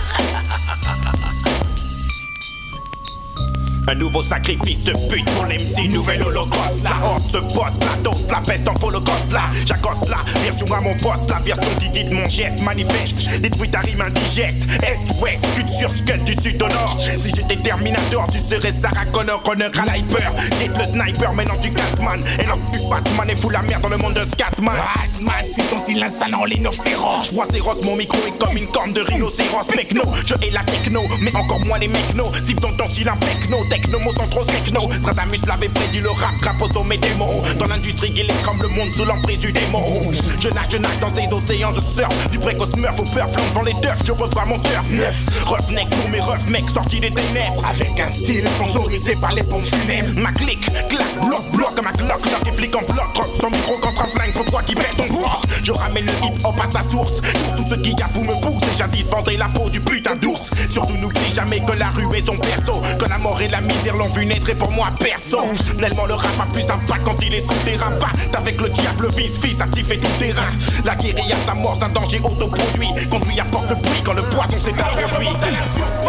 Un 3.88 3.94
nouveau 3.96 4.22
sacrifice 4.22 4.84
de 4.84 4.92
pute 5.10 5.28
pour 5.32 5.44
l'MC, 5.44 5.90
nouvel 5.90 6.22
holocauste. 6.22 6.82
La 6.84 7.04
horde 7.04 7.24
se 7.24 7.38
poste, 7.38 7.84
la 7.84 7.96
dose, 8.02 8.28
la 8.30 8.40
peste 8.40 8.68
en 8.68 8.74
holocauste 8.80 9.32
là. 9.32 9.42
J'accoste 9.66 10.08
là, 10.08 10.18
version 10.42 10.72
à 10.72 10.80
mon 10.80 10.96
poste, 10.98 11.28
la 11.28 11.38
version 11.40 11.70
qui 11.80 11.88
guide 11.88 12.12
mon 12.12 12.28
geste 12.28 12.62
manifeste. 12.62 13.40
Détruit 13.40 13.70
ta 13.70 13.80
rime 13.80 14.00
indigeste. 14.00 14.68
Est, 14.82 15.20
ouest, 15.20 15.44
sud 15.56 15.68
sur 15.68 15.92
scud 15.92 16.24
du 16.24 16.34
sud 16.34 16.62
au 16.62 16.68
nord? 16.68 16.96
Si 16.98 17.30
j'étais 17.34 17.56
Terminator, 17.56 18.26
tu 18.30 18.38
serais 18.38 18.72
Sarah 18.72 19.04
Connor, 19.06 19.42
honneur 19.48 19.70
à 19.76 19.96
l'hyper. 19.96 20.32
Quitte 20.60 20.78
le 20.78 20.84
sniper, 20.84 21.32
maintenant 21.32 21.56
tu 21.60 21.70
Catman. 21.70 22.22
Et 22.38 22.46
l'homme 22.46 22.62
du 22.72 22.78
Batman 22.88 23.30
et 23.30 23.36
fout 23.36 23.52
la 23.52 23.62
merde 23.62 23.82
dans 23.82 23.88
le 23.88 23.98
monde 23.98 24.14
de 24.14 24.24
Scatman. 24.24 24.76
Batman, 24.76 25.44
si 25.44 25.62
ton 25.62 25.78
insane 26.02 26.34
en 26.34 26.44
ligne 26.44 26.68
féroce. 26.70 27.28
Je 27.28 27.34
vois 27.34 27.46
féroce, 27.46 27.84
mon 27.84 27.96
micro 27.96 28.18
est 28.26 28.38
comme 28.38 28.56
une 28.56 28.66
corne 28.68 28.92
de 28.92 29.02
rhinocéros. 29.02 29.66
Techno, 29.68 30.02
je 30.26 30.34
hais 30.34 30.50
la 30.50 30.64
techno, 30.64 31.02
mais 31.20 31.34
encore 31.34 31.60
moins 31.60 31.78
les 31.78 31.88
mechnos. 31.88 32.32
Si 32.42 32.54
ton 32.54 32.72
ton 32.76 32.88
style 32.88 33.08
un 33.08 33.16
techno, 33.16 33.58
techno, 33.72 33.98
mots 34.00 34.12
sans 34.12 34.28
trop 34.28 34.44
techno. 34.44 34.80
Stradamus 35.00 35.40
l'avait 35.46 35.68
prédit 35.68 36.00
le 36.00 36.10
rap, 36.10 36.34
rap 36.42 36.60
au 36.60 36.68
sommet 36.72 36.98
des 36.98 37.14
mots. 37.14 37.42
Dans 37.58 37.66
l'industrie, 37.66 38.12
il 38.14 38.30
est 38.30 38.42
comme 38.44 38.60
le 38.60 38.68
monde 38.68 38.90
sous 38.94 39.04
l'emprise 39.04 39.38
du 39.38 39.50
démon. 39.50 40.12
Je 40.40 40.48
nage, 40.50 40.66
je 40.72 40.76
nage 40.76 40.98
dans 41.00 41.14
ces 41.14 41.26
océans, 41.32 41.72
je 41.74 41.80
surfe. 41.80 42.30
Du 42.30 42.38
précoce 42.38 42.70
smurf 42.72 43.00
au 43.00 43.04
peur, 43.04 43.28
flanc 43.30 43.44
dans 43.54 43.62
les 43.62 43.74
turfs, 43.80 44.04
je 44.04 44.12
revois 44.12 44.44
mon 44.44 44.58
turf 44.58 44.90
neuf. 44.92 45.16
Roughneck 45.46 45.88
pour 45.88 46.08
mes 46.10 46.20
refs, 46.20 46.46
mecs 46.48 46.68
sortis 46.68 47.00
des 47.00 47.10
ténèbres. 47.10 47.64
Avec 47.64 47.98
un 47.98 48.08
style 48.08 48.46
sponsorisé 48.56 49.14
par 49.16 49.32
les 49.32 49.42
pompes 49.42 49.64
funèbres. 49.64 50.20
Ma 50.20 50.32
clique, 50.32 50.68
clac, 50.90 51.06
bloc, 51.26 51.42
bloc, 51.52 51.74
comme 51.74 51.86
un 51.86 51.92
clock, 51.92 52.20
clock 52.20 52.46
et 52.46 52.52
flic 52.52 52.76
en 52.76 52.82
bloc. 52.82 53.14
Drop 53.14 53.30
son 53.40 53.50
micro 53.50 53.78
contre 53.78 54.02
un 54.02 54.08
flingue, 54.08 54.32
faut 54.32 54.50
toi 54.50 54.62
qui 54.66 54.74
perd 54.74 54.96
ton 54.96 55.08
poids. 55.08 55.40
Je 55.64 55.72
ramène 55.72 56.04
le 56.04 56.12
hip 56.26 56.44
hop 56.44 56.60
à 56.62 56.70
sa 56.70 56.82
source. 56.90 57.20
Pour 57.20 57.56
tous 57.56 57.68
ceux 57.70 57.80
qui 57.80 57.92
a 58.02 58.08
vous 58.12 58.22
me 58.22 58.34
poussent, 58.42 58.68
et 58.74 58.76
jadis 58.76 59.06
la 59.38 59.46
peau 59.46 59.70
du 59.70 59.80
putain 59.80 60.14
d'ours. 60.16 60.50
Surtout 60.68 60.96
n'oublie 60.98 61.34
jamais 61.34 61.60
que 61.60 61.72
la 61.72 61.88
rue 61.88 62.16
est 62.16 62.26
son 62.26 62.36
perso. 62.36 62.82
Que 62.98 63.08
la 63.08 63.16
mort 63.16 63.40
et 63.40 63.48
la 63.48 63.61
misère 63.62 63.96
l'ont 63.96 64.08
vu 64.08 64.26
naître 64.26 64.50
et 64.50 64.54
pour 64.54 64.70
moi 64.70 64.88
perso. 64.98 65.42
Tellement 65.80 66.06
le 66.06 66.14
rap 66.14 66.30
a 66.40 66.46
plus 66.52 66.64
d'impact 66.64 67.04
quand 67.04 67.16
il 67.22 67.34
est 67.34 67.40
sous 67.40 67.54
terrain. 67.64 67.90
Batte 68.00 68.36
avec 68.36 68.60
le 68.60 68.68
diable, 68.70 69.08
vice, 69.16 69.38
fils, 69.40 69.60
actif 69.60 69.90
et 69.90 69.98
tout 69.98 70.10
terrain. 70.18 70.50
La 70.84 70.94
guérilla 70.94 71.36
s'amorce, 71.46 71.82
un 71.82 71.88
danger 71.88 72.20
autoproduit. 72.22 72.88
Conduit 73.10 73.40
apporte 73.40 73.70
le 73.70 73.76
bruit 73.76 74.02
quand 74.04 74.14
le 74.14 74.22
poison 74.22 74.58
s'est 74.58 74.72
introduit. 74.72 75.28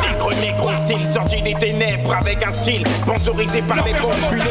Négro, 0.02 0.34
négro, 0.34 0.70
style 0.86 1.08
sorti 1.08 1.42
des 1.42 1.54
ténèbres 1.56 2.14
avec 2.16 2.44
un 2.46 2.52
style 2.52 2.84
sponsorisé 3.02 3.62
par 3.62 3.84
les 3.86 3.94
bombes 3.94 4.14
funèbres. 4.30 4.48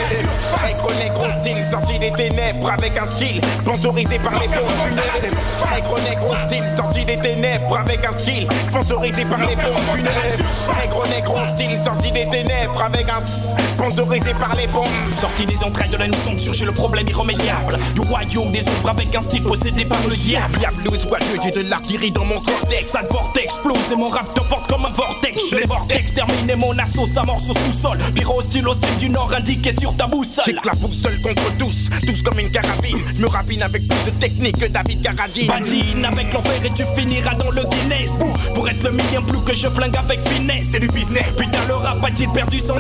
Négro, 0.67 0.91
négro, 0.93 1.25
style 1.41 1.65
sorti 1.65 1.99
des 1.99 2.13
ténèbres 2.13 2.71
avec 2.71 2.97
un 2.97 3.07
style 3.07 3.41
sponsorisé 3.61 4.19
par 4.19 4.39
les 4.39 4.49
bombes 4.49 4.77
funèbres. 4.85 5.37
Négro, 5.75 5.99
négro, 5.99 6.35
style 6.47 6.65
sorti 6.77 7.05
des 7.05 7.19
ténèbres 7.19 7.79
avec 7.79 8.05
un 8.05 8.13
style 8.13 8.49
sponsorisé 8.69 9.25
par 9.25 9.39
les 9.39 9.57
bombes 9.57 9.87
funèbres. 9.93 10.81
Négro, 10.81 11.07
négro, 11.07 11.39
style 11.55 11.79
sorti 11.83 12.13
des 12.13 12.29
ténèbres 12.29 12.83
avec 12.93 13.09
un 13.09 13.21
sponsorisé 13.21 14.35
par 14.39 14.55
les 14.55 14.67
bombes. 14.67 14.87
Sorti 15.13 15.47
des 15.47 15.63
entrailles 15.63 15.91
de 15.91 15.97
la 15.97 16.09
nuisance, 16.09 16.43
surgit 16.43 16.65
le 16.65 16.73
problème 16.73 17.09
irrémédiable 17.09 17.79
Du 17.95 18.01
royaume 18.01 18.53
des 18.53 18.61
ombres 18.61 18.91
avec 18.91 19.15
un 19.15 19.21
style 19.21 19.43
possédé 19.43 19.85
par 19.85 19.99
le 20.09 20.15
diable 20.15 20.59
Diable 20.59 20.83
blues, 20.83 21.07
voyeux, 21.07 21.39
j'ai 21.43 21.51
de 21.51 21.69
l'artillerie 21.69 22.11
dans 22.11 22.25
mon 22.25 22.41
cortex. 22.41 22.91
Ça 22.91 23.01
vortex 23.11 23.47
explose 23.47 23.93
et 23.93 23.97
mon 23.97 24.09
rap 24.09 24.33
te 24.35 24.41
porte 24.41 24.69
comme 24.69 24.85
un 24.85 24.91
vortex 24.91 25.39
Je 25.51 25.57
les 25.57 25.67
vortex 25.67 26.15
terminé 26.15 26.55
mon 26.55 26.79
assaut, 26.79 27.07
s'amorce 27.07 27.49
au 27.49 27.55
sous-sol 27.55 27.99
Pyro 28.15 28.43
style 28.43 28.69
au 28.69 28.75
style 28.75 28.97
du 28.99 29.09
nord 29.09 29.33
indiqué 29.35 29.73
sur 29.73 29.97
ta 29.97 30.07
boussole 30.07 30.45
J'ai 30.47 30.55
que 30.55 30.67
la 30.67 30.75
boussole 30.75 31.21
contre 31.23 31.57
tous, 31.59 31.89
tous 32.07 32.23
comme 32.23 32.39
une 32.39 32.51
carabine. 32.51 32.99
Je 33.17 33.23
me 33.23 33.29
rapine 33.29 33.63
avec 33.63 33.87
plus 33.89 34.11
de 34.11 34.17
technique 34.19 34.59
que 34.59 34.67
David 34.67 35.03
Carradine. 35.03 35.47
Badine 35.47 36.05
avec 36.05 36.33
l'enfer 36.33 36.61
et 36.65 36.71
tu 36.71 36.85
finiras 36.97 37.35
dans 37.35 37.51
le 37.51 37.63
Guinness 37.65 38.13
Pour 38.55 38.69
être 38.69 38.83
le 38.85 38.91
million 38.91 39.23
plus 39.23 39.41
que 39.41 39.55
je 39.55 39.69
flingue 39.69 39.97
avec 39.97 40.21
finesse 40.29 40.69
C'est 40.73 40.81
du 40.81 40.89
business. 40.89 41.35
Putain 41.37 41.67
le 41.69 41.75
rap 41.75 42.03
a-t-il 42.05 42.29
perdu 42.31 42.61
son 42.61 42.77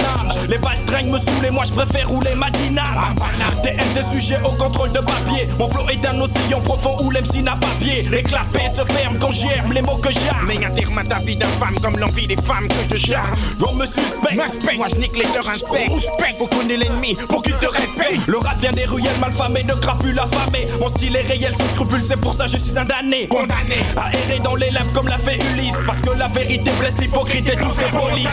Les 0.48 0.58
balles 0.58 0.78
traînent 0.86 1.10
me 1.10 1.18
saoulent 1.18 1.46
et 1.46 1.50
moi 1.50 1.64
je 1.64 1.72
préfère 1.72 2.08
rouler 2.08 2.34
matinale 2.34 3.14
TM 3.62 3.78
des 3.94 4.20
sujets 4.20 4.38
au 4.44 4.50
contrôle 4.50 4.90
de 4.90 4.98
papier. 4.98 5.48
Mon 5.58 5.68
flow 5.68 5.88
est 5.88 6.04
un 6.06 6.20
océan 6.20 6.60
profond 6.60 6.96
où 7.02 7.10
l'MC 7.10 7.42
n'a 7.42 7.56
pas 7.56 7.68
pied. 7.80 8.02
Les 8.10 8.22
clapets 8.22 8.72
se 8.76 8.84
ferment 8.92 9.18
quand 9.20 9.32
j'aime 9.32 9.72
les 9.72 9.82
mots 9.82 9.96
que 9.96 10.12
j'aime. 10.12 10.46
Mais 10.48 10.58
à 10.64 11.04
ta 11.04 11.18
vie 11.20 11.36
d'infâme 11.36 11.78
comme 11.80 11.98
l'envie 11.98 12.26
des 12.26 12.36
femmes 12.36 12.68
que 12.68 12.96
je 12.96 13.06
charme. 13.06 13.36
On 13.66 13.74
me 13.74 13.86
suspecte. 13.86 14.76
Moi 14.76 14.86
je 14.90 14.96
nique 14.96 15.16
les 15.16 15.24
leurs 15.32 15.48
inspects. 15.48 15.70
Respect, 15.72 16.34
faut 16.38 16.46
connaître 16.46 16.80
l'ennemi 16.80 17.14
pour 17.28 17.42
qu'il 17.42 17.54
te 17.54 17.66
respecte. 17.66 18.26
Le 18.26 18.38
rap 18.38 18.58
vient 18.60 18.72
des 18.72 18.84
ruelles 18.84 19.18
malfamées 19.20 19.62
de 19.62 19.74
crapules 19.74 20.18
affamées 20.18 20.66
Mon 20.80 20.88
style 20.88 21.16
est 21.16 21.22
réel 21.22 21.54
sans 21.56 21.68
scrupule 21.70 22.04
c'est 22.04 22.16
pour 22.16 22.34
ça 22.34 22.46
je 22.46 22.56
suis 22.56 22.76
un 22.78 22.84
damné 22.84 23.28
Condamné. 23.28 23.78
À 23.96 24.10
errer 24.12 24.40
dans 24.40 24.56
les 24.56 24.70
lèvres 24.70 24.92
comme 24.92 25.08
l'a 25.08 25.18
fait 25.18 25.38
Ulysse. 25.54 25.76
Parce 25.86 26.00
que 26.00 26.10
la 26.10 26.28
vérité 26.28 26.70
blesse 26.78 26.98
l'hypocrite 26.98 27.48
et 27.48 27.56
tous 27.56 27.78
les 27.78 27.98
polices 27.98 28.28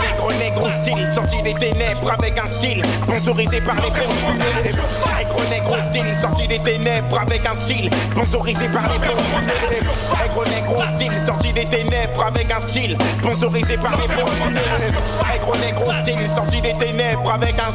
Négro, 0.00 0.32
négro 0.32 0.68
style, 0.82 1.10
sorti 1.12 1.42
des 1.42 1.54
ténèbres 1.54 2.12
avec 2.12 2.38
un 2.38 2.46
style. 2.46 2.82
Sponsorisé 3.02 3.60
par 3.60 3.76
les 3.76 3.90
funèbres. 3.90 4.12
Négro, 5.18 5.40
négro 5.50 5.76
style, 5.90 6.14
sorti 6.20 6.48
des 6.48 6.58
ténèbres 6.58 7.18
avec 7.20 7.46
un 7.46 7.54
style. 7.54 7.90
Sponsorisé 8.10 8.68
par 8.68 8.88
les 8.88 8.98
funèbres. 8.98 9.22
Négro, 10.22 10.44
négro 10.46 10.82
style, 10.94 11.26
sorti 11.26 11.52
des 11.52 11.66
ténèbres 11.66 12.24
avec 12.24 12.50
un 12.50 12.60
style. 12.60 12.96
Sponsorisé 13.18 13.76
par 13.76 13.96
les 13.96 14.08
funèbres. 14.08 14.60
Négro, 15.32 15.56
négro 15.56 15.92
style, 16.02 16.28
sorti 16.28 16.60
des 16.60 16.74
ténèbres 16.74 17.30
avec 17.30 17.58
un 17.58 17.72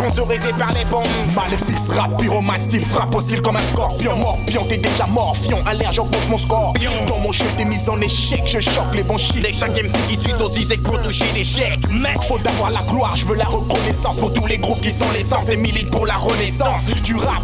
sponsorisé 0.00 0.52
par 0.58 0.72
les 0.72 0.84
bombes. 0.84 1.04
Maléfice, 1.36 1.90
rap, 1.90 2.16
pyromane, 2.18 2.60
style 2.60 2.84
frappe 2.84 3.14
au 3.14 3.20
style 3.20 3.42
comme 3.42 3.56
un 3.56 3.62
scorpion. 3.72 4.16
Morpion, 4.16 4.64
t'es 4.68 4.78
déjà 4.78 5.06
morpion, 5.06 5.58
alerte 5.66 5.94
j'augmente 5.94 6.28
mon 6.28 6.38
score 6.38 6.74
Dans 7.06 7.18
mon 7.18 7.32
jeu 7.32 7.44
t'es 7.56 7.64
mis 7.64 7.88
en 7.88 8.00
échec, 8.00 8.42
je 8.46 8.60
choque 8.60 8.94
les 8.94 9.02
bons 9.02 9.18
chics 9.18 9.42
Les 9.42 9.52
chaque 9.52 9.72
MC 9.72 9.92
qui 10.08 10.16
suit 10.16 10.34
aux 10.34 10.50
Isaac 10.50 10.80
pour 10.80 11.00
toucher 11.02 11.26
Mec, 11.60 12.16
faut 12.26 12.38
avoir 12.48 12.70
la 12.70 12.80
gloire, 12.84 13.14
je 13.16 13.26
veux 13.26 13.34
la 13.34 13.44
reconnaissance 13.44 14.16
Pour 14.16 14.32
tous 14.32 14.46
les 14.46 14.56
groupes 14.56 14.80
qui 14.80 14.90
sont 14.90 15.10
l'essence 15.12 15.46
et 15.50 15.56
militent 15.56 15.90
pour 15.90 16.06
la 16.06 16.16
renaissance 16.16 16.80
Du 17.04 17.14
rap, 17.14 17.42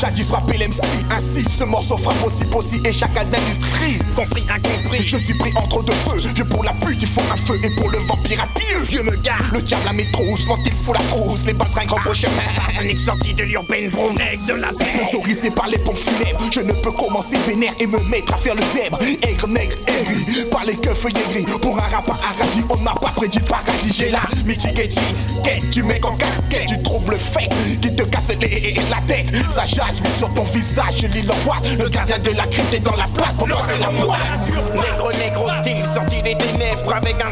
jadis 0.00 0.26
rappé 0.30 0.56
l'MC 0.56 0.80
Ainsi, 1.10 1.44
ce 1.50 1.64
morceau 1.64 1.98
frappe 1.98 2.24
aussi 2.24 2.44
possible 2.46 2.86
et 2.86 2.92
chaque 2.92 3.12
d'industrie 3.12 3.98
Compris, 4.16 4.46
incompris. 4.48 5.06
Je 5.06 5.18
suis 5.18 5.34
pris 5.34 5.52
entre 5.56 5.82
deux 5.82 5.92
feux, 5.92 6.30
Dieu 6.32 6.44
pour 6.46 6.64
la 6.64 6.72
pute, 6.72 7.02
il 7.02 7.08
faut 7.08 7.20
un 7.30 7.36
feu 7.36 7.58
Et 7.62 7.68
pour 7.78 7.90
le 7.90 7.98
vampire 7.98 8.42
à 8.42 8.46
pieux, 8.58 8.80
Dieu 8.88 9.02
me 9.02 9.14
garde. 9.16 9.52
le 9.52 9.60
diable 9.60 9.88
à 9.88 9.92
mes 9.92 10.10
trousses, 10.10 10.46
mon 10.46 10.56
style 10.56 10.72
fout 10.82 10.94
la 10.94 11.04
frousse 11.04 11.44
Les 11.44 11.52
balles 11.52 11.68
grand 11.86 12.10
au 12.10 12.14
chemin 12.14 12.32
Un 12.80 12.84
ex 12.84 13.04
sorti 13.04 13.34
de 13.34 13.42
l'urbaine 13.42 13.90
broom. 13.90 14.14
Aigle 14.20 14.46
de 14.46 14.54
la 14.54 14.68
paix. 14.68 14.86
Sponsorisé 14.96 15.50
par 15.50 15.68
les 15.68 15.78
pompes 15.78 15.98
funèbres 15.98 16.40
Je 16.50 16.60
ne 16.60 16.72
peux 16.72 16.92
commencer 16.92 17.36
vénère 17.46 17.74
et 17.78 17.86
me 17.86 17.98
mettre 18.08 18.32
à 18.32 18.36
faire 18.38 18.54
le 18.54 18.62
zèbre 18.72 18.98
Aigre, 19.20 19.48
nègre, 19.48 19.76
aigri 19.86 20.44
Par 20.50 20.64
les 20.64 20.76
keufs 20.76 21.04
aigris 21.04 21.44
Pour 21.60 21.76
un 21.76 21.82
rap 21.82 22.08
à 22.08 22.74
On 22.74 22.82
n'a 22.82 22.94
pas 22.94 23.10
prédit 23.14 23.40
le 23.50 23.64
paradis 23.64 23.92
J'ai 23.92 24.10
la 24.10 24.22
mitigati 24.44 25.00
Quête 25.42 25.68
du 25.70 25.82
mec 25.82 26.04
en 26.04 26.16
casquette 26.16 26.66
Tu 26.68 26.82
troubles 26.82 27.16
fait 27.16 27.48
Qui 27.80 27.94
te 27.94 28.02
casse 28.04 28.28
les, 28.40 28.74
la 28.90 29.00
tête. 29.06 29.26
Ça 29.50 29.64
jase 29.64 30.00
mais 30.02 30.10
sur 30.18 30.32
ton 30.34 30.42
visage 30.44 30.94
Je 31.02 31.06
lis 31.08 31.22
l'angoisse. 31.22 31.76
Le 31.78 31.88
gardien 31.88 32.18
de 32.18 32.30
la 32.30 32.44
crypte 32.44 32.72
est 32.72 32.80
dans 32.80 32.96
la 32.96 33.06
place 33.14 33.34
Pour 33.34 33.48
lancer 33.48 33.78
la 33.80 33.88
poisse 33.88 34.50
Négro, 34.74 35.12
négro 35.12 35.48
style, 35.62 35.84
sorti 35.86 36.22
des 36.22 36.36
ténèbres 36.36 36.94
avec 36.94 37.16
un 37.20 37.30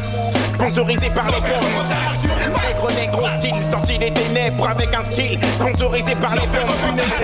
sponsorisé 0.58 1.08
par 1.10 1.26
les 1.26 1.40
bombes. 1.40 1.86
Négro, 2.66 2.90
négro 2.90 3.28
style, 3.38 3.62
sorti 3.62 3.98
des 3.98 4.12
ténèbres 4.12 4.68
avec 4.68 4.92
un 4.92 5.02
style 5.02 5.38
sponsorisé 5.54 6.16
par 6.16 6.34
les 6.34 6.46
funèbres. 6.48 7.14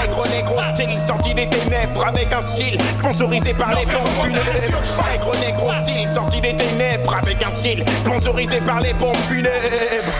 Négro, 0.00 0.26
négro 0.28 0.62
style, 0.72 1.00
sorti 1.00 1.34
des 1.34 1.48
ténèbres 1.48 2.06
avec 2.06 2.32
un 2.32 2.42
style 2.42 2.78
sponsorisé 2.98 3.54
par 3.54 3.74
les 3.74 3.86
funèbres. 3.86 4.44
Négro, 5.10 5.34
négro 5.36 5.72
style, 5.82 6.08
sorti 6.08 6.40
des 6.40 6.56
ténèbres 6.56 7.16
avec 7.16 7.42
un 7.42 7.50
style 7.50 7.84
sponsorisé 8.04 8.60
par 8.60 8.78
les 8.80 8.92
bombes 8.94 9.16
funèbres. 9.28 10.12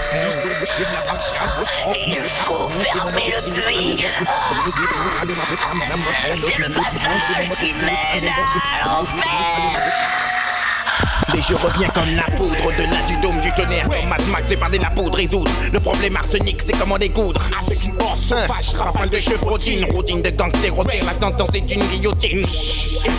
Mais 11.34 11.40
je 11.42 11.54
reviens 11.54 11.88
comme 11.88 12.10
la 12.10 12.22
poudre 12.36 12.66
au-delà 12.66 13.02
du 13.08 13.16
dôme 13.16 13.40
du 13.40 13.52
tonnerre. 13.52 13.88
Comme 13.88 14.08
Mad 14.08 14.22
Max, 14.28 14.48
de 14.48 14.78
la 14.78 14.90
poudre 14.90 15.16
résoudre. 15.16 15.50
Le 15.72 15.80
problème 15.80 16.16
arsenic, 16.16 16.62
c'est 16.62 16.78
comment 16.78 16.98
découdre. 16.98 17.40
Avec 17.60 17.82
une 17.84 18.00
horde 18.00 18.20
sauvage, 18.20 18.70
rafale 18.78 19.10
de 19.10 19.18
chevrotine. 19.18 19.86
Routine 19.92 20.22
de 20.22 20.30
gangster, 20.30 20.70
grossière, 20.70 21.04
la 21.04 21.12
sentence 21.12 21.50
est 21.54 21.70
une 21.72 21.82
guillotine. 21.82 22.44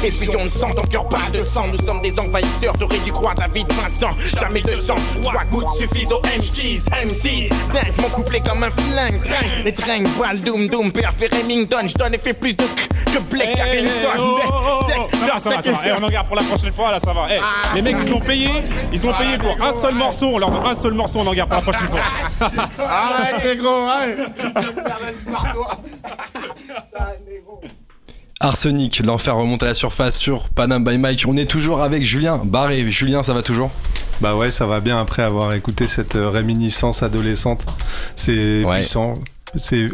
Effusion 0.03 0.45
de 0.45 0.49
sang, 0.49 0.71
ton 0.73 0.83
cœur 0.83 1.07
pas 1.07 1.29
de 1.33 1.39
sang. 1.39 1.67
Nous 1.67 1.77
sommes 1.85 2.01
des 2.01 2.17
envahisseurs, 2.19 2.77
t'aurais 2.77 2.99
dû 2.99 3.11
croire 3.11 3.35
David 3.35 3.71
Vincent. 3.73 4.09
Jamais 4.39 4.61
de 4.61 4.75
sang, 4.75 4.95
trois 5.23 5.43
gouttes 5.45 5.69
suffisent 5.71 6.11
aux 6.11 6.21
M6. 6.21 6.85
M6, 6.89 7.49
dingue, 7.73 7.93
mon 8.01 8.09
couplet 8.09 8.41
comme 8.41 8.63
un 8.63 8.69
flingue. 8.69 9.21
Train, 9.23 9.63
les 9.63 9.73
trains, 9.73 10.03
balle, 10.19 10.41
doom, 10.41 10.67
doom, 10.67 10.91
père, 10.91 11.13
fait 11.13 11.33
Remington. 11.33 11.87
J'donne 11.87 12.13
et 12.13 12.17
fais 12.17 12.33
plus 12.33 12.55
de 12.55 12.63
que 13.13 13.19
Blake 13.19 13.55
Carrington. 13.55 13.89
oh, 14.19 14.39
oh, 14.47 14.79
oh. 14.81 14.85
Ça 15.11 15.39
ça 15.39 15.61
ça 15.61 15.71
on 15.99 16.03
en 16.03 16.09
garde 16.09 16.27
pour 16.27 16.35
la 16.35 16.43
prochaine 16.43 16.71
fois, 16.73 16.91
là, 16.91 16.99
ça 16.99 17.13
va. 17.13 17.27
Eh, 17.29 17.39
les 17.75 17.81
mecs, 17.81 17.97
ils 18.05 18.13
ont 18.13 18.19
payé, 18.19 18.49
ils 18.91 19.07
ont 19.07 19.13
payé 19.13 19.37
pour 19.37 19.61
un 19.61 19.73
seul 19.73 19.95
morceau. 19.95 20.31
On 20.33 20.37
leur 20.37 20.51
donne 20.51 20.65
un 20.65 20.75
seul 20.75 20.93
morceau, 20.93 21.19
on 21.19 21.27
en 21.27 21.33
garde 21.33 21.49
pour 21.49 21.57
la 21.57 21.71
prochaine 21.71 21.87
fois. 21.87 21.99
Arrête, 22.79 23.43
les 23.43 23.57
gros, 23.57 23.87
arrête. 23.87 24.17
Arsenic, 28.39 29.01
l'enfer 29.03 29.35
remonte 29.35 29.63
à 29.63 29.65
la 29.65 29.73
surface 29.73 30.17
sur 30.17 30.49
Panam 30.49 30.83
by 30.83 30.99
Mike. 30.99 31.25
On 31.27 31.35
est 31.37 31.49
toujours 31.49 31.81
avec 31.81 32.03
Julien 32.03 32.37
Barré. 32.45 32.89
Julien, 32.91 33.23
ça 33.23 33.33
va 33.33 33.41
toujours? 33.41 33.71
Bah 34.21 34.35
ouais, 34.35 34.51
ça 34.51 34.67
va 34.67 34.79
bien 34.79 34.99
après 35.01 35.23
avoir 35.23 35.55
écouté 35.55 35.87
cette 35.87 36.15
euh, 36.17 36.29
réminiscence 36.29 37.01
adolescente. 37.01 37.65
C'est 38.15 38.63
Ouais. 38.63 38.75
puissant. 38.75 39.13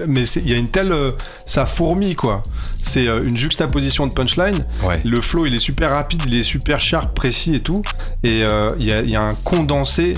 Mais 0.07 0.23
il 0.23 0.49
y 0.49 0.53
a 0.53 0.57
une 0.57 0.69
telle, 0.69 0.91
euh, 0.91 1.09
ça 1.45 1.65
fourmille 1.65 2.15
quoi. 2.15 2.41
C'est 2.65 3.07
euh, 3.07 3.23
une 3.23 3.37
juxtaposition 3.37 4.07
de 4.07 4.13
punchline. 4.13 4.65
Ouais. 4.83 4.99
Le 5.05 5.21
flow 5.21 5.45
il 5.45 5.53
est 5.53 5.59
super 5.59 5.91
rapide, 5.91 6.21
il 6.27 6.35
est 6.35 6.43
super 6.43 6.81
sharp, 6.81 7.13
précis 7.15 7.55
et 7.55 7.59
tout. 7.61 7.81
Et 8.23 8.43
euh, 8.43 8.69
il 8.79 8.85
y, 8.85 8.93
a, 8.93 9.01
il 9.01 9.09
y 9.09 9.15
a 9.15 9.21
un 9.21 9.33
condensé 9.45 10.13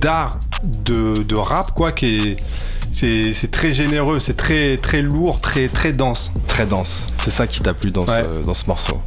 d'art 0.00 0.38
de, 0.84 1.14
de 1.22 1.34
rap 1.36 1.72
quoi 1.74 1.92
qui 1.92 2.16
est, 2.16 2.36
c'est, 2.92 3.32
c'est 3.32 3.50
très 3.50 3.72
généreux, 3.72 4.20
c'est 4.20 4.36
très 4.36 4.76
très 4.78 5.02
lourd, 5.02 5.40
très 5.40 5.68
très 5.68 5.92
dense. 5.92 6.32
Très 6.46 6.64
dense. 6.66 7.06
C'est 7.22 7.30
ça 7.30 7.46
qui 7.46 7.60
t'a 7.60 7.74
plu 7.74 7.90
dans, 7.90 8.02
Ouais. 8.04 8.22
ce, 8.22 8.38
dans 8.44 8.54
ce 8.54 8.64
morceau. 8.66 9.00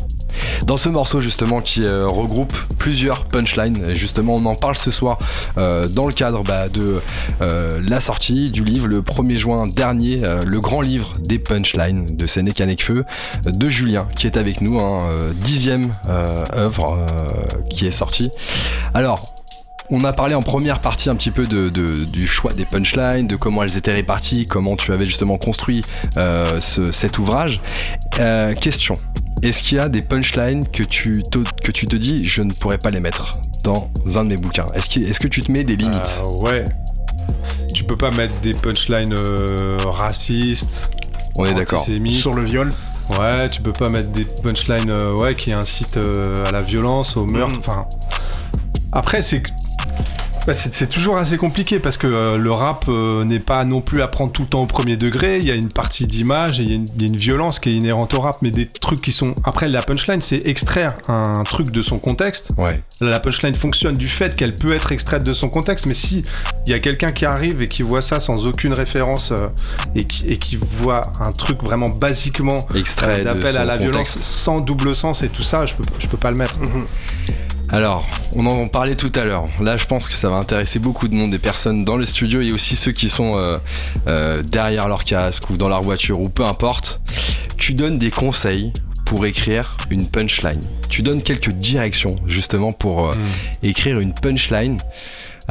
Dans 0.65 0.77
ce 0.77 0.89
morceau 0.89 1.21
justement 1.21 1.61
qui 1.61 1.83
euh, 1.83 2.07
regroupe 2.07 2.53
plusieurs 2.77 3.25
punchlines, 3.25 3.95
justement 3.95 4.35
on 4.35 4.45
en 4.45 4.55
parle 4.55 4.75
ce 4.75 4.91
soir 4.91 5.17
euh, 5.57 5.87
dans 5.89 6.05
le 6.07 6.13
cadre 6.13 6.43
bah, 6.43 6.67
de 6.69 7.01
euh, 7.41 7.81
la 7.83 7.99
sortie 7.99 8.49
du 8.51 8.63
livre 8.63 8.87
le 8.87 8.99
1er 8.99 9.35
juin 9.37 9.67
dernier, 9.67 10.19
le 10.45 10.59
grand 10.59 10.81
livre 10.81 11.11
des 11.27 11.39
punchlines 11.39 12.05
de 12.05 12.25
Sénéca 12.25 12.65
Necfeu 12.65 13.05
de 13.45 13.69
Julien 13.69 14.07
qui 14.15 14.27
est 14.27 14.37
avec 14.37 14.61
nous, 14.61 14.79
hein, 14.79 14.99
dixième 15.35 15.95
œuvre 16.55 17.05
qui 17.69 17.87
est 17.87 17.91
sortie. 17.91 18.31
Alors 18.93 19.35
on 19.91 20.03
a 20.03 20.13
parlé 20.13 20.35
en 20.35 20.41
première 20.41 20.81
partie 20.81 21.09
un 21.09 21.15
petit 21.15 21.31
peu 21.31 21.45
du 21.47 22.27
choix 22.27 22.53
des 22.53 22.65
punchlines, 22.65 23.27
de 23.27 23.35
comment 23.35 23.63
elles 23.63 23.75
étaient 23.77 23.93
réparties, 23.93 24.45
comment 24.45 24.75
tu 24.75 24.91
avais 24.93 25.05
justement 25.05 25.37
construit 25.37 25.81
ce- 26.15 26.91
cet 26.91 27.17
ouvrage. 27.17 27.59
Euh, 28.19 28.53
question. 28.53 28.95
Est-ce 29.43 29.63
qu'il 29.63 29.77
y 29.77 29.79
a 29.81 29.87
des 29.89 30.01
punchlines 30.01 30.67
que 30.67 30.83
tu, 30.83 31.23
te, 31.23 31.39
que 31.63 31.71
tu 31.71 31.85
te 31.85 31.95
dis 31.95 32.27
je 32.27 32.41
ne 32.41 32.51
pourrais 32.51 32.77
pas 32.77 32.89
les 32.89 32.99
mettre 32.99 33.39
dans 33.63 33.89
un 34.15 34.23
de 34.25 34.29
mes 34.29 34.35
bouquins 34.37 34.65
Est-ce 34.73 34.89
que, 34.89 34.99
est-ce 34.99 35.19
que 35.19 35.27
tu 35.27 35.41
te 35.41 35.51
mets 35.51 35.63
des 35.63 35.75
limites 35.77 36.21
Euh, 36.25 36.49
ouais. 36.49 36.63
Tu 37.73 37.83
peux 37.85 37.95
pas 37.97 38.11
mettre 38.11 38.37
des 38.41 38.53
punchlines 38.53 39.13
euh, 39.17 39.77
racistes. 39.85 40.91
On 41.37 41.45
est 41.45 41.53
d'accord. 41.53 41.81
antisémites. 41.81 42.15
Sur 42.17 42.33
le 42.33 42.43
viol. 42.43 42.69
Ouais, 43.17 43.49
tu 43.49 43.61
peux 43.61 43.71
pas 43.71 43.89
mettre 43.89 44.09
des 44.11 44.25
punchlines 44.25 44.89
euh, 44.89 45.13
ouais, 45.15 45.35
qui 45.35 45.51
incitent 45.53 45.97
euh, 45.97 46.43
à 46.45 46.51
la 46.51 46.61
violence, 46.61 47.15
au 47.15 47.25
meurtre. 47.25 47.53
Mhm. 47.55 47.59
Enfin, 47.65 47.85
après, 48.91 49.21
c'est 49.21 49.41
que- 49.41 49.51
bah, 50.47 50.53
c'est 50.53 50.87
toujours 50.89 51.17
assez 51.17 51.37
compliqué 51.37 51.79
parce 51.79 51.97
que 51.97 52.07
euh, 52.07 52.37
le 52.37 52.51
rap 52.51 52.85
euh, 52.87 53.23
n'est 53.23 53.39
pas 53.39 53.63
non 53.65 53.81
plus 53.81 54.01
à 54.01 54.07
prendre 54.07 54.31
tout 54.31 54.41
le 54.43 54.47
temps 54.47 54.61
au 54.61 54.65
premier 54.65 54.97
degré. 54.97 55.37
Il 55.39 55.47
y 55.47 55.51
a 55.51 55.55
une 55.55 55.69
partie 55.69 56.07
d'image 56.07 56.59
et 56.59 56.63
il 56.63 56.69
y, 56.69 56.71
a 56.71 56.75
une- 56.75 56.85
il 56.95 57.01
y 57.01 57.05
a 57.05 57.07
une 57.07 57.17
violence 57.17 57.59
qui 57.59 57.69
est 57.69 57.73
inhérente 57.73 58.13
au 58.15 58.19
rap, 58.21 58.37
mais 58.41 58.49
des 58.51 58.65
trucs 58.67 59.01
qui 59.01 59.11
sont. 59.11 59.35
Après, 59.43 59.67
la 59.67 59.81
punchline, 59.81 60.21
c'est 60.21 60.45
extraire 60.47 60.95
un 61.07 61.43
truc 61.43 61.69
de 61.71 61.81
son 61.81 61.99
contexte. 61.99 62.51
Ouais. 62.57 62.81
La 63.01 63.19
punchline 63.19 63.55
fonctionne 63.55 63.95
du 63.95 64.07
fait 64.07 64.35
qu'elle 64.35 64.55
peut 64.55 64.73
être 64.73 64.91
extraite 64.91 65.23
de 65.23 65.33
son 65.33 65.49
contexte, 65.49 65.85
mais 65.85 65.93
si 65.93 66.23
il 66.65 66.71
y 66.71 66.73
a 66.73 66.79
quelqu'un 66.79 67.11
qui 67.11 67.25
arrive 67.25 67.61
et 67.61 67.67
qui 67.67 67.83
voit 67.83 68.01
ça 68.01 68.19
sans 68.19 68.45
aucune 68.47 68.73
référence 68.73 69.31
euh, 69.31 69.47
et, 69.95 70.05
qui, 70.05 70.27
et 70.27 70.37
qui 70.37 70.57
voit 70.57 71.03
un 71.19 71.31
truc 71.31 71.61
vraiment 71.63 71.89
basiquement 71.89 72.65
euh, 73.19 73.23
d'appel 73.23 73.57
à 73.57 73.65
la 73.65 73.77
violence 73.77 74.09
sans 74.21 74.59
double 74.61 74.95
sens 74.95 75.21
et 75.23 75.29
tout 75.29 75.41
ça, 75.41 75.65
je 75.65 75.73
peux, 75.75 75.83
je 75.99 76.07
peux 76.07 76.17
pas 76.17 76.31
le 76.31 76.37
mettre. 76.37 76.57
Alors, 77.71 78.07
on 78.35 78.47
en 78.47 78.67
parlait 78.67 78.95
tout 78.95 79.11
à 79.13 79.25
l'heure. 79.25 79.45
Là, 79.61 79.77
je 79.77 79.85
pense 79.85 80.09
que 80.09 80.15
ça 80.15 80.29
va 80.29 80.37
intéresser 80.37 80.79
beaucoup 80.79 81.07
de 81.07 81.13
monde, 81.13 81.29
des 81.29 81.39
personnes 81.39 81.85
dans 81.85 81.97
le 81.97 82.05
studio 82.05 82.41
et 82.41 82.51
aussi 82.51 82.75
ceux 82.75 82.91
qui 82.91 83.09
sont 83.09 83.37
euh, 83.37 83.57
euh, 84.07 84.41
derrière 84.41 84.87
leur 84.87 85.03
casque 85.03 85.49
ou 85.51 85.57
dans 85.57 85.69
leur 85.69 85.81
voiture 85.81 86.19
ou 86.19 86.29
peu 86.29 86.45
importe. 86.45 86.99
Tu 87.57 87.75
donnes 87.75 87.99
des 87.99 88.09
conseils 88.09 88.73
pour 89.05 89.25
écrire 89.27 89.77
une 89.91 90.07
punchline. 90.07 90.61
Tu 90.89 91.03
donnes 91.03 91.21
quelques 91.21 91.51
directions 91.51 92.15
justement 92.25 92.71
pour 92.71 93.09
euh, 93.09 93.11
écrire 93.61 93.99
une 93.99 94.13
punchline. 94.13 94.77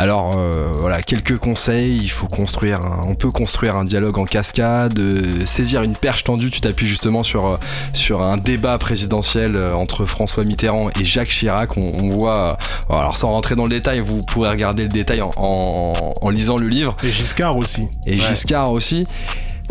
Alors 0.00 0.36
euh, 0.38 0.70
voilà, 0.74 1.02
quelques 1.02 1.36
conseils, 1.38 1.96
il 1.96 2.08
faut 2.08 2.28
construire 2.28 2.78
un- 2.86 3.00
on 3.08 3.16
peut 3.16 3.32
construire 3.32 3.74
un 3.74 3.82
dialogue 3.82 4.16
en 4.18 4.26
cascade, 4.26 4.96
euh, 5.00 5.44
saisir 5.44 5.82
une 5.82 5.96
perche 5.96 6.22
tendue, 6.22 6.52
tu 6.52 6.60
t'appuies 6.60 6.86
justement 6.86 7.24
sur, 7.24 7.46
euh, 7.46 7.56
sur 7.94 8.22
un 8.22 8.36
débat 8.36 8.78
présidentiel 8.78 9.56
entre 9.74 10.06
François 10.06 10.44
Mitterrand 10.44 10.90
et 11.00 11.04
Jacques 11.04 11.30
Chirac, 11.30 11.76
on, 11.76 11.94
on 12.00 12.10
voit, 12.10 12.56
alors 12.88 13.16
sans 13.16 13.30
rentrer 13.30 13.56
dans 13.56 13.64
le 13.64 13.70
détail, 13.70 13.98
vous 13.98 14.22
pourrez 14.22 14.50
regarder 14.50 14.84
le 14.84 14.88
détail 14.88 15.20
en, 15.20 15.30
en- 15.36 16.12
en 16.22 16.30
lisant 16.30 16.58
le 16.58 16.68
livre, 16.68 16.96
Et 17.02 17.08
Giscard 17.08 17.56
aussi. 17.56 17.88
et 18.06 18.16
Giscard 18.18 18.70
aussi. 18.70 19.04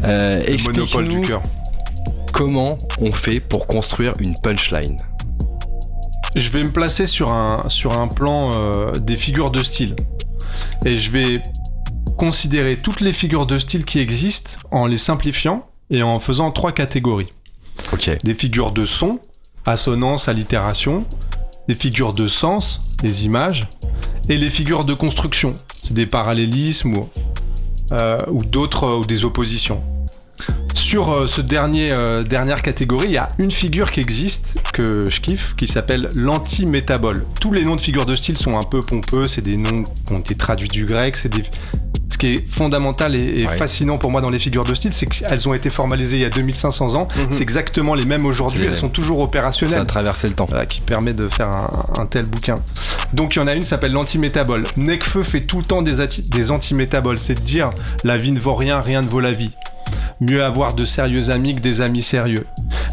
Euh, 0.04 0.40
Le 0.42 0.58
monopole 0.58 0.74
du 0.74 0.82
explique-nous 0.82 1.22
cœur. 1.22 1.42
comment 2.34 2.78
on 3.00 3.12
fait 3.12 3.40
pour 3.40 3.66
construire 3.66 4.12
une 4.20 4.34
punchline. 4.44 4.98
Je 6.36 6.50
vais 6.52 6.64
me 6.64 6.70
placer 6.70 7.06
sur 7.08 7.32
un, 7.32 7.64
sur 7.68 7.98
un 7.98 8.08
plan 8.08 8.52
euh, 8.54 8.92
des 8.92 9.16
figures 9.16 9.50
de 9.50 9.64
style. 9.64 9.96
Et 10.88 11.00
je 11.00 11.12
vais 11.12 11.42
considérer 12.16 12.78
toutes 12.78 13.02
les 13.02 13.12
figures 13.12 13.46
de 13.46 13.58
style 13.58 13.84
qui 13.84 14.00
existent 14.00 14.52
en 14.72 14.88
les 14.88 14.96
simplifiant 14.96 15.68
et 15.90 16.02
en 16.02 16.22
faisant 16.22 16.50
trois 16.52 16.72
catégories. 16.72 17.34
Ok. 17.92 18.10
Des 18.24 18.34
figures 18.34 18.72
de 18.72 18.86
son, 18.86 19.20
assonance, 19.66 20.30
allitération, 20.30 21.06
des 21.68 21.74
figures 21.74 22.14
de 22.14 22.28
sens, 22.28 22.96
les 23.04 23.26
images, 23.26 23.68
et 24.30 24.38
les 24.38 24.50
figures 24.50 24.86
de 24.86 24.94
construction, 24.94 25.50
c'est 25.74 25.94
des 25.94 26.06
parallélismes 26.06 26.94
ou, 26.94 27.10
euh, 27.92 28.18
ou 28.32 28.38
d'autres, 28.46 29.00
ou 29.00 29.06
des 29.06 29.26
oppositions. 29.26 29.84
Sur 30.88 31.12
euh, 31.12 31.28
ce 31.28 31.42
dernier 31.42 31.92
euh, 31.92 32.24
dernière 32.24 32.62
catégorie, 32.62 33.08
il 33.08 33.12
y 33.12 33.18
a 33.18 33.28
une 33.40 33.52
figure 33.52 33.92
qui 33.92 34.00
existe 34.00 34.56
que 34.72 35.06
je 35.12 35.20
kiffe, 35.20 35.54
qui 35.58 35.68
s'appelle 35.68 36.08
l'anti-métabole. 36.16 37.26
Tous 37.42 37.52
les 37.52 37.66
noms 37.66 37.76
de 37.76 37.82
figures 37.82 38.06
de 38.06 38.16
style 38.16 38.38
sont 38.38 38.58
un 38.58 38.64
peu 38.64 38.80
pompeux, 38.80 39.28
c'est 39.28 39.42
des 39.42 39.58
noms 39.58 39.84
qui 39.84 40.14
ont 40.14 40.20
été 40.20 40.36
traduits 40.36 40.70
du 40.70 40.86
grec, 40.86 41.18
c'est 41.18 41.28
des 41.28 41.44
ce 42.10 42.18
qui 42.18 42.28
est 42.28 42.50
fondamental 42.50 43.16
et, 43.16 43.42
et 43.42 43.48
Ouais. 43.48 43.58
fascinant 43.58 43.98
pour 43.98 44.12
moi 44.12 44.22
dans 44.22 44.30
les 44.30 44.40
figures 44.40 44.64
de 44.64 44.74
style, 44.74 44.94
c'est 44.94 45.08
qu'elles 45.08 45.48
ont 45.50 45.54
été 45.54 45.70
formalisées 45.70 46.16
il 46.18 46.22
y 46.22 46.26
a 46.26 46.30
2500 46.30 46.96
ans. 46.96 47.10
C'est 47.32 47.42
exactement 47.44 47.94
les 47.94 48.06
mêmes 48.06 48.26
aujourd'hui. 48.26 48.64
Elles 48.66 48.78
sont 48.78 48.88
toujours 48.88 49.18
Ça 49.20 49.26
opérationnelles. 49.26 49.80
a 49.80 49.84
traversé 49.84 50.30
le 50.30 50.36
temps. 50.36 50.46
Voilà, 50.48 50.66
qui 50.66 50.80
permet 50.80 51.14
de 51.14 51.28
faire 51.28 51.50
un, 51.50 51.70
un 52.00 52.06
tel 52.06 52.26
bouquin. 52.28 52.56
Donc 53.12 53.36
il 53.36 53.40
y 53.40 53.42
en 53.42 53.48
a 53.48 53.54
une 53.54 53.60
qui 53.60 53.66
s'appelle 53.68 53.92
l'antimétabole. 53.92 54.64
Necfeu 54.78 55.24
fait 55.24 55.42
tout 55.42 55.58
le 55.58 55.66
temps 55.66 55.82
des, 55.82 55.96
des 56.32 56.52
antimétaboles, 56.52 57.20
c'est 57.20 57.34
de 57.36 57.42
dire 57.44 57.72
la 58.06 58.16
vie 58.16 58.32
ne 58.32 58.40
vaut 58.40 58.56
rien, 58.56 58.80
rien 58.80 59.02
ne 59.02 59.08
vaut 59.08 59.20
la 59.20 59.34
vie. 59.34 59.52
Mieux 60.20 60.44
avoir 60.44 60.74
de 60.74 60.86
sérieux 60.86 61.30
amis 61.30 61.56
que 61.56 61.62
des 61.62 61.82
amis 61.82 62.02
sérieux. 62.02 62.46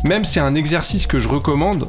Même 0.05 0.24
c'est 0.24 0.40
un 0.40 0.55
exercice 0.55 1.07
que 1.07 1.18
je 1.18 1.28
recommande 1.28 1.88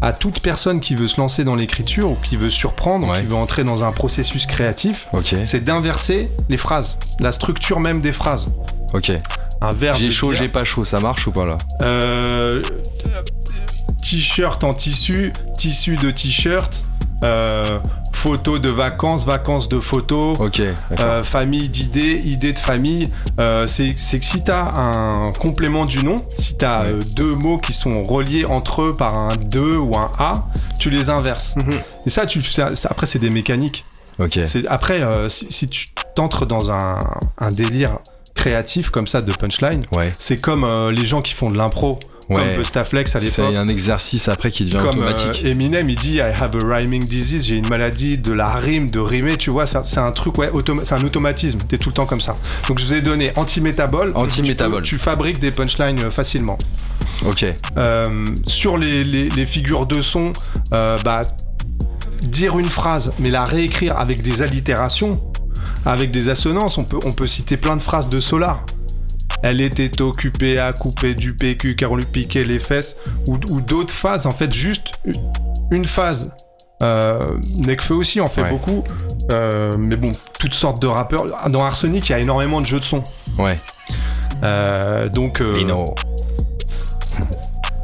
à 0.00 0.12
toute 0.12 0.40
personne 0.40 0.80
qui 0.80 0.96
veut 0.96 1.06
se 1.06 1.18
lancer 1.18 1.44
dans 1.44 1.54
l'écriture 1.54 2.10
ou 2.10 2.16
qui 2.16 2.36
veut 2.36 2.50
surprendre, 2.50 3.08
Ouais. 3.08 3.20
qui 3.20 3.26
veut 3.26 3.36
entrer 3.36 3.62
dans 3.62 3.84
un 3.84 3.92
processus 3.92 4.46
créatif, 4.46 5.06
c'est 5.44 5.62
d'inverser 5.62 6.28
les 6.48 6.56
phrases, 6.56 6.98
la 7.20 7.30
structure 7.30 7.78
même 7.78 8.00
des 8.00 8.12
phrases. 8.12 8.46
Ok. 8.94 9.12
Un 9.60 9.70
verbe. 9.70 9.96
J'ai 9.96 10.10
chaud, 10.10 10.32
j'ai 10.32 10.48
pas 10.48 10.64
chaud, 10.64 10.84
ça 10.84 10.98
marche 10.98 11.28
ou 11.28 11.30
pas 11.32 11.44
là? 11.46 11.56
Euh, 11.82 12.60
t-shirt 14.02 14.64
en 14.64 14.74
tissu, 14.74 15.32
tissu 15.56 15.94
de 15.94 16.10
t-shirt, 16.10 16.84
euh, 17.24 17.78
photo 18.22 18.60
de 18.60 18.70
vacances, 18.70 19.26
vacances 19.26 19.68
de 19.68 19.80
photos, 19.80 20.38
Ok. 20.40 20.60
d'accord. 20.90 21.04
euh, 21.06 21.24
famille 21.24 21.68
d'idées, 21.68 22.20
idées 22.24 22.52
de 22.52 22.58
famille. 22.58 23.08
Euh, 23.40 23.66
c'est 23.66 23.94
que 23.94 23.98
si 24.00 24.44
t'as 24.44 24.70
un 24.76 25.32
complément 25.32 25.84
du 25.86 26.04
nom, 26.04 26.16
si 26.30 26.56
t'as 26.56 26.84
euh, 26.84 27.00
deux 27.16 27.34
mots 27.34 27.58
qui 27.58 27.72
sont 27.72 28.04
reliés 28.04 28.44
entre 28.46 28.82
eux 28.82 28.96
par 28.96 29.12
un 29.16 29.34
2 29.36 29.76
ou 29.76 29.96
un 29.98 30.10
A, 30.18 30.46
tu 30.78 30.88
les 30.90 31.10
inverses. 31.10 31.56
Et 32.06 32.10
ça, 32.10 32.24
tu, 32.26 32.40
ça- 32.42 32.76
ça- 32.76 32.88
après, 32.92 33.06
c'est 33.06 33.18
des 33.18 33.30
mécaniques. 33.30 33.84
Ok. 34.20 34.38
C'est- 34.46 34.66
Après, 34.68 35.00
si, 35.28 35.46
si 35.50 35.68
tu 35.68 35.86
t'entres 36.14 36.46
dans 36.46 36.70
un, 36.70 36.98
un 37.38 37.50
délire 37.50 37.98
créatif 38.34 38.90
comme 38.90 39.06
ça 39.06 39.20
de 39.20 39.32
punchline, 39.32 39.82
Ouais. 39.94 40.10
c'est 40.18 40.40
comme 40.40 40.64
euh, 40.64 40.90
les 40.90 41.06
gens 41.06 41.20
qui 41.20 41.34
font 41.34 41.50
de 41.50 41.56
l'impro 41.56 41.98
Ouais. 42.30 42.40
comme 42.40 42.56
Bustaflex 42.62 43.14
à 43.16 43.20
C'est 43.20 43.42
l'époque. 43.42 43.56
un 43.56 43.68
exercice 43.68 44.28
après 44.28 44.50
qui 44.50 44.64
devient 44.64 44.78
Comme 44.78 45.00
automatique. 45.00 45.42
euh, 45.44 45.48
Eminem, 45.50 45.88
il 45.88 45.96
dit 45.96 46.14
I 46.14 46.20
have 46.20 46.56
a 46.56 46.76
rhyming 46.76 47.04
disease, 47.04 47.46
j'ai 47.46 47.56
une 47.56 47.68
maladie 47.68 48.16
de 48.16 48.32
la 48.32 48.54
rime, 48.54 48.88
de 48.88 49.00
rimer, 49.00 49.36
tu 49.36 49.50
vois, 49.50 49.66
c'est 49.66 49.98
un 49.98 50.10
truc, 50.12 50.38
ouais, 50.38 50.48
automa- 50.50 50.82
c'est 50.84 50.94
un 50.94 51.02
automatisme, 51.04 51.58
t'es 51.68 51.78
tout 51.78 51.88
le 51.90 51.94
temps 51.94 52.06
comme 52.06 52.20
ça. 52.20 52.32
Donc 52.68 52.78
je 52.78 52.84
vous 52.86 52.94
ai 52.94 53.02
donné 53.02 53.32
anti-métabol. 53.36 54.12
Anti-métabol. 54.14 54.82
Tu, 54.82 54.98
fabriques 54.98 55.40
des 55.40 55.50
punchlines 55.50 55.98
euh, 56.04 56.10
facilement. 56.10 56.56
Ok. 57.26 57.44
Euh, 57.76 58.24
sur 58.46 58.78
les, 58.78 59.02
les- 59.04 59.28
les 59.28 59.46
figures 59.46 59.84
de 59.86 60.00
son, 60.00 60.32
bah, 60.70 61.24
dire 62.28 62.56
une 62.58 62.68
phrase, 62.68 63.12
mais 63.18 63.30
la 63.30 63.44
réécrire 63.44 63.98
avec 63.98 64.22
des 64.22 64.42
allitérations, 64.42 65.12
avec 65.86 66.10
des 66.10 66.28
assonances, 66.28 66.78
on 66.78 66.84
peut, 66.84 66.98
on 67.04 67.12
peut 67.12 67.26
citer 67.26 67.56
plein 67.56 67.76
de 67.76 67.82
phrases 67.82 68.08
de 68.08 68.20
Solar. 68.20 68.64
Elle 69.42 69.60
était 69.60 70.00
occupée 70.00 70.58
à 70.58 70.72
couper 70.72 71.14
du 71.14 71.34
PQ 71.34 71.74
car 71.74 71.90
on 71.92 71.96
lui 71.96 72.04
piquait 72.06 72.44
les 72.44 72.60
fesses, 72.60 72.94
ou, 73.28 73.34
ou 73.50 73.60
d'autres 73.60 73.92
phases, 73.94 74.26
en 74.26 74.30
fait, 74.30 74.52
juste 74.52 74.92
une 75.72 75.84
phase. 75.84 76.30
Euh, 76.84 77.18
Nekfeu 77.64 77.94
aussi 77.94 78.20
en 78.20 78.26
fait 78.26 78.42
Ouais. 78.42 78.50
beaucoup, 78.50 78.82
Euh, 79.32 79.70
mais 79.78 79.96
bon, 79.96 80.10
toutes 80.40 80.54
sortes 80.54 80.82
de 80.82 80.88
rappeurs. 80.88 81.24
Dans 81.48 81.64
Arsenic, 81.64 82.08
il 82.08 82.12
y 82.12 82.14
a 82.14 82.18
énormément 82.18 82.60
de 82.60 82.66
jeux 82.66 82.80
de 82.80 82.84
son. 82.84 83.02
Ouais. 83.38 83.58
Euh, 84.42 85.08
donc, 85.08 85.40
euh, 85.40 85.54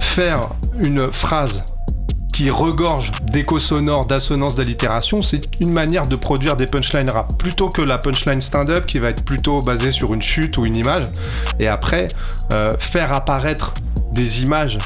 faire 0.00 0.40
une 0.82 1.10
phrase 1.12 1.64
qui 2.38 2.50
regorge 2.50 3.10
d'échos 3.32 3.58
sonores, 3.58 4.06
d'assonances, 4.06 4.54
d'allitération, 4.54 5.20
c'est 5.22 5.40
une 5.58 5.72
manière 5.72 6.06
de 6.06 6.14
produire 6.14 6.54
des 6.54 6.66
punchlines 6.66 7.10
rap. 7.10 7.36
Plutôt 7.36 7.68
que 7.68 7.82
la 7.82 7.98
punchline 7.98 8.40
stand-up 8.40 8.86
qui 8.86 8.98
va 8.98 9.08
être 9.08 9.24
plutôt 9.24 9.60
basée 9.60 9.90
sur 9.90 10.14
une 10.14 10.22
chute 10.22 10.56
ou 10.56 10.64
une 10.64 10.76
image. 10.76 11.02
Et 11.58 11.66
après, 11.66 12.06
euh, 12.52 12.70
faire 12.78 13.12
apparaître 13.12 13.74
des 14.12 14.44
images 14.44 14.78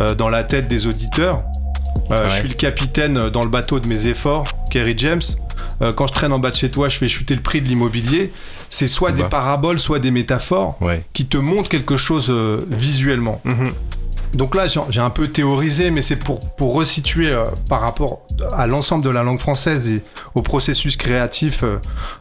euh, 0.00 0.14
dans 0.14 0.30
la 0.30 0.44
tête 0.44 0.66
des 0.66 0.86
auditeurs. 0.86 1.42
Euh, 2.10 2.22
Ouais. 2.24 2.30
Je 2.30 2.34
suis 2.36 2.48
le 2.48 2.54
capitaine 2.54 3.28
dans 3.28 3.42
le 3.42 3.50
bateau 3.50 3.80
de 3.80 3.86
mes 3.86 4.06
efforts, 4.06 4.44
Kerry 4.70 4.94
James. 4.96 5.20
Quand 5.96 6.06
je 6.06 6.12
traîne 6.12 6.32
en 6.32 6.38
bas 6.38 6.50
de 6.50 6.56
chez 6.56 6.70
toi, 6.70 6.88
je 6.88 6.96
fais 6.96 7.08
chuter 7.08 7.34
le 7.34 7.42
prix 7.42 7.60
de 7.60 7.66
l'immobilier. 7.66 8.32
C'est 8.70 8.86
soit 8.86 9.12
des 9.12 9.22
Bah. 9.22 9.28
paraboles, 9.28 9.78
soit 9.78 9.98
des 9.98 10.10
métaphores 10.10 10.76
Ouais. 10.80 11.04
qui 11.12 11.26
te 11.26 11.36
montrent 11.36 11.68
quelque 11.68 11.96
chose 11.96 12.30
visuellement. 12.70 13.40
Donc 14.34 14.56
là, 14.56 14.66
j'ai 14.90 15.00
un 15.00 15.10
peu 15.10 15.28
théorisé, 15.28 15.90
mais 15.90 16.02
c'est 16.02 16.16
pour, 16.22 16.40
pour 16.56 16.74
resituer 16.74 17.30
euh, 17.30 17.44
par 17.68 17.80
rapport 17.80 18.22
à 18.52 18.66
l'ensemble 18.66 19.04
de 19.04 19.10
la 19.10 19.22
langue 19.22 19.38
française 19.40 19.88
et 19.88 20.02
au 20.34 20.42
processus 20.42 20.96
créatif 20.96 21.62
euh, 21.62 21.78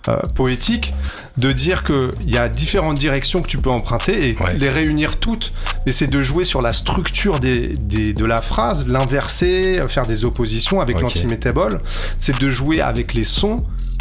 euh, 0.10 0.18
poétique, 0.36 0.94
de 1.38 1.52
dire 1.52 1.84
qu'il 1.84 2.32
y 2.32 2.38
a 2.38 2.48
différentes 2.50 2.98
directions 3.00 3.42
que 3.42 3.48
tu 3.48 3.58
peux 3.58 3.72
emprunter 3.72 4.30
et 4.30 4.38
Ouais. 4.44 4.58
les 4.58 4.70
réunir 4.70 5.18
toutes. 5.20 5.54
Mais 5.86 5.92
c'est 5.92 6.08
de 6.08 6.22
jouer 6.22 6.44
sur 6.44 6.62
la 6.62 6.72
structure 6.72 7.40
des, 7.40 7.70
des- 7.70 8.14
de 8.14 8.26
la 8.26 8.42
phrase, 8.42 8.88
l'inverser, 8.88 9.80
euh, 9.80 9.88
faire 9.88 10.06
des 10.06 10.24
oppositions 10.26 10.82
avec 10.82 10.98
Ok. 10.98 11.04
l'antimétabole. 11.04 11.82
C'est 12.20 12.40
de 12.40 12.50
jouer 12.50 12.82
avec 12.82 13.14
les 13.16 13.24
sons, 13.24 13.56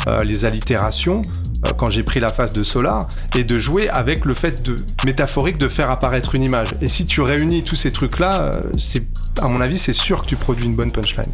euh, 0.06 0.24
les 0.24 0.44
allitérations, 0.44 1.22
euh, 1.66 1.70
quand 1.76 1.90
j'ai 1.90 2.02
pris 2.02 2.20
la 2.20 2.28
phase 2.28 2.52
de 2.52 2.64
Solar, 2.64 3.08
et 3.36 3.44
de 3.44 3.58
jouer 3.58 3.88
avec 3.88 4.24
le 4.24 4.34
fait 4.34 4.62
de 4.62 4.76
métaphorique 5.04 5.58
de 5.58 5.68
faire 5.68 5.90
apparaître 5.90 6.34
une 6.34 6.44
image. 6.44 6.68
Et 6.80 6.88
si 6.88 7.04
tu 7.04 7.20
réunis 7.20 7.62
tous 7.62 7.76
ces 7.76 7.90
trucs-là, 7.90 8.52
euh, 8.54 8.70
c'est, 8.78 9.04
à 9.40 9.48
mon 9.48 9.60
avis, 9.60 9.78
c'est 9.78 9.92
sûr 9.92 10.22
que 10.22 10.26
tu 10.26 10.36
produis 10.36 10.66
une 10.66 10.76
bonne 10.76 10.92
punchline. 10.92 11.32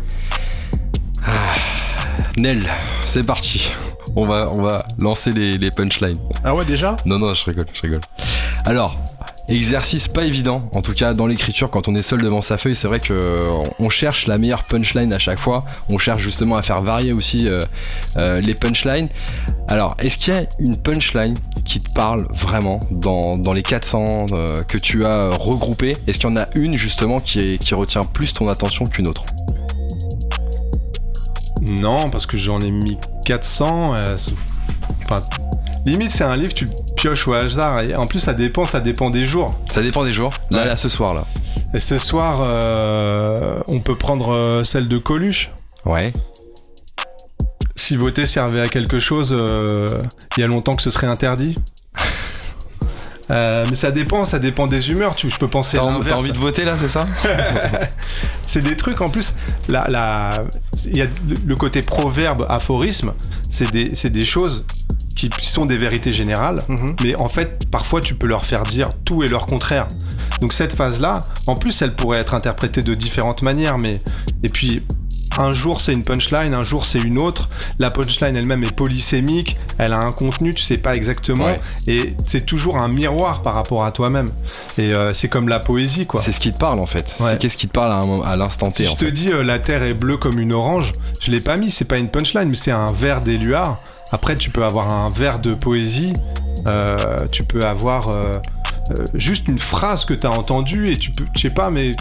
Nel, 2.36 2.68
c'est 3.04 3.26
parti. 3.26 3.72
On 4.16 4.24
va, 4.24 4.46
on 4.50 4.62
va 4.62 4.84
lancer 5.00 5.32
les, 5.32 5.58
les 5.58 5.70
punchlines. 5.70 6.18
Ah 6.44 6.54
ouais, 6.54 6.64
déjà? 6.64 6.96
Non, 7.04 7.18
non, 7.18 7.34
je 7.34 7.44
rigole, 7.44 7.66
je 7.72 7.82
rigole. 7.82 8.00
Alors, 8.64 8.96
exercice 9.48 10.08
pas 10.08 10.24
évident, 10.24 10.68
en 10.74 10.82
tout 10.82 10.92
cas 10.92 11.14
dans 11.14 11.26
l'écriture, 11.26 11.70
quand 11.70 11.88
on 11.88 11.94
est 11.94 12.02
seul 12.02 12.20
devant 12.22 12.40
sa 12.40 12.56
feuille, 12.56 12.76
c'est 12.76 12.88
vrai 12.88 13.00
que 13.00 13.12
euh, 13.12 13.44
on 13.78 13.88
cherche 13.90 14.26
la 14.26 14.38
meilleure 14.38 14.64
punchline 14.64 15.12
à 15.12 15.18
chaque 15.18 15.38
fois. 15.38 15.64
On 15.88 15.98
cherche 15.98 16.22
justement 16.22 16.56
à 16.56 16.62
faire 16.62 16.82
varier 16.82 17.12
aussi 17.12 17.48
euh, 17.48 17.60
euh, 18.16 18.40
les 18.40 18.54
punchlines. 18.54 19.08
Alors, 19.68 19.94
est-ce 19.98 20.18
qu'il 20.18 20.34
y 20.34 20.36
a 20.36 20.46
une 20.58 20.76
punchline 20.76 21.34
qui 21.64 21.80
te 21.80 21.92
parle 21.92 22.26
vraiment 22.32 22.78
dans, 22.90 23.52
les 23.52 23.62
400 23.62 24.26
euh, 24.32 24.62
que 24.62 24.78
tu 24.78 25.04
as 25.04 25.28
regroupés 25.30 25.96
Est-ce 26.06 26.18
qu'il 26.18 26.28
y 26.30 26.32
en 26.32 26.36
a 26.36 26.48
une 26.54 26.76
justement 26.76 27.20
qui, 27.20 27.58
qui 27.58 27.74
retient 27.74 28.04
plus 28.04 28.32
ton 28.32 28.48
attention 28.48 28.86
qu'une 28.86 29.08
autre? 29.08 29.24
Non, 31.80 32.08
parce 32.10 32.24
que 32.26 32.36
j'en 32.36 32.60
ai 32.60 32.70
mis 32.70 32.98
400. 33.26 33.94
euh, 33.94 34.16
c'est- 34.16 34.32
enfin, 35.04 35.20
limite, 35.86 36.10
c'est 36.10 36.24
un 36.24 36.36
livre, 36.36 36.52
tu 36.54 36.66
pioches 36.96 37.26
au 37.28 37.32
hasard. 37.34 37.80
Et 37.82 37.94
en 37.94 38.06
plus, 38.06 38.18
ça 38.20 38.34
dépend, 38.34 38.64
ça 38.64 38.80
dépend 38.80 39.10
des 39.10 39.26
jours. 39.26 39.54
Ça 39.72 39.82
dépend 39.82 40.04
des 40.04 40.12
jours. 40.12 40.30
Là, 40.50 40.58
Ouais. 40.60 40.64
là, 40.66 40.76
ce 40.76 40.88
soir, 40.88 41.14
là. 41.14 41.24
Et 41.74 41.78
ce 41.78 41.98
soir, 41.98 42.40
euh, 42.42 43.60
on 43.68 43.80
peut 43.80 43.96
prendre 43.96 44.32
euh, 44.34 44.64
celle 44.64 44.88
de 44.88 44.98
Coluche. 44.98 45.50
Ouais. 45.84 46.12
Si 47.76 47.96
voter 47.96 48.26
servait 48.26 48.60
à 48.60 48.68
quelque 48.68 48.98
chose, 48.98 49.34
euh, 49.38 49.88
il 50.36 50.40
y 50.40 50.42
a 50.42 50.46
longtemps 50.46 50.74
que 50.74 50.82
ce 50.82 50.90
serait 50.90 51.06
interdit. 51.06 51.54
Euh, 53.30 53.62
mais 53.68 53.76
ça 53.76 53.90
dépend, 53.90 54.24
ça 54.24 54.38
dépend 54.38 54.66
des 54.66 54.90
humeurs. 54.90 55.14
Tu, 55.14 55.30
je 55.30 55.36
peux 55.36 55.48
penser 55.48 55.76
T'as 55.76 55.82
en- 55.82 56.00
envie 56.16 56.32
de 56.32 56.38
voter 56.38 56.64
là, 56.64 56.76
c'est 56.78 56.88
ça? 56.88 57.04
C'est 58.42 58.62
des 58.62 58.74
trucs 58.74 59.02
en 59.02 59.10
plus. 59.10 59.34
La, 59.68 59.84
la, 59.90 60.44
il 60.86 60.96
y 60.96 61.02
a 61.02 61.04
le, 61.04 61.34
le 61.44 61.54
côté 61.54 61.82
proverbe, 61.82 62.46
aphorisme. 62.48 63.12
C'est 63.50 63.70
des, 63.70 63.94
c'est 63.94 64.08
des 64.08 64.24
choses 64.24 64.64
qui, 65.18 65.48
sont 65.48 65.66
des 65.66 65.76
vérités 65.76 66.12
générales. 66.12 66.64
Mhm. 66.68 66.96
Mais 67.02 67.20
en 67.20 67.28
fait, 67.28 67.68
parfois, 67.70 68.00
tu 68.00 68.14
peux 68.14 68.28
leur 68.28 68.44
faire 68.44 68.62
dire 68.62 68.90
tout 69.04 69.22
et 69.22 69.28
leur 69.28 69.46
contraire. 69.46 69.88
Donc 70.40 70.52
cette 70.52 70.72
phase-là, 70.72 71.20
en 71.46 71.56
plus, 71.56 71.82
elle 71.82 71.94
pourrait 71.94 72.18
être 72.18 72.34
interprétée 72.34 72.82
de 72.82 72.94
différentes 72.94 73.42
manières. 73.42 73.78
Mais 73.78 74.00
et 74.42 74.48
puis. 74.48 74.82
Un 75.38 75.52
jour 75.52 75.80
c'est 75.80 75.92
une 75.92 76.02
punchline, 76.02 76.52
un 76.52 76.64
jour 76.64 76.84
c'est 76.84 76.98
une 76.98 77.18
autre. 77.18 77.48
La 77.78 77.90
punchline 77.90 78.34
elle-même 78.36 78.64
est 78.64 78.74
polysémique, 78.74 79.56
elle 79.78 79.92
a 79.92 80.00
un 80.00 80.10
contenu, 80.10 80.52
tu 80.52 80.62
sais 80.62 80.78
pas 80.78 80.94
exactement, 80.94 81.44
Ouais. 81.46 81.60
et 81.86 82.14
c'est 82.26 82.44
toujours 82.44 82.76
un 82.76 82.88
miroir 82.88 83.40
par 83.42 83.54
rapport 83.54 83.84
à 83.84 83.92
toi-même. 83.92 84.26
Et 84.78 84.92
euh, 84.92 85.14
c'est 85.14 85.28
comme 85.28 85.48
la 85.48 85.60
poésie 85.60 86.06
quoi. 86.06 86.20
C'est 86.20 86.32
ce 86.32 86.40
qui 86.40 86.50
te 86.52 86.58
parle 86.58 86.80
en 86.80 86.86
fait. 86.86 87.16
Ouais. 87.20 87.30
C'est 87.30 87.38
qu'est-ce 87.38 87.56
qui 87.56 87.68
te 87.68 87.72
parle 87.72 88.22
à, 88.24 88.36
l'instant 88.36 88.70
T 88.70 88.84
Si 88.84 88.90
je 88.90 88.96
te 88.96 89.04
fait. 89.06 89.12
dis 89.12 89.30
euh, 89.30 89.42
la 89.44 89.58
terre 89.60 89.84
est 89.84 89.94
bleue 89.94 90.16
comme 90.16 90.38
une 90.40 90.52
orange, 90.52 90.92
je 91.22 91.30
l'ai 91.30 91.40
pas 91.40 91.56
mis, 91.56 91.70
c'est 91.70 91.84
pas 91.84 91.98
une 91.98 92.08
punchline, 92.08 92.48
mais 92.48 92.56
c'est 92.56 92.72
un 92.72 92.90
vers 92.90 93.20
d'éluard. 93.20 93.80
Après, 94.10 94.36
tu 94.36 94.50
peux 94.50 94.64
avoir 94.64 94.92
un 94.92 95.08
vers 95.08 95.38
de 95.38 95.54
poésie, 95.54 96.12
euh, 96.68 96.96
tu 97.30 97.44
peux 97.44 97.62
avoir 97.62 98.08
euh, 98.90 99.04
juste 99.14 99.48
une 99.48 99.58
phrase 99.58 100.04
que 100.04 100.14
t'as 100.14 100.30
entendue 100.30 100.90
et 100.90 100.96
tu 100.96 101.10
peux, 101.10 101.24
je 101.34 101.40
sais 101.40 101.50
pas, 101.50 101.70
mais 101.70 101.94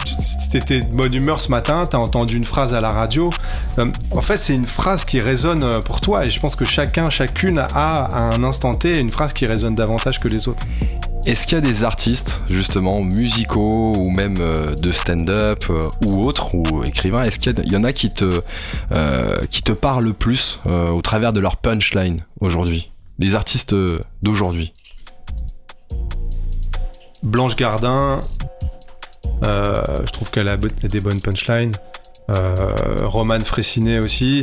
t'étais 0.50 0.80
de 0.80 0.86
bonne 0.86 1.14
humeur 1.14 1.40
ce 1.40 1.50
matin, 1.50 1.84
t'as 1.88 1.98
entendu 1.98 2.36
une 2.36 2.44
phrase 2.44 2.74
à 2.74 2.80
la 2.80 2.90
radio. 2.90 3.30
Euh, 3.78 3.90
en 4.12 4.22
fait, 4.22 4.36
c'est 4.36 4.54
une 4.54 4.66
phrase 4.66 5.04
qui 5.04 5.20
résonne 5.20 5.64
euh, 5.64 5.80
pour 5.80 6.00
toi 6.00 6.24
et 6.24 6.30
je 6.30 6.40
pense 6.40 6.56
que 6.56 6.64
chacun, 6.64 7.10
chacune 7.10 7.58
a 7.58 7.66
à 7.72 8.34
un 8.34 8.42
instant 8.44 8.74
T 8.74 8.98
une 8.98 9.10
phrase 9.10 9.32
qui 9.32 9.46
résonne 9.46 9.74
davantage 9.74 10.18
que 10.18 10.28
les 10.28 10.48
autres. 10.48 10.64
Est-ce 11.26 11.46
qu'il 11.46 11.56
y 11.56 11.58
a 11.58 11.60
des 11.60 11.84
artistes 11.84 12.42
justement 12.48 13.02
musicaux 13.02 13.92
ou 13.98 14.08
même 14.08 14.36
de 14.36 14.92
stand-up 14.92 15.64
ou 16.06 16.22
autres 16.22 16.54
ou 16.54 16.84
écrivains 16.84 17.24
Est-ce 17.24 17.38
qu'il 17.38 17.54
y, 17.66 17.76
en 17.76 17.84
a 17.84 17.92
qui 17.92 18.08
te 18.08 18.40
euh, 18.94 19.36
qui 19.50 19.62
te 19.62 19.72
parlent 19.72 20.04
le 20.04 20.12
plus 20.12 20.60
au 20.64 21.02
travers 21.02 21.32
de 21.32 21.40
leur 21.40 21.56
punchline 21.56 22.20
aujourd'hui? 22.40 22.92
Des 23.18 23.34
artistes 23.34 23.74
d'aujourd'hui? 24.22 24.72
Blanche 27.22 27.56
Gardin, 27.56 28.16
euh, 29.46 29.74
je 30.06 30.12
trouve 30.12 30.30
qu'elle 30.30 30.48
a 30.48 30.56
des 30.56 31.00
bonnes 31.00 31.20
punchlines. 31.20 31.72
Euh, 32.30 32.54
Roman 33.04 33.40
Fressinet 33.40 34.00
aussi. 34.00 34.42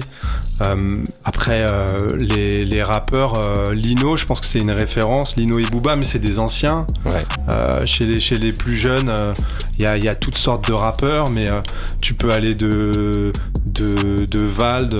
Euh, 0.61 1.03
après, 1.23 1.67
euh, 1.69 1.85
les, 2.19 2.65
les 2.65 2.81
rappeurs, 2.81 3.37
euh, 3.37 3.73
Lino, 3.73 4.17
je 4.17 4.25
pense 4.25 4.39
que 4.39 4.47
c'est 4.47 4.57
une 4.59 4.71
référence. 4.71 5.35
Lino 5.35 5.59
et 5.59 5.65
Booba, 5.65 5.95
mais 5.95 6.03
c'est 6.03 6.17
des 6.17 6.39
anciens. 6.39 6.87
Ouais. 7.05 7.11
Euh, 7.53 7.85
chez, 7.85 8.05
les, 8.05 8.19
chez 8.19 8.39
les 8.39 8.53
plus 8.53 8.75
jeunes, 8.75 9.09
euh, 9.09 9.33
il 9.77 9.83
y, 9.83 9.85
a, 9.85 9.97
y 9.97 10.07
a 10.09 10.15
toutes 10.15 10.37
sortes 10.37 10.67
de 10.67 10.73
rappeurs, 10.73 11.29
mais 11.29 11.47
euh, 11.51 11.61
tu 12.01 12.15
peux 12.15 12.31
aller 12.31 12.55
de, 12.55 13.31
de, 13.67 14.25
de 14.25 14.43
Vald 14.43 14.99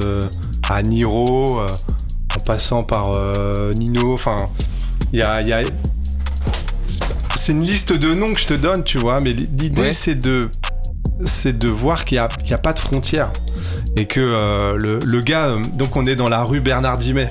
à 0.70 0.84
Niro, 0.84 1.62
euh, 1.62 1.66
en 2.38 2.40
passant 2.42 2.84
par 2.84 3.14
euh, 3.16 3.74
Nino. 3.74 4.14
Enfin, 4.14 4.38
il 5.12 5.18
y 5.20 5.24
a, 5.24 5.42
il 5.42 5.48
y 5.48 5.54
a- 5.54 5.62
c'est 7.46 7.52
une 7.54 7.62
liste 7.62 7.94
de 7.94 8.14
noms 8.14 8.34
que 8.34 8.40
je 8.40 8.48
te 8.48 8.54
donne, 8.56 8.84
tu 8.84 8.98
vois, 8.98 9.22
mais 9.22 9.34
l'idée 9.34 9.82
Ouais. 9.82 9.94
c'est 9.94 10.16
de 10.16 10.42
c'est 11.24 11.58
de 11.58 11.70
voir 11.70 12.04
qu'il 12.04 12.18
n'y 12.18 12.52
a, 12.52 12.56
a 12.56 12.58
pas 12.58 12.74
de 12.74 12.80
frontières 12.80 13.32
et 13.96 14.06
que 14.06 14.20
euh, 14.20 14.76
le, 14.78 15.00
le 15.06 15.20
gars, 15.22 15.46
euh, 15.50 15.62
donc 15.76 15.96
on 15.96 16.06
est 16.06 16.16
dans 16.16 16.28
la 16.28 16.44
rue 16.44 16.60
Bernard 16.60 16.98
Dimet. 16.98 17.30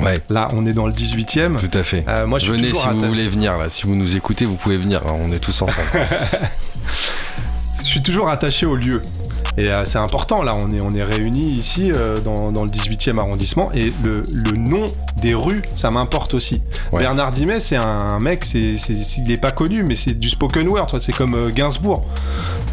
Ouais, 0.00 0.20
Là, 0.30 0.48
on 0.54 0.64
est 0.66 0.72
dans 0.72 0.86
le 0.86 0.92
18e. 0.92 1.56
tout 1.56 1.78
à 1.78 1.84
fait. 1.84 2.04
Euh, 2.08 2.26
moi, 2.26 2.38
je 2.38 2.50
Venez 2.52 2.72
si 2.72 2.88
vous 2.88 3.00
voulez 3.06 3.28
venir 3.28 3.58
là. 3.58 3.68
Si 3.68 3.86
vous 3.86 3.94
nous 3.96 4.16
écoutez, 4.16 4.46
vous 4.46 4.54
pouvez 4.56 4.76
venir. 4.76 5.02
hein, 5.06 5.14
On 5.20 5.28
est 5.28 5.38
tous 5.40 5.60
ensemble. 5.62 5.86
je 7.78 7.84
suis 7.84 8.02
toujours 8.02 8.28
attaché 8.28 8.66
au 8.66 8.76
lieu. 8.76 9.02
Et 9.56 9.68
euh, 9.70 9.84
c'est 9.84 9.98
important, 9.98 10.42
là, 10.42 10.54
on 10.56 10.70
est, 10.70 10.82
on 10.82 10.90
est 10.92 11.02
réunis 11.02 11.48
ici 11.50 11.90
euh, 11.92 12.16
dans, 12.18 12.50
dans 12.52 12.62
le 12.64 12.70
18e 12.70 13.18
arrondissement, 13.18 13.70
et 13.74 13.92
le, 14.02 14.22
le 14.44 14.52
nom 14.56 14.84
des 15.20 15.34
rues, 15.34 15.62
ça 15.74 15.90
m'importe 15.90 16.34
aussi. 16.34 16.62
Ouais. 16.92 17.00
Bernard 17.00 17.32
Dimet, 17.32 17.58
c'est 17.58 17.76
un 17.76 18.18
mec, 18.20 18.44
c'est, 18.44 18.76
c'est- 18.78 18.92
il 19.18 19.28
n'est 19.28 19.36
pas 19.36 19.50
connu, 19.50 19.84
mais 19.88 19.94
c'est 19.96 20.18
du 20.18 20.28
spoken 20.28 20.68
word, 20.68 20.86
c'est 21.00 21.14
comme 21.14 21.34
euh, 21.34 21.50
Gainsbourg. 21.50 22.04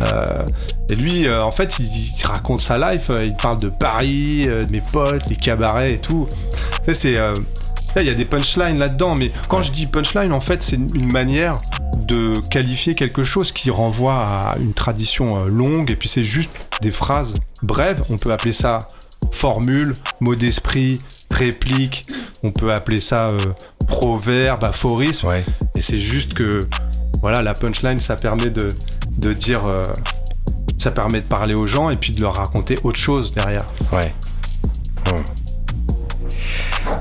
Euh, 0.02 0.46
et 0.90 0.96
lui, 0.96 1.28
euh, 1.28 1.42
en 1.44 1.52
fait, 1.52 1.80
il, 1.80 1.86
il 1.88 2.26
raconte 2.26 2.62
sa 2.62 2.78
life, 2.92 3.12
il 3.24 3.36
parle 3.36 3.58
de 3.60 3.70
Paris, 3.70 4.46
euh, 4.48 4.64
de 4.64 4.72
mes 4.72 4.82
potes, 4.82 5.28
les 5.30 5.36
cabarets 5.36 5.94
et 5.94 6.00
tout. 6.00 6.28
Sais, 6.86 6.94
c'est. 6.94 7.14
Là, 7.96 8.04
il 8.04 8.08
y 8.08 8.12
a 8.12 8.14
des 8.14 8.26
punchlines 8.26 8.78
là-dedans, 8.78 9.16
mais 9.16 9.32
quand 9.48 9.64
je 9.64 9.72
dis 9.72 9.86
punchline, 9.88 10.32
en 10.32 10.40
fait, 10.42 10.62
c'est 10.62 10.76
une- 10.76 11.12
manière 11.12 11.56
de 12.00 12.34
qualifier 12.52 12.94
quelque 12.96 13.24
chose 13.24 13.52
qui 13.52 13.72
renvoie 13.72 14.16
à 14.16 14.56
une 14.60 14.74
tradition 14.74 15.46
longue, 15.46 15.90
et 15.92 15.96
puis 15.96 16.08
c'est 16.08 16.22
juste 16.24 16.70
des 16.82 16.92
phrases 16.92 17.36
brèves. 17.64 18.04
On 18.10 18.18
peut 18.18 18.32
appeler 18.32 18.52
ça 18.54 18.80
formule, 19.32 19.94
mot 20.20 20.36
d'esprit, 20.36 21.00
réplique. 21.32 22.04
On 22.44 22.52
peut 22.52 22.72
appeler 22.74 23.00
ça 23.00 23.28
euh, 23.28 23.38
proverbe, 23.88 24.64
aphorisme. 24.64 25.28
Ouais. 25.28 25.46
Et 25.76 25.82
c'est 25.82 26.00
juste 26.00 26.34
que, 26.34 26.62
voilà, 27.22 27.42
la 27.42 27.54
punchline, 27.54 27.98
ça 28.00 28.16
permet 28.16 28.50
de, 28.50 28.70
de 29.18 29.34
dire. 29.34 29.64
euh, 29.68 29.84
ça 30.78 30.92
permet 30.92 31.22
de 31.22 31.26
parler 31.26 31.56
aux 31.56 31.66
gens 31.66 31.90
et 31.90 31.96
puis 31.96 32.12
de 32.12 32.22
leur 32.22 32.36
raconter 32.36 32.76
autre 32.84 33.00
chose 33.00 33.34
derrière. 33.34 33.66
Ouais. 33.92 34.14
Hum. 35.10 35.24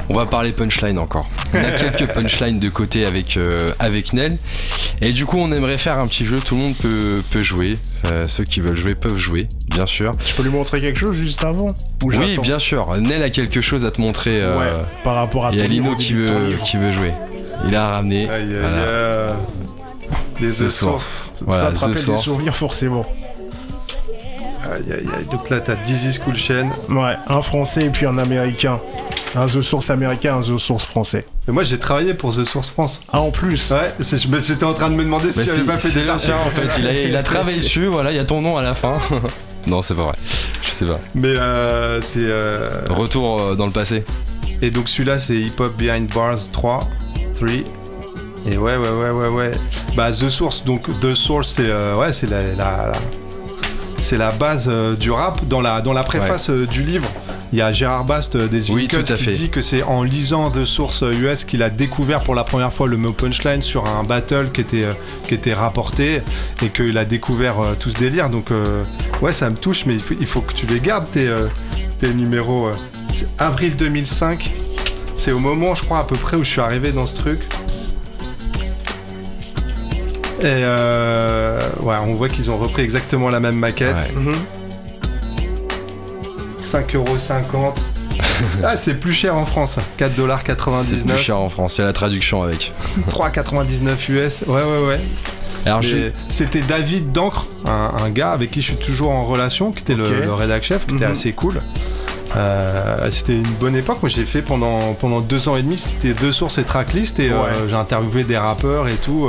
On 0.09 0.14
va 0.16 0.26
parler 0.26 0.53
punchline 0.53 0.99
encore. 0.99 1.26
On 1.53 1.59
a 1.59 1.70
quelques 1.72 2.07
punchlines 2.14 2.59
de 2.59 2.68
côté 2.68 3.05
avec, 3.07 3.37
euh, 3.37 3.68
avec 3.78 4.12
Nel. 4.12 4.39
Et 5.03 5.12
du 5.12 5.26
coup, 5.26 5.37
on 5.39 5.51
aimerait 5.53 5.76
faire 5.76 5.99
un 6.01 6.07
petit 6.07 6.24
jeu. 6.24 6.39
Tout 6.41 6.55
le 6.57 6.62
monde 6.62 6.74
peut, 6.80 7.20
peut 7.30 7.43
jouer. 7.43 7.78
Euh, 8.07 8.24
ceux 8.26 8.45
qui 8.45 8.61
veulent 8.61 8.76
jouer 8.76 8.95
peuvent 8.95 9.16
jouer, 9.18 9.49
bien 9.70 9.87
sûr. 9.87 10.12
Je 10.24 10.34
peux 10.34 10.43
lui 10.43 10.51
montrer 10.51 10.80
quelque 10.80 10.99
chose 10.99 11.16
juste 11.16 11.45
avant 11.45 11.66
Ou 12.05 12.11
Oui, 12.12 12.39
bien 12.41 12.59
sûr. 12.59 12.97
Nel 12.99 13.22
a 13.22 13.30
quelque 13.30 13.61
chose 13.61 13.84
à 13.84 13.91
te 13.91 14.01
montrer. 14.01 14.41
euh, 14.41 14.59
Ouais, 14.59 14.84
par 15.05 15.16
rapport 15.16 15.47
à 15.47 15.53
Il 15.53 15.59
y 15.59 15.62
a 15.62 15.66
Lino 15.66 15.95
qui 15.97 16.14
veut, 16.14 16.49
qui 16.64 16.76
veut 16.76 16.93
jouer. 16.93 17.12
Il 17.66 17.74
a 17.74 17.89
ramené. 17.89 18.28
Aïe, 18.28 18.43
aïe, 18.43 18.57
Voilà. 18.61 19.28
aïe. 19.28 19.34
Les 20.41 20.51
The 20.51 20.68
Source. 20.68 21.32
Voilà, 21.41 21.61
ça 21.61 21.72
te 21.72 21.78
rappelle 21.78 22.05
des 22.05 22.18
souvenirs 22.18 22.55
forcément. 22.57 23.05
Aïe, 24.64 24.82
aïe, 24.93 25.07
aïe. 25.18 25.26
Donc 25.30 25.49
là, 25.51 25.61
t'as 25.61 25.76
Dizzy 25.76 26.12
School 26.12 26.37
Chain. 26.37 26.70
Ouais, 26.91 27.14
un 27.28 27.41
français 27.41 27.84
et 27.87 27.91
puis 27.91 28.05
un 28.07 28.18
américain. 28.18 28.78
Un 29.35 29.47
The 29.47 29.61
Source 29.61 29.91
américain, 29.91 30.37
un 30.37 30.41
The 30.41 30.57
Source 30.59 30.85
français. 30.87 31.27
Mais 31.47 31.53
moi, 31.53 31.62
j'ai 31.62 31.79
travaillé 31.79 32.14
pour 32.14 32.35
The 32.35 32.45
Source 32.45 32.70
France. 32.70 33.03
Ah, 33.12 33.20
en 33.20 33.31
plus 33.31 33.70
Ouais, 33.70 33.93
j'étais 34.01 34.64
en 34.64 34.72
train 34.72 34.89
de 34.91 34.95
me 34.95 35.05
demander 35.05 35.31
si 35.31 35.41
Bah, 35.41 35.45
j'avais 35.47 35.62
pas 35.64 35.79
fait 35.79 35.91
des 35.91 36.18
sien, 36.18 36.37
en 36.47 36.51
fait. 36.51 36.62
Il 36.79 36.87
a, 36.87 36.93
il 37.03 37.16
a 37.16 37.22
travaillé 37.22 37.59
dessus. 37.59 37.87
Voilà, 37.87 38.12
il 38.12 38.16
y 38.16 38.20
a 38.20 38.24
ton 38.24 38.41
nom 38.41 38.57
à 38.57 38.62
la 38.62 38.74
fin. 38.74 38.95
non, 39.66 39.83
c'est 39.83 39.95
pas 39.95 40.05
vrai. 40.05 40.14
Je 40.62 40.70
sais 40.70 40.87
pas. 40.87 40.99
Mais 41.14 41.29
euh, 41.37 42.01
c'est. 42.01 42.20
euh, 42.20 42.81
Retour 42.89 43.41
euh, 43.41 43.55
dans 43.57 43.66
le 43.66 43.72
passé. 43.72 44.05
Et 44.62 44.70
donc 44.70 44.89
celui-là, 44.89 45.18
c'est 45.18 45.37
Hip 45.37 45.57
Hop 45.61 45.77
Behind 45.77 46.11
Bars 46.14 46.39
3. 46.53 46.81
3. 47.37 47.49
Et 48.49 48.57
ouais, 48.57 48.77
ouais, 48.77 48.89
ouais, 48.89 49.11
ouais, 49.11 49.29
ouais. 49.29 49.53
Bah, 49.97 50.11
The 50.12 50.29
Source. 50.31 50.64
Donc, 50.64 50.89
The 51.01 51.14
Source, 51.14 51.55
c'est 51.57 51.66
euh, 51.66 51.97
ouais, 51.97 52.12
c'est 52.14 52.31
la, 52.31 52.43
la- 52.43 52.55
la- 52.55 52.93
c'est 53.99 54.16
la 54.18 54.31
base 54.31 54.66
euh, 54.68 54.95
du 54.95 55.11
rap. 55.11 55.45
Dans 55.49 55.61
la, 55.61 55.81
dans 55.81 55.93
la 55.93 56.05
préface 56.05 56.49
euh, 56.49 56.64
du 56.66 56.83
livre, 56.85 57.06
il 57.53 57.59
y 57.59 57.62
a 57.62 57.70
Gérard 57.72 58.05
Bast 58.05 58.34
euh, 58.36 58.49
des 58.49 58.70
Oui, 58.70 58.82
Unicode 58.82 59.07
tout 59.07 59.12
à 59.12 59.16
qui 59.16 59.24
fait. 59.24 59.30
dit 59.32 59.49
que 59.51 59.62
c'est 59.62 59.82
en 59.82 60.03
lisant 60.03 60.51
The 60.51 60.64
Source 60.64 61.03
euh, 61.03 61.12
US 61.12 61.44
qu'il 61.44 61.62
a 61.62 61.70
découvert 61.70 62.22
pour 62.22 62.34
la 62.34 62.44
première 62.44 62.72
fois 62.72 62.86
le 62.88 62.97
mot 62.97 63.12
punchline 63.12 63.62
sur 63.62 63.86
un 63.86 64.03
battle 64.05 64.51
qui 64.53 64.61
était, 64.62 64.84
euh, 64.84 64.92
qui 65.28 65.34
était 65.34 65.55
rapporté 65.55 66.22
et 66.62 66.68
qu'il 66.70 66.97
a 66.99 67.05
découvert 67.05 67.57
tout 67.78 67.90
ce 67.90 67.97
délire. 67.97 68.30
Donc, 68.30 68.51
euh, 68.51 68.80
ouais, 69.22 69.32
ça 69.32 69.49
me 69.51 69.57
touche, 69.57 69.86
mais 69.86 69.94
il 69.94 70.01
faut, 70.01 70.14
il 70.20 70.26
faut 70.26 70.40
que 70.40 70.55
tu 70.55 70.66
les 70.66 70.80
gardes, 70.80 71.09
tes, 71.11 71.32
tes 72.01 72.12
numéros. 72.14 72.68
C'est 73.14 73.28
avril 73.38 73.76
2005. 73.76 74.53
C'est 75.14 75.32
au 75.32 75.38
moment, 75.38 75.74
je 75.74 75.82
crois, 75.82 76.01
à 76.01 76.05
peu 76.05 76.16
près 76.16 76.36
où 76.36 76.44
je 76.44 76.51
suis 76.51 76.61
arrivé 76.61 76.92
dans 76.92 77.07
ce 77.07 77.16
truc. 77.16 77.40
Et 80.40 80.44
euh, 80.44 81.59
ouais, 81.80 81.97
on 82.07 82.12
voit 82.14 82.28
qu'ils 82.28 82.51
ont 82.51 82.59
repris 82.59 82.82
exactement 82.82 83.30
la 83.30 83.40
même 83.40 83.57
maquette. 83.57 83.97
Ouais. 83.97 84.12
Mhm. 84.22 84.34
5,50€. 86.73 87.73
ah, 88.64 88.77
c'est 88.77 88.95
plus 88.95 89.12
cher 89.12 89.37
en 89.37 89.47
France. 89.47 89.79
C'est 89.99 90.09
plus 90.09 90.23
4,99$. 90.23 91.17
cher 91.17 91.39
en 91.39 91.49
France. 91.51 91.77
Il 91.77 91.81
y 91.81 91.85
a 91.85 91.87
la 91.87 91.93
traduction 91.93 92.43
avec. 92.43 92.73
3,99 93.11 94.11
US. 94.12 94.45
Ouais, 94.47 94.62
ouais, 94.62 94.87
ouais. 94.87 95.01
C'était 96.29 96.61
David 96.61 97.11
Dancre, 97.12 97.47
un, 97.67 97.91
un 98.05 98.11
gars 98.11 98.31
avec 98.33 98.53
qui 98.53 98.62
je 98.62 98.73
suis 98.75 98.85
toujours 98.85 99.11
en 99.11 99.25
relation, 99.25 99.73
qui 99.73 99.81
était 99.81 99.95
le, 99.97 100.21
le 100.23 100.33
rédac 100.33 100.62
chef, 100.62 100.87
qui 100.87 100.95
était 100.95 101.07
Mhm. 101.07 101.12
assez 101.12 101.33
cool. 101.33 101.61
Euh, 102.37 103.11
c'était 103.11 103.35
une 103.35 103.43
bonne 103.61 103.75
époque. 103.77 103.99
Moi, 104.03 104.09
j'ai 104.09 104.27
fait 104.27 104.43
pendant, 104.43 104.93
pendant 104.95 105.21
deux 105.21 105.49
ans 105.49 105.57
et 105.57 105.62
demi, 105.62 105.77
c'était 105.77 106.12
deux 106.14 106.33
sources 106.33 106.59
et 106.59 106.64
tracklist, 106.64 107.19
et 107.19 107.31
euh, 107.31 107.69
j'ai 107.69 107.75
interviewé 107.77 108.25
des 108.25 108.37
rappeurs 108.37 108.89
et 108.89 108.95
tout. 108.97 109.29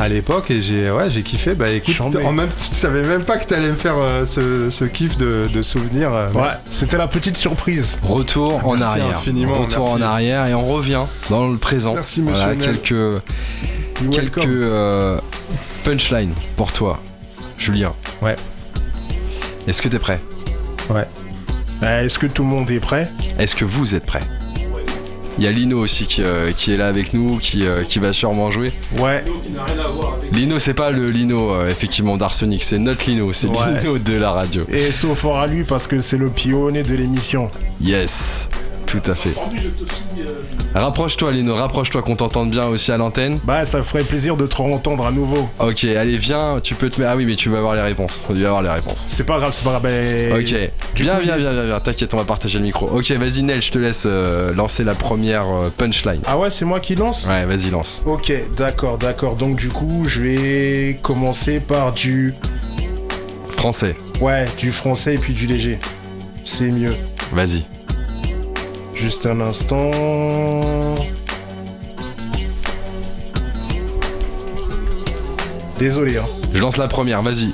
À 0.00 0.08
l'époque 0.08 0.50
et 0.50 0.62
j'ai 0.62 0.90
ouais 0.90 1.10
j'ai 1.10 1.22
kiffé 1.22 1.54
bah 1.54 1.70
écoute 1.70 1.94
Chambé. 1.94 2.24
en 2.24 2.32
même 2.32 2.48
je 2.58 2.74
savais 2.74 3.02
même 3.02 3.24
pas 3.24 3.36
que 3.36 3.46
t'allais 3.46 3.68
me 3.68 3.74
faire 3.74 3.96
euh, 3.98 4.24
ce, 4.24 4.70
ce 4.70 4.84
kiff 4.86 5.18
de, 5.18 5.44
de 5.52 5.62
souvenirs 5.62 6.12
euh, 6.14 6.30
Ouais, 6.32 6.48
c'était 6.70 6.96
la 6.96 7.06
petite 7.06 7.36
surprise. 7.36 7.98
Retour 8.02 8.66
en 8.66 8.72
Merci 8.76 8.84
arrière. 9.00 9.18
infiniment, 9.18 9.52
Retour 9.54 9.84
merci. 9.84 9.92
en 9.92 10.00
arrière 10.02 10.46
et 10.46 10.54
on 10.54 10.66
revient 10.66 11.02
dans 11.28 11.48
le 11.48 11.58
présent. 11.58 11.92
Merci, 11.94 12.22
monsieur 12.22 12.44
Voilà, 12.44 12.56
quelques 14.10 14.42
euh, 14.46 15.20
punchlines 15.84 16.32
pour 16.56 16.72
toi, 16.72 17.00
Julien. 17.58 17.92
Ouais. 18.22 18.36
Est-ce 19.68 19.82
que 19.82 19.88
t'es 19.88 19.98
prêt? 19.98 20.20
Euh, 20.90 22.04
Est-ce 22.04 22.18
que 22.18 22.26
tout 22.26 22.42
le 22.42 22.48
monde 22.48 22.70
est 22.70 22.80
prêt? 22.80 23.10
Est-ce 23.38 23.54
que 23.54 23.64
vous 23.64 23.94
êtes 23.94 24.04
prêts 24.06 24.22
Il 25.40 25.44
y 25.44 25.46
a 25.46 25.52
Lino 25.52 25.78
aussi 25.78 26.04
qui, 26.06 26.22
euh, 26.22 26.52
qui 26.52 26.70
est 26.70 26.76
là 26.76 26.88
avec 26.88 27.14
nous, 27.14 27.38
qui, 27.38 27.66
euh, 27.66 27.82
qui 27.82 27.98
va 27.98 28.12
sûrement 28.12 28.50
jouer. 28.50 28.72
Ouais. 28.98 29.24
Lino, 30.34 30.58
c'est 30.58 30.74
pas 30.74 30.90
le 30.90 31.06
Lino 31.06 31.54
euh, 31.54 31.70
effectivement 31.70 32.18
d'Arsenic, 32.18 32.62
c'est 32.62 32.78
notre 32.78 33.08
Lino, 33.08 33.32
c'est 33.32 33.46
Ouais. 33.46 33.80
Lino 33.80 33.96
de 33.96 34.12
la 34.16 34.32
radio. 34.32 34.64
Et 34.70 34.92
sauf 34.92 35.20
fort 35.20 35.38
à 35.38 35.46
lui 35.46 35.64
parce 35.64 35.86
que 35.86 36.00
c'est 36.02 36.18
le 36.18 36.28
pionnier 36.28 36.82
de 36.82 36.94
l'émission. 36.94 37.50
Yes, 37.80 38.50
tout 38.90 39.10
à 39.10 39.14
fait. 39.14 39.30
Rapproche-toi 40.74 41.32
Lino, 41.32 41.54
rapproche-toi 41.54 42.02
qu'on 42.02 42.16
t'entende 42.16 42.50
bien 42.50 42.66
aussi 42.66 42.92
à 42.92 42.96
l'antenne. 42.96 43.38
Bah, 43.44 43.64
ça 43.64 43.82
ferait 43.82 44.04
plaisir 44.04 44.36
de 44.36 44.46
te 44.46 44.60
entendre 44.60 45.06
à 45.06 45.10
nouveau. 45.10 45.48
Ok, 45.58 45.84
allez 45.84 46.16
viens, 46.16 46.60
tu 46.62 46.74
peux 46.74 46.88
te 46.90 47.00
mettre... 47.00 47.12
Ah 47.12 47.16
oui 47.16 47.24
mais 47.26 47.34
tu 47.34 47.48
vas 47.48 47.58
avoir 47.58 47.74
les 47.74 47.80
réponses, 47.82 48.24
tu 48.28 48.34
vas 48.40 48.48
avoir 48.48 48.62
les 48.62 48.68
réponses. 48.70 49.04
C'est 49.08 49.24
pas 49.24 49.38
grave, 49.38 49.50
c'est 49.52 49.64
pas 49.64 49.78
grave. 49.78 49.82
bah, 49.82 50.36
Ok, 50.38 50.54
du 50.94 51.02
viens, 51.02 51.16
coup, 51.16 51.22
viens, 51.22 51.36
viens, 51.36 51.50
viens, 51.52 51.64
viens, 51.66 51.80
t'inquiète, 51.80 52.14
on 52.14 52.18
va 52.18 52.24
partager 52.24 52.58
le 52.58 52.64
micro. 52.64 52.86
Ok, 52.88 53.10
vas-y 53.12 53.42
Nel, 53.42 53.62
je 53.62 53.70
te 53.70 53.78
laisse 53.78 54.04
euh, 54.06 54.54
lancer 54.54 54.84
la 54.84 54.94
première 54.94 55.46
euh, 55.48 55.70
punchline. 55.76 56.20
Ah 56.26 56.38
ouais, 56.38 56.50
c'est 56.50 56.64
moi 56.64 56.78
qui 56.80 56.94
lance? 56.94 57.26
Ouais, 57.26 57.44
vas-y, 57.46 57.70
lance. 57.70 58.02
Ok, 58.06 58.32
d'accord, 58.56 58.98
d'accord. 58.98 59.34
Donc 59.36 59.56
du 59.56 59.68
coup, 59.68 60.04
je 60.06 60.20
vais 60.22 60.98
commencer 61.02 61.60
par 61.60 61.92
du... 61.92 62.34
Français, 63.56 63.94
Ouais, 64.20 64.44
du 64.58 64.70
français 64.72 65.14
et 65.14 65.18
puis 65.18 65.32
du 65.34 65.46
léger. 65.46 65.78
C'est 66.44 66.70
mieux. 66.70 66.94
vas-y. 67.32 67.64
Juste 69.00 69.26
un 69.26 69.40
instant. 69.40 69.90
Désolé, 75.78 76.18
hein. 76.18 76.24
Je 76.52 76.58
lance 76.60 76.76
la 76.76 76.88
première, 76.88 77.22
vas-y. 77.22 77.48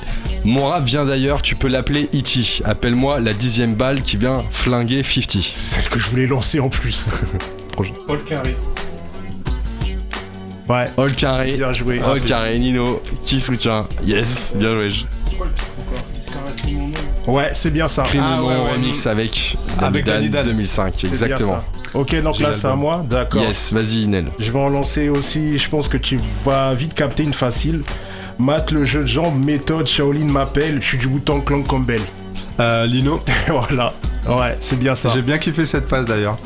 Mon 0.44 0.66
rap 0.66 0.84
vient 0.84 1.05
d'ailleurs, 1.05 1.42
tu 1.42 1.55
peux 1.57 1.68
l'appeler 1.68 2.09
E.T. 2.14 2.62
Appelle-moi 2.64 3.20
la 3.20 3.32
dixième 3.32 3.74
balle 3.74 4.03
qui 4.03 4.16
vient 4.16 4.44
flinguer 4.51 5.03
50. 5.03 5.30
C'est 5.42 5.42
celle 5.53 5.88
que 5.88 5.99
je 5.99 6.09
voulais 6.11 6.26
lancer 6.26 6.61
en 6.61 6.68
plus. 6.68 7.07
Paul 8.07 8.22
Carré. 8.24 8.57
Ouais, 10.68 10.90
All 10.99 11.14
carré, 11.14 11.53
bien 11.53 11.72
joué. 11.72 12.01
all 12.01 12.20
carré, 12.20 12.59
Nino, 12.59 13.01
qui 13.22 13.38
soutient? 13.38 13.86
Yes, 14.05 14.53
bien 14.57 14.72
joué. 14.76 14.90
Ouais, 17.27 17.51
c'est 17.55 17.70
bien 17.70 17.89
ça. 17.89 18.05
Ah, 18.18 18.43
ouais, 18.43 18.47
ouais. 18.55 18.72
remix 18.72 19.07
avec 19.07 19.57
Avec 19.81 20.05
Danny 20.05 20.29
Danny 20.29 20.45
Dan. 20.45 20.55
2005, 20.55 20.93
C'est 20.97 21.03
bien 21.07 21.12
exactement. 21.12 21.59
Ok, 21.95 22.20
donc 22.22 22.39
là 22.41 22.53
c'est 22.53 22.66
à 22.66 22.74
moi, 22.74 23.05
d'accord. 23.09 23.43
Yes, 23.43 23.72
vas-y 23.72 24.07
Nel. 24.07 24.27
Je 24.39 24.53
vais 24.53 24.59
en 24.59 24.68
lancer 24.68 25.09
aussi, 25.09 25.59
je 25.59 25.68
pense 25.68 25.89
que 25.89 25.97
tu 25.97 26.20
vas 26.45 26.74
vite 26.74 26.95
capter 26.95 27.22
une 27.22 27.35
facile. 27.35 27.83
Matt 28.39 28.70
le 28.70 28.85
jeu 28.85 29.01
de 29.01 29.07
jambes, 29.07 29.43
méthode, 29.43 29.87
Shaolin 29.87 30.27
m'appelle, 30.27 30.79
je 30.83 30.89
suis 30.89 30.99
du 30.99 31.09
bouton 31.09 31.41
clan 31.41 31.62
Campbell. 31.62 32.03
Euh, 32.61 32.87
Lino 32.87 33.20
voilà, 33.49 33.93
ouais, 34.29 34.57
c'est 34.61 34.79
bien 34.79 34.95
ça. 34.95 35.11
j'ai 35.14 35.22
bien 35.22 35.39
kiffé 35.39 35.64
cette 35.64 35.89
phase 35.89 36.07
d'ailleurs 36.07 36.39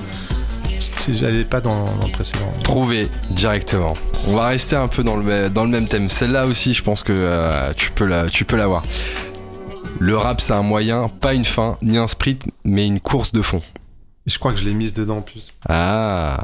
si 1.01 1.16
j'allais 1.16 1.45
pas 1.45 1.61
dans, 1.61 1.85
dans 1.85 2.07
le 2.07 2.12
précédent 2.12 2.53
Prouvé 2.64 3.09
directement. 3.31 3.95
On 4.28 4.35
va 4.37 4.49
rester 4.49 4.76
un 4.76 4.89
peu 4.89 5.03
dans 5.03 5.16
le, 5.16 5.49
dans 5.49 5.64
le 5.64 5.70
même 5.70 5.87
thème. 5.87 6.09
Celle-là 6.09 6.47
aussi, 6.47 6.74
je 6.74 6.83
pense 6.83 7.03
que 7.03 7.12
euh, 7.14 7.72
tu 7.76 7.91
peux 7.91 8.05
la, 8.05 8.28
tu 8.28 8.45
peux 8.45 8.57
l'avoir. 8.57 8.83
Le 9.99 10.16
rap, 10.16 10.41
c'est 10.41 10.53
un 10.55 10.62
moyen, 10.62 11.09
pas 11.09 11.34
une 11.34 11.45
fin, 11.45 11.76
ni 11.82 11.99
un 11.99 12.07
sprint, 12.07 12.45
mais 12.64 12.86
une 12.86 13.01
course 13.01 13.32
de 13.32 13.43
fond. 13.43 13.62
je 14.26 14.38
crois 14.38 14.53
que 14.53 14.59
je 14.59 14.64
l'ai 14.64 14.74
mise 14.74 14.95
dedans 14.95 15.18
en 15.18 15.22
plus 15.22 15.55
Ah, 15.68 16.38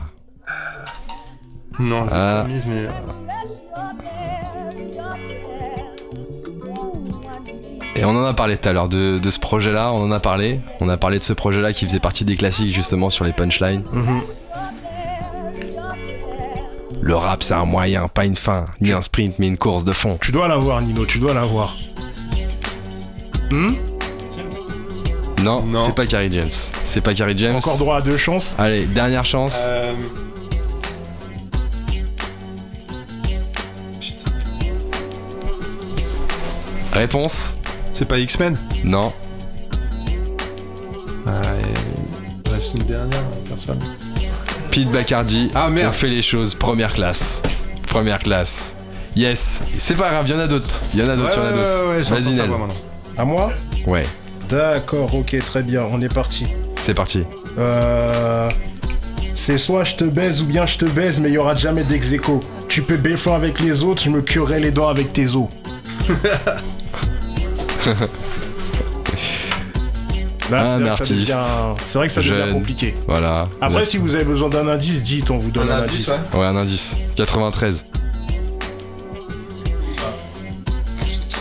non 1.78 2.04
je 2.04 2.10
l'ai 2.10 2.10
Ah. 2.12 2.42
pas 2.42 2.48
mise 2.48 2.62
mais 2.66 2.86
euh, 2.86 2.90
et 7.94 8.04
on 8.04 8.10
en 8.10 8.24
a 8.24 8.34
parlé 8.34 8.58
tout 8.58 8.68
à 8.68 8.72
l'heure 8.74 8.88
de, 8.88 9.18
de 9.18 9.30
ce 9.30 9.38
projet-là, 9.38 9.90
on 9.92 10.02
en 10.04 10.10
a 10.12 10.20
parlé. 10.20 10.60
On 10.80 10.88
a 10.90 10.98
parlé 10.98 11.18
de 11.18 11.24
ce 11.24 11.32
projet-là 11.32 11.72
qui 11.72 11.86
faisait 11.86 11.98
partie 12.00 12.26
des 12.26 12.36
classiques 12.36 12.74
justement 12.74 13.08
sur 13.08 13.24
les 13.24 13.32
punchlines. 13.32 13.84
Mhm. 13.92 14.20
Le 17.00 17.14
rap, 17.16 17.42
c'est 17.42 17.54
un 17.54 17.64
moyen, 17.64 18.08
pas 18.08 18.24
une 18.26 18.36
fin, 18.36 18.64
ni 18.82 18.92
un 18.92 19.00
sprint, 19.00 19.38
mais 19.38 19.46
une 19.46 19.56
course 19.56 19.84
de 19.84 19.92
fond. 19.92 20.18
Tu 20.20 20.30
dois 20.32 20.46
l'avoir, 20.48 20.82
Nino, 20.82 21.06
tu 21.06 21.18
dois 21.18 21.32
l'avoir. 21.32 21.74
Hmm 23.50 23.68
Non, 25.42 25.62
Non. 25.62 25.80
c'est 25.84 25.94
pas 25.94 26.06
Carrie 26.06 26.30
James. 26.32 26.50
C'est 26.84 27.00
pas 27.00 27.14
Carrie 27.14 27.36
James. 27.38 27.56
Encore 27.56 27.78
droit 27.78 27.96
à 27.98 28.00
deux 28.00 28.16
chances. 28.16 28.54
Allez, 28.58 28.86
dernière 28.86 29.24
chance. 29.24 29.54
Euh, 29.58 29.92
Réponse 36.92 37.56
C'est 37.92 38.06
pas 38.06 38.18
X-Men 38.18 38.58
Non. 38.84 39.12
Ah, 41.26 41.30
il 42.46 42.52
reste 42.52 42.74
une 42.74 42.84
dernière 42.84 43.22
personne. 43.48 43.80
Pete 44.70 44.90
Bacardi. 44.90 45.48
Ah, 45.54 45.68
merde. 45.68 45.88
On 45.90 45.92
fait 45.92 46.08
les 46.08 46.22
choses 46.22 46.54
première 46.54 46.92
classe. 46.94 47.40
Première 47.88 48.20
classe. 48.20 48.74
Yes. 49.16 49.60
C'est 49.78 49.96
pas 49.96 50.10
grave, 50.10 50.24
il 50.28 50.34
y 50.34 50.36
en 50.36 50.40
a 50.40 50.46
d'autres. 50.46 50.80
Il 50.94 51.00
y 51.00 51.02
en 51.02 51.06
a 51.06 51.16
d'autres, 51.16 51.32
il 51.36 51.42
y 51.42 51.44
en 51.44 51.48
a 51.48 51.52
d'autres. 51.52 52.04
j'entends 52.04 52.20
Vas-y, 52.20 52.76
À 53.18 53.24
moi 53.24 53.52
Ouais, 53.86 54.04
D'accord, 54.48 55.12
ok, 55.14 55.36
très 55.44 55.62
bien, 55.62 55.82
on 55.90 56.00
est 56.00 56.12
parti. 56.12 56.46
c'est 56.76 56.94
parti. 56.94 57.22
Euh, 57.58 58.48
C'est 59.34 59.58
soit 59.58 59.84
je 59.84 59.96
te 59.96 60.04
baise 60.04 60.42
ou 60.42 60.46
bien 60.46 60.66
je 60.66 60.78
te 60.78 60.84
baise, 60.84 61.18
mais 61.20 61.28
il 61.30 61.34
y 61.34 61.38
aura 61.38 61.54
jamais 61.56 61.84
d'ex 61.84 62.12
aequo. 62.12 62.42
Tu 62.68 62.82
peux 62.82 62.96
béflant 62.96 63.34
avec 63.34 63.60
les 63.60 63.82
autres, 63.84 64.02
je 64.02 64.10
me 64.10 64.22
curerai 64.22 64.60
les 64.60 64.70
dents 64.70 64.88
avec 64.88 65.12
tes 65.12 65.34
os. 65.34 65.48
Là, 70.50 70.60
Un 70.60 70.78
vrai 70.78 70.88
artiste. 70.90 71.10
devient- 71.10 71.74
C'est 71.84 71.98
vrai 71.98 72.06
que 72.06 72.12
ça 72.12 72.20
devient 72.20 72.34
Jeune. 72.34 72.52
compliqué. 72.52 72.94
Voilà. 73.08 73.48
Après, 73.60 73.84
si 73.84 73.96
vous 73.96 74.14
avez 74.14 74.24
besoin 74.24 74.48
d'un 74.48 74.68
indice, 74.68 75.02
dites, 75.02 75.30
on 75.32 75.38
vous 75.38 75.50
donne 75.50 75.70
un, 75.70 75.78
indice. 75.82 76.08
Ouais, 76.34 76.44
un 76.46 76.54
indice. 76.56 76.94
93. 77.16 77.84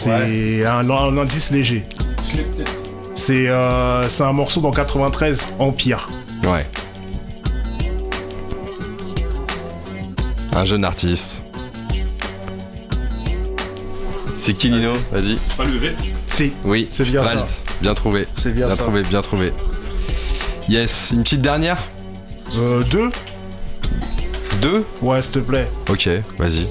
C'est 0.06 0.66
un, 0.66 0.89
un 0.89 1.18
indice 1.18 1.51
léger. 1.51 1.84
C'est 3.16 3.47
euh, 3.49 4.08
c'est 4.10 4.24
un 4.24 4.34
morceau 4.34 4.62
dans 4.62 4.72
93, 4.72 5.47
Empire. 5.60 6.10
Ouais. 6.45 6.66
Un 10.53 10.66
jeune 10.66 10.84
artiste. 10.86 11.43
C'est 14.36 14.53
qui 14.53 14.70
Lino? 14.70 14.93
Vas-y. 15.12 15.38
Pas 15.58 15.64
levé. 15.64 15.95
Si, 16.28 16.53
Oui, 16.66 16.88
C'est 16.91 17.06
bien 17.06 17.24
Stralt. 17.24 17.49
ça. 17.49 17.56
Bien 17.82 17.93
trouvé. 17.93 18.28
c'est 18.36 18.53
bien, 18.53 18.68
Bien 18.68 18.76
ça. 18.76 18.84
trouvé, 18.84 19.01
bien 19.03 19.22
trouvé. 19.22 19.53
Yes, 20.70 21.12
une 21.14 21.24
petite 21.24 21.41
dernière? 21.41 21.78
Euh, 22.58 22.84
deux 22.84 23.10
Deux? 24.62 24.86
Ouais, 25.01 25.22
s'il 25.22 25.32
te 25.32 25.39
plaît. 25.39 25.68
Ok, 25.89 26.08
vas-y. 26.38 26.68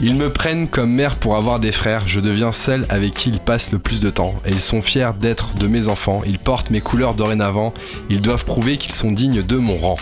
Ils 0.00 0.14
me 0.14 0.30
prennent 0.30 0.68
comme 0.68 0.92
mère 0.92 1.16
pour 1.16 1.36
avoir 1.36 1.58
des 1.58 1.72
frères, 1.72 2.06
je 2.06 2.20
deviens 2.20 2.52
celle 2.52 2.86
avec 2.88 3.14
qui 3.14 3.30
ils 3.30 3.40
passent 3.40 3.72
le 3.72 3.80
plus 3.80 3.98
de 3.98 4.10
temps, 4.10 4.34
et 4.46 4.50
ils 4.50 4.60
sont 4.60 4.80
fiers 4.80 5.10
d'être 5.20 5.54
de 5.54 5.66
mes 5.66 5.88
enfants, 5.88 6.22
ils 6.24 6.38
portent 6.38 6.70
mes 6.70 6.80
couleurs 6.80 7.14
dorénavant, 7.14 7.74
ils 8.08 8.22
doivent 8.22 8.44
prouver 8.44 8.76
qu'ils 8.76 8.92
sont 8.94 9.10
dignes 9.10 9.42
de 9.42 9.56
mon 9.56 9.76
rang. 9.76 9.96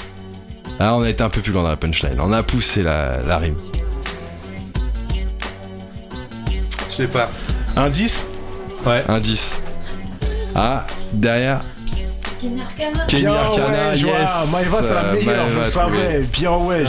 Ah, 0.79 0.95
on 0.97 1.03
a 1.03 1.09
été 1.09 1.23
un 1.25 1.31
peu 1.31 1.41
plus 1.41 1.53
loin 1.53 1.63
dans 1.63 1.71
la 1.71 1.77
punchline, 1.77 2.19
on 2.21 2.31
a 2.33 2.43
poussé 2.43 2.83
la, 2.83 3.23
la 3.27 3.39
rime. 3.39 3.57
Je 6.91 6.95
sais 6.97 7.07
pas. 7.07 7.31
Indice 7.77 8.25
Ouais. 8.85 9.03
Indice. 9.09 9.59
Ah, 10.55 10.87
derrière. 11.13 11.61
Kenny 12.41 12.61
Arcana, 13.27 13.95
je 13.95 14.07
vois. 14.07 14.19
yes 14.21 14.31
Maëva, 14.53 14.83
c'est 14.83 14.95
la 14.95 15.01
Euh, 15.05 15.13
meilleure, 15.15 15.51
je 15.51 15.59
le 15.59 15.65
savais. 15.65 16.21
Bien 16.33 16.57
ouais. 16.59 16.85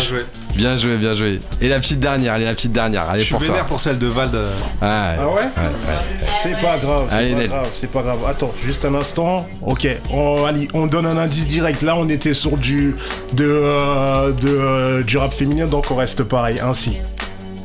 Bien 0.58 0.76
joué. 0.76 0.98
Bien 0.98 1.16
joué. 1.16 1.40
Et 1.62 1.70
la 1.70 1.80
petite 1.80 2.00
dernière, 2.00 2.34
allez, 2.34 2.46
la 2.46 2.54
petite 2.56 2.72
dernière, 2.72 3.10
allez 3.10 3.22
Je 3.22 3.26
suis 3.28 3.36
pour 3.36 3.44
toi. 3.44 3.64
pour 3.64 3.80
celle 3.80 4.00
de 4.00 4.08
Vald. 4.08 4.36
Ah, 4.82 5.14
Ah 5.20 5.28
ouais 5.28 5.34
ouais, 5.34 5.42
ouais. 5.44 6.28
C'est 6.42 6.60
pas 6.60 6.78
grave, 6.78 7.08
c'est 7.10 7.16
pas 7.16 7.38
Nel. 7.38 7.48
grave, 7.48 7.70
c'est 7.74 7.92
pas 7.92 8.02
grave. 8.02 8.18
Attends, 8.28 8.52
juste 8.66 8.84
un 8.86 8.96
instant. 8.96 9.48
Ok, 9.62 9.88
on, 10.12 10.46
allez, 10.46 10.68
on 10.74 10.88
donne 10.88 11.06
un 11.06 11.18
indice 11.18 11.48
direct. 11.48 11.82
Là, 11.84 11.96
on 11.96 12.10
était 12.10 12.34
sur 12.34 12.58
du 12.58 12.96
de, 13.34 13.46
euh, 13.48 14.32
de 14.34 14.48
euh, 14.48 15.04
du 15.04 15.18
rap 15.18 15.32
féminin, 15.34 15.68
donc 15.68 15.92
on 15.92 15.96
reste 15.96 16.24
pareil, 16.24 16.60
ainsi. 16.60 16.98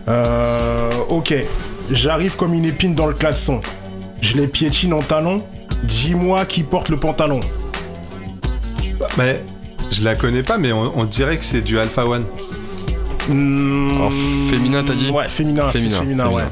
Euh, 0.09 0.91
ok, 1.09 1.35
j'arrive 1.91 2.37
comme 2.37 2.53
une 2.55 2.65
épine 2.67 2.95
dans 2.95 3.07
le 3.07 3.15
klaxon. 3.15 3.61
Je 4.21 4.37
les 4.37 4.47
piétine 4.47 4.93
en 4.93 4.99
talon. 5.01 5.43
Dis-moi 5.85 6.45
qui 6.45 6.63
porte 6.63 6.91
le 6.91 6.97
pantalon. 6.97 7.41
Mais 9.19 9.43
je 9.91 10.03
la 10.05 10.15
connais 10.15 10.43
pas, 10.43 10.59
mais 10.59 10.73
on, 10.73 10.93
on 10.97 11.05
dirait 11.05 11.39
que 11.39 11.45
c'est 11.45 11.61
du 11.61 11.79
Alpha 11.79 12.07
One. 12.07 12.25
En 13.31 14.11
féminin, 14.51 14.83
t'as 14.85 14.95
dit 14.95 15.11
Ouais, 15.11 15.29
féminin, 15.29 15.69
Féminin, 15.69 15.99
féminin, 15.99 16.25
féminin. 16.25 16.29
ouais. 16.31 16.43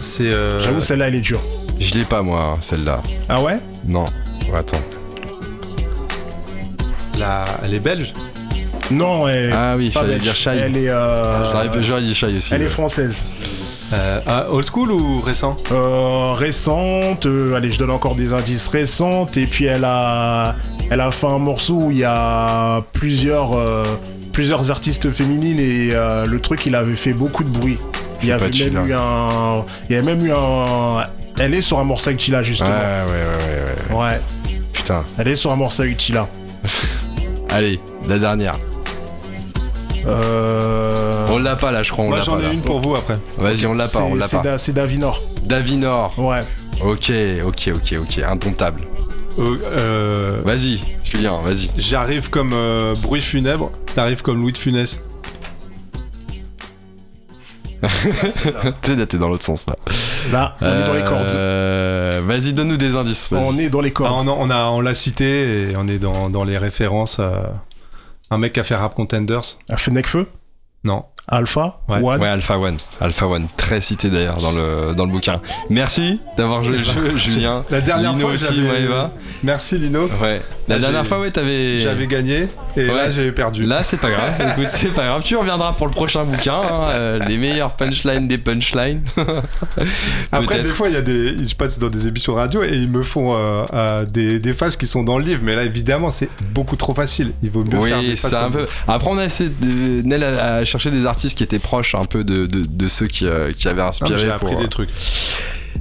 C'est. 0.00 0.24
euh, 0.32 0.60
J'avoue, 0.62 0.80
celle-là, 0.80 1.08
elle 1.08 1.16
est 1.16 1.20
dure. 1.20 1.40
Je 1.78 1.94
l'ai 1.94 2.04
pas 2.04 2.22
moi, 2.22 2.56
celle-là. 2.60 3.02
Ah 3.28 3.40
ouais? 3.42 3.58
Non. 3.86 4.04
Ouais, 4.50 4.58
attends. 4.58 4.78
la... 7.18 7.44
Elle 7.64 7.74
est 7.74 7.80
belge? 7.80 8.14
Non, 8.90 9.28
elle. 9.28 9.52
Ah 9.54 9.74
oui, 9.76 9.90
j'allais 9.92 10.08
belge. 10.12 10.22
dire 10.22 10.34
Shai. 10.34 10.56
Elle 10.62 10.76
est. 10.76 10.88
euh, 10.88 11.44
Ça 11.44 11.58
arrive, 11.58 11.80
j'aurais 11.82 12.00
dit 12.02 12.14
Shai 12.14 12.36
aussi. 12.36 12.54
elle 12.54 12.62
est 12.62 12.68
française. 12.68 13.22
Euh, 13.92 14.20
ah, 14.26 14.46
old 14.50 14.64
school 14.64 14.92
ou 14.92 15.20
récent? 15.20 15.56
Euh, 15.72 16.32
récente, 16.32 17.26
euh, 17.26 17.54
allez, 17.56 17.72
je 17.72 17.78
donne 17.78 17.90
encore 17.90 18.14
des 18.14 18.32
indices 18.34 18.68
récentes, 18.68 19.36
et 19.36 19.46
puis 19.46 19.64
elle 19.64 19.84
a, 19.84 20.54
elle 20.90 21.00
a 21.00 21.10
fait 21.10 21.26
un 21.26 21.38
morceau 21.38 21.74
où 21.74 21.90
il 21.90 21.98
y 21.98 22.04
a 22.04 22.82
plusieurs, 22.92 23.52
euh, 23.58 23.82
plusieurs 24.40 24.70
artistes 24.70 25.10
féminines, 25.12 25.58
et 25.60 25.90
euh, 25.92 26.24
le 26.24 26.40
truc, 26.40 26.64
il 26.64 26.74
avait 26.74 26.94
fait 26.94 27.12
beaucoup 27.12 27.44
de 27.44 27.50
bruit. 27.50 27.76
Il 28.22 28.28
y 28.28 28.32
avait 28.32 28.48
même 28.48 28.88
eu 28.88 28.94
un, 28.94 29.64
il 29.90 29.92
y 29.94 29.98
avait 29.98 30.14
même 30.14 30.24
eu 30.24 30.32
un, 30.32 31.06
elle 31.38 31.52
est 31.52 31.60
sur 31.60 31.78
un 31.78 31.84
morceau 31.84 32.08
avec 32.08 32.20
Chila 32.20 32.38
Ouais, 32.38 32.44
justement. 32.44 32.70
ouais, 32.70 33.04
ouais, 33.06 33.92
ouais, 33.92 33.94
ouais. 33.94 34.02
Ouais, 34.14 34.20
Putain. 34.72 35.04
elle 35.18 35.28
est 35.28 35.36
sur 35.36 35.52
un 35.52 35.56
morceau 35.56 35.82
avec 35.82 36.00
Chila. 36.00 36.26
Allez, 37.50 37.78
la 38.08 38.18
dernière. 38.18 38.54
Euh... 40.06 41.26
On 41.28 41.36
l'a 41.38 41.56
pas 41.56 41.70
là, 41.70 41.82
je 41.82 41.92
crois. 41.92 42.06
On 42.06 42.08
Moi 42.08 42.20
j'en 42.20 42.38
ai 42.38 42.44
là. 42.44 42.52
une 42.52 42.62
pour 42.62 42.80
vous 42.80 42.94
après. 42.96 43.18
Vas-y, 43.36 43.66
on 43.66 43.74
l'a 43.74 43.88
pas, 43.88 44.00
on 44.00 44.14
c'est- 44.14 44.18
l'a 44.20 44.28
pas. 44.28 44.40
Da- 44.42 44.58
C'est 44.58 44.72
Davinor. 44.72 45.20
Davinor. 45.44 46.14
Ouais. 46.18 46.44
Ok, 46.82 47.12
ok, 47.44 47.70
ok, 47.74 47.94
ok. 48.00 48.22
Indomptable. 48.26 48.80
Euh, 49.38 49.56
euh, 49.76 50.32
Vas-y, 50.46 50.80
Vas-y. 51.18 51.70
J'arrive 51.76 52.30
comme 52.30 52.52
euh, 52.54 52.94
bruit 53.02 53.20
funèbre, 53.20 53.70
t'arrives 53.94 54.22
comme 54.22 54.40
Louis 54.40 54.52
de 54.52 54.58
Funès. 54.58 55.00
là, 57.82 58.72
t'es 58.82 59.16
dans 59.18 59.28
l'autre 59.28 59.44
sens 59.44 59.64
là. 59.66 59.74
Là, 60.30 60.56
on 60.60 60.66
est 60.66 60.86
dans 60.86 60.92
les 60.94 61.02
cordes. 61.04 61.30
Euh, 61.30 62.20
Vas-y, 62.26 62.52
donne-nous 62.52 62.76
des 62.76 62.94
indices. 62.94 63.30
On 63.32 63.58
est 63.58 63.70
dans 63.70 63.80
les 63.80 63.88
Ah, 63.88 63.92
cordes. 63.92 64.28
on, 64.28 64.30
a- 64.30 64.36
on 64.38 64.50
a, 64.50 64.66
on 64.70 64.80
l'a 64.82 64.94
cité 64.94 65.70
et 65.70 65.76
on 65.76 65.88
est 65.88 65.98
dans, 65.98 66.28
dans 66.28 66.44
les 66.44 66.58
références. 66.58 67.16
euh, 67.20 67.42
un 68.30 68.38
mec 68.38 68.52
qui 68.52 68.60
a 68.60 68.64
fait 68.64 68.74
Rap 68.76 68.94
Contenders. 68.94 69.40
Un 69.70 69.76
Fennec 69.78 70.06
Feu, 70.06 70.26
Non. 70.84 71.04
Alpha, 71.30 71.78
Ouais. 71.88 71.98
One. 72.02 72.20
Ouais, 72.20 72.28
Alpha 72.28 72.58
One. 72.58 72.76
Alpha 73.00 73.26
One, 73.26 73.46
très 73.56 73.80
cité 73.80 74.10
d'ailleurs 74.10 74.38
dans 74.38 74.50
le, 74.52 74.94
dans 74.96 75.06
le 75.06 75.12
bouquin. 75.12 75.40
Merci 75.68 76.20
d'avoir 76.36 76.64
joué 76.64 76.78
le 76.78 76.82
jeu, 76.82 77.16
Julien. 77.16 77.64
La 77.70 77.80
dernière 77.80 78.12
Lino 78.12 78.26
fois, 78.26 78.34
aussi, 78.34 78.60
Maëva. 78.60 79.12
Merci 79.42 79.78
Lino. 79.78 80.08
Ouais. 80.20 80.42
La 80.68 80.76
Là, 80.76 80.80
dernière 80.80 81.06
fois, 81.06 81.20
ouais, 81.20 81.30
t'avais. 81.30 81.78
J'avais 81.78 82.06
gagné 82.06 82.48
et 82.76 82.82
là 82.86 83.10
j'ai 83.10 83.32
perdu. 83.32 83.64
Là, 83.64 83.82
c'est 83.82 83.96
pas 83.96 84.10
grave. 84.10 84.34
Écoute, 84.52 84.68
c'est 84.68 84.88
pas 84.88 85.04
grave. 85.04 85.22
Tu 85.24 85.34
reviendras 85.36 85.72
pour 85.72 85.86
le 85.86 85.92
prochain 85.92 86.24
bouquin. 86.24 86.54
hein, 86.54 86.90
euh, 86.94 87.18
les 87.28 87.36
meilleurs 87.38 87.74
punchlines 87.74 88.28
des 88.28 88.38
punchlines. 88.38 89.02
Après, 90.32 90.62
des 90.62 90.68
fois, 90.68 90.88
il 90.88 90.94
y 90.94 90.98
a 90.98 91.02
des, 91.02 91.44
je 91.44 91.54
passe 91.54 91.78
dans 91.78 91.88
des 91.88 92.06
émissions 92.06 92.34
radio 92.34 92.62
et 92.62 92.72
ils 92.74 92.90
me 92.90 93.02
font 93.02 93.34
euh, 93.36 93.64
euh, 93.72 94.04
des, 94.04 94.38
des 94.40 94.52
phases 94.52 94.76
qui 94.76 94.86
sont 94.86 95.02
dans 95.02 95.18
le 95.18 95.24
livre. 95.24 95.40
Mais 95.42 95.54
là, 95.54 95.64
évidemment, 95.64 96.10
c'est 96.10 96.28
beaucoup 96.54 96.76
trop 96.76 96.94
facile. 96.94 97.32
Il 97.42 97.50
vaut 97.50 97.64
mieux 97.64 97.70
faire 97.82 98.00
des 98.00 98.08
Oui, 98.10 98.16
phases 98.16 98.30
c'est 98.30 98.36
un 98.36 98.50
peu. 98.50 98.66
Après, 98.86 99.08
on 99.10 99.18
a 99.18 99.24
essayé 99.24 99.50
de. 99.50 100.06
Nel 100.06 100.22
a, 100.24 100.64
cherché 100.64 100.90
des 100.90 101.06
artistes 101.20 101.36
qui 101.36 101.44
étaient 101.44 101.58
proches 101.58 101.94
un 101.94 102.06
peu 102.06 102.24
de, 102.24 102.46
de, 102.46 102.64
de 102.64 102.88
ceux 102.88 103.06
qui, 103.06 103.26
euh, 103.26 103.52
qui 103.52 103.68
avaient 103.68 103.82
inspiré. 103.82 104.16
J'ai 104.16 104.30
appris 104.30 104.52
pour- 104.52 104.60
des 104.62 104.68
trucs. 104.68 104.88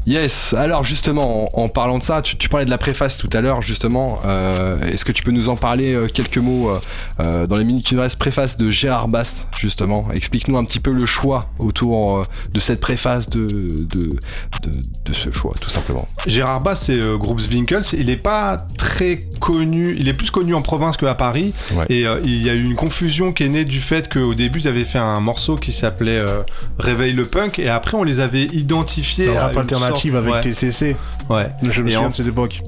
Yes, 0.09 0.55
alors 0.57 0.83
justement, 0.83 1.47
en, 1.55 1.65
en 1.65 1.69
parlant 1.69 1.99
de 1.99 2.03
ça, 2.03 2.23
tu, 2.23 2.35
tu 2.35 2.49
parlais 2.49 2.65
de 2.65 2.71
la 2.71 2.79
préface 2.79 3.15
tout 3.19 3.29
à 3.31 3.41
l'heure, 3.41 3.61
justement. 3.61 4.19
euh, 4.25 4.73
Est-ce 4.81 5.05
que 5.05 5.11
tu 5.11 5.21
peux 5.21 5.29
nous 5.31 5.49
en 5.49 5.55
parler 5.55 5.93
euh, 5.93 6.07
quelques 6.11 6.39
mots 6.39 6.71
euh, 6.71 6.79
euh, 7.19 7.45
dans 7.45 7.57
les 7.57 7.63
minutes 7.63 7.85
qui 7.85 7.93
nous 7.93 8.01
restent 8.01 8.17
Préface 8.17 8.57
de 8.57 8.69
Gérard 8.71 9.07
Bass, 9.07 9.47
justement? 9.59 10.07
Explique-nous 10.11 10.57
un 10.57 10.63
petit 10.65 10.79
peu 10.79 10.91
le 10.91 11.05
choix 11.05 11.45
autour 11.59 12.17
euh, 12.17 12.21
de 12.51 12.59
cette 12.59 12.81
préface, 12.81 13.29
de, 13.29 13.45
de, 13.45 14.09
de, 14.63 14.71
de 15.05 15.13
ce 15.13 15.29
choix, 15.31 15.53
tout 15.61 15.69
simplement. 15.69 16.07
Gérard 16.25 16.61
Bass, 16.63 16.85
c'est 16.87 16.93
euh, 16.99 17.15
Groups 17.15 17.47
Winkles. 17.51 17.83
Il 17.93 18.09
est 18.09 18.17
pas 18.17 18.57
très 18.79 19.19
connu. 19.39 19.93
Il 19.95 20.07
est 20.07 20.13
plus 20.13 20.31
connu 20.31 20.55
en 20.55 20.63
province 20.63 20.97
qu'à 20.97 21.13
Paris. 21.13 21.53
Ouais. 21.75 21.85
Et 21.89 22.07
euh, 22.07 22.19
il 22.23 22.43
y 22.43 22.49
a 22.49 22.55
eu 22.55 22.63
une 22.63 22.73
confusion 22.75 23.31
qui 23.31 23.43
est 23.43 23.49
née 23.49 23.63
du 23.63 23.79
fait 23.79 24.11
qu'au 24.11 24.33
début, 24.33 24.59
ils 24.61 24.67
avaient 24.67 24.85
fait 24.85 24.97
un 24.97 25.19
morceau 25.19 25.53
qui 25.53 25.71
s'appelait 25.71 26.19
euh, 26.19 26.39
Réveille 26.79 27.13
le 27.13 27.25
punk. 27.25 27.59
Et 27.59 27.69
après, 27.69 27.95
on 27.95 28.03
les 28.03 28.21
avait 28.21 28.45
identifiés. 28.45 29.35
À 29.37 29.43
rap 29.43 29.53
une 29.53 29.59
alternative 29.59 29.98
avec 30.15 30.33
ouais, 30.33 30.41
TCC. 30.41 30.95
Ouais. 31.29 31.49
Je 31.61 31.67
me 31.67 31.71
Et 31.71 31.73
souviens 31.73 32.01
en- 32.01 32.09
de 32.09 32.15
cette 32.15 32.27
époque. 32.27 32.61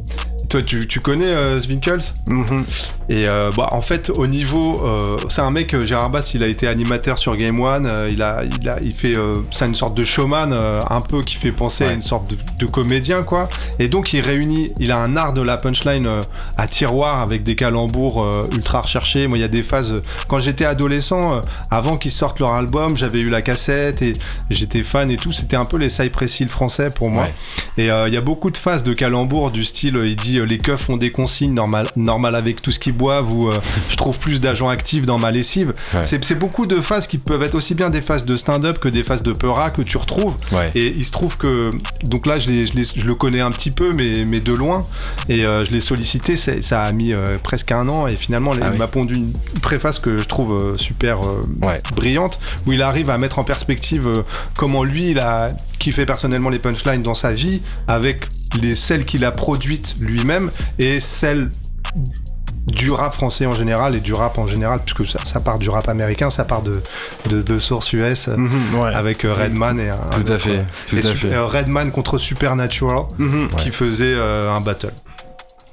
Toi, 0.52 0.62
tu, 0.62 0.86
tu 0.88 1.00
connais 1.00 1.34
euh, 1.34 1.60
Zwinkels 1.60 2.02
Mhm. 2.28 2.66
Et 3.10 3.28
euh, 3.28 3.50
bah, 3.58 3.70
en 3.72 3.82
fait, 3.82 4.10
au 4.10 4.28
niveau, 4.28 4.82
euh, 4.86 5.18
c'est 5.30 5.42
un 5.42 5.52
mec, 5.52 5.74
euh, 5.74 5.86
Gérard 5.86 6.10
Bass, 6.10 6.34
il 6.34 6.44
a 6.44 6.48
été 6.48 6.68
animateur 6.68 7.18
sur 7.20 7.36
Game 7.38 7.60
One. 7.60 7.86
euh, 7.86 8.08
il 8.10 8.22
a, 8.22 8.44
il 8.44 8.70
a, 8.70 8.78
il 8.84 8.94
fait, 8.94 9.14
c'est 9.50 9.66
une 9.66 9.76
sorte 9.76 9.96
de 9.96 10.04
showman, 10.04 10.52
un 10.54 11.02
peu 11.02 11.22
qui 11.22 11.36
fait 11.36 11.52
penser 11.52 11.86
à 11.86 11.92
une 11.94 12.02
sorte 12.02 12.30
de, 12.32 12.38
de 12.60 12.66
comédien, 12.70 13.22
quoi. 13.24 13.48
Et 13.80 13.88
donc, 13.88 14.14
il 14.14 14.22
réunit, 14.22 14.74
il 14.80 14.92
a 14.92 14.98
un 15.00 15.16
art 15.18 15.34
de 15.34 15.42
la 15.42 15.58
punchline 15.58 16.08
à 16.58 16.68
tiroir 16.68 17.22
avec 17.22 17.44
des 17.44 17.56
calembours 17.56 18.28
ultra 18.54 18.82
recherchés. 18.82 19.28
Moi, 19.28 19.38
il 19.38 19.42
y 19.42 19.46
a 19.46 19.50
des 19.50 19.64
phases. 19.64 20.02
Quand 20.28 20.40
j'étais 20.40 20.66
adolescent, 20.66 21.42
avant 21.70 21.98
qu'ils 21.98 22.12
sortent 22.12 22.40
leur 22.40 22.54
album, 22.54 22.98
j'avais 22.98 23.20
eu 23.20 23.30
la 23.30 23.42
cassette 23.42 24.02
et 24.02 24.14
j'étais 24.50 24.84
fan 24.84 25.10
et 25.12 25.16
tout. 25.18 25.32
C'était 25.32 25.56
un 25.58 25.66
peu 25.66 25.78
les 25.78 25.90
Cypress 25.90 26.40
Hill 26.40 26.50
français 26.50 26.90
pour 26.90 27.10
moi. 27.10 27.24
Ouais. 27.24 27.34
Et 27.84 27.88
il 28.08 28.14
y 28.14 28.18
a 28.18 28.22
beaucoup 28.22 28.52
de 28.52 28.58
phases 28.58 28.84
de 28.84 28.94
calembours 28.94 29.52
du 29.52 29.64
style, 29.64 30.00
il 30.06 30.16
dit 30.16 30.41
les 30.44 30.58
keufs 30.58 30.90
ont 30.90 30.98
des 30.98 31.12
consignes 31.12 31.54
normal, 31.54 31.88
normal 31.96 32.36
avec 32.36 32.62
tout 32.62 32.72
ce 32.72 32.80
qu'ils 32.80 32.94
boivent 32.94 33.34
ou 33.34 33.50
euh, 33.50 33.60
je 33.90 33.96
trouve 33.96 34.20
plus 34.20 34.40
d'agents 34.42 34.70
actifs 34.70 35.06
dans 35.06 35.20
ma 35.20 35.32
lessive. 35.32 35.74
Ouais. 35.94 36.06
C'est 36.06 36.36
beaucoup 36.38 36.66
de 36.68 36.82
phases 36.82 37.08
qui 37.08 37.18
peuvent 37.18 37.44
être 37.44 37.56
aussi 37.56 37.76
bien 37.76 37.90
des 37.90 38.02
phases 38.02 38.26
de 38.26 38.36
stand-up 38.36 38.80
que 38.80 38.88
des 38.90 39.04
phases 39.04 39.24
de 39.24 39.34
peura 39.34 39.70
que 39.70 39.82
tu 39.82 39.98
retrouves. 39.98 40.36
Ouais. 40.52 40.72
Et 40.76 40.88
il 40.96 41.04
se 41.04 41.12
trouve 41.12 41.38
que 41.38 41.72
donc 42.04 42.28
là 42.28 42.40
je, 42.40 42.50
le 42.50 43.16
connais 43.16 43.42
un 43.42 43.52
petit 43.52 43.72
peu 43.72 43.92
mais, 43.96 44.26
mais 44.26 44.40
de 44.40 44.54
loin 44.54 44.86
et 45.30 45.46
euh, 45.46 45.64
je 45.66 45.72
l'ai 45.72 45.80
sollicité 45.80 46.36
ça 46.36 46.82
a 46.82 46.92
mis 46.92 47.14
euh, 47.14 47.38
presque 47.42 47.72
un 47.72 47.88
an 47.90 48.08
et 48.08 48.16
finalement 48.16 48.52
Ah 48.54 48.66
il 48.68 48.72
oui. 48.74 48.78
m'a 48.78 48.88
pondu 48.88 49.16
une 49.16 49.34
préface 49.62 50.00
que 50.00 50.18
je 50.18 50.24
trouve 50.24 50.54
euh, 50.54 50.78
super 50.78 51.22
euh, 51.26 51.42
Ouais. 51.64 51.80
brillante 51.96 52.40
où 52.66 52.72
il 52.72 52.82
arrive 52.82 53.10
à 53.10 53.18
mettre 53.18 53.40
en 53.40 53.44
perspective 53.44 54.08
euh, 54.08 54.24
comment 54.58 54.84
lui 54.84 55.10
il 55.12 55.20
a 55.20 55.50
kiffé 55.82 56.06
personnellement 56.06 56.50
les 56.50 56.60
punchlines 56.60 57.04
dans 57.04 57.16
sa 57.16 57.32
vie 57.34 57.62
avec 57.88 58.28
les 58.62 58.76
celles 58.76 59.04
qu'il 59.06 59.26
a 59.26 59.32
produites 59.32 59.96
lui-même 60.00 60.52
et 60.80 61.00
celles 61.00 61.50
du 62.68 62.92
rap 62.92 63.12
français 63.14 63.46
en 63.48 63.54
général 63.54 63.96
et 63.96 64.00
du 64.00 64.14
rap 64.14 64.38
en 64.38 64.46
général 64.48 64.80
puisque 64.86 65.10
ça, 65.12 65.20
ça 65.26 65.40
part 65.40 65.58
du 65.58 65.70
rap 65.70 65.90
américain 65.90 66.30
ça 66.30 66.44
part 66.46 66.62
de, 66.62 66.74
de, 67.30 67.42
de 67.42 67.60
source 67.60 67.92
US 67.94 68.28
euh, 68.28 68.38
Mhm, 68.38 68.76
ouais. 68.80 68.94
avec 68.96 69.26
euh, 69.26 69.34
Redman 69.34 69.80
et 69.80 69.90
un, 69.90 69.96
un 69.96 69.98
Tout 69.98 70.20
à 70.32 70.36
autre, 70.36 70.38
fait, 70.38 70.60
euh, 70.60 70.64
tout 70.88 70.96
et 70.96 71.00
à 71.00 71.02
Sup- 71.02 71.18
fait. 71.18 71.38
Redman 71.38 71.92
contre 71.92 72.18
Supernatural 72.20 73.06
Mhm. 73.18 73.50
qui 73.58 73.72
faisait 73.72 74.14
euh, 74.16 74.54
un 74.54 74.62
battle 74.62 74.92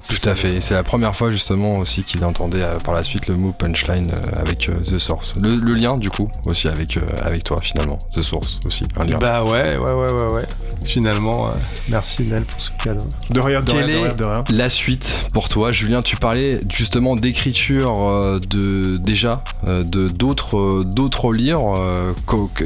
Tout 0.07 0.29
à 0.29 0.33
fait. 0.35 0.61
C'est 0.61 0.73
la 0.75 0.83
première 0.83 1.13
fois 1.13 1.29
justement 1.29 1.77
aussi 1.77 2.03
qu'il 2.03 2.23
entendait 2.23 2.63
euh, 2.63 2.77
par 2.79 2.93
la 2.93 3.03
suite 3.03 3.27
le 3.27 3.35
mot 3.35 3.51
punchline 3.51 4.09
euh, 4.11 4.39
avec 4.39 4.69
euh, 4.69 4.79
The 4.81 4.97
Source. 4.97 5.35
Le, 5.41 5.49
le 5.55 5.73
lien 5.73 5.97
du 5.97 6.09
coup 6.09 6.29
aussi 6.45 6.67
avec, 6.69 6.95
euh, 6.97 7.01
avec 7.21 7.43
toi 7.43 7.57
finalement. 7.61 7.97
The 8.15 8.21
Source 8.21 8.59
aussi. 8.65 8.85
Un 8.97 9.03
lien. 9.03 9.17
bah 9.17 9.43
ouais 9.43 9.77
ouais 9.77 9.91
ouais 9.91 10.11
ouais 10.13 10.33
ouais 10.33 10.45
finalement 10.85 11.49
euh, 11.49 11.51
merci 11.89 12.23
Nel 12.29 12.43
pour 12.45 12.59
ce 12.59 12.69
cadeau 12.81 13.05
De 13.29 13.39
rien, 13.41 13.59
de 13.59 13.71
rien, 13.71 13.85
de 13.85 13.89
est 13.91 14.03
rien, 14.03 14.13
de 14.13 14.23
rien. 14.23 14.43
la 14.49 14.69
suite 14.69 15.25
pour 15.33 15.49
toi, 15.49 15.71
Julien? 15.73 16.01
Tu 16.01 16.15
parlais 16.15 16.61
justement 16.71 17.15
d'écriture 17.17 18.07
euh, 18.07 18.39
de 18.49 18.95
déjà 18.97 19.43
euh, 19.67 19.83
de 19.83 20.07
d'autres 20.07 20.57
euh, 20.57 20.83
d'autres 20.85 21.33
livres. 21.33 21.75
euh, 21.77 22.13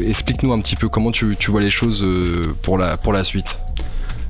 Explique-nous 0.07 0.53
un 0.53 0.61
petit 0.61 0.75
peu 0.75 0.88
comment 0.88 1.11
tu, 1.11 1.36
tu 1.38 1.49
vois 1.49 1.61
les 1.61 1.69
choses 1.71 2.03
euh, 2.03 2.55
pour 2.61 2.77
la 2.77 2.95
pour 2.97 3.11
la 3.11 3.23
suite. 3.23 3.59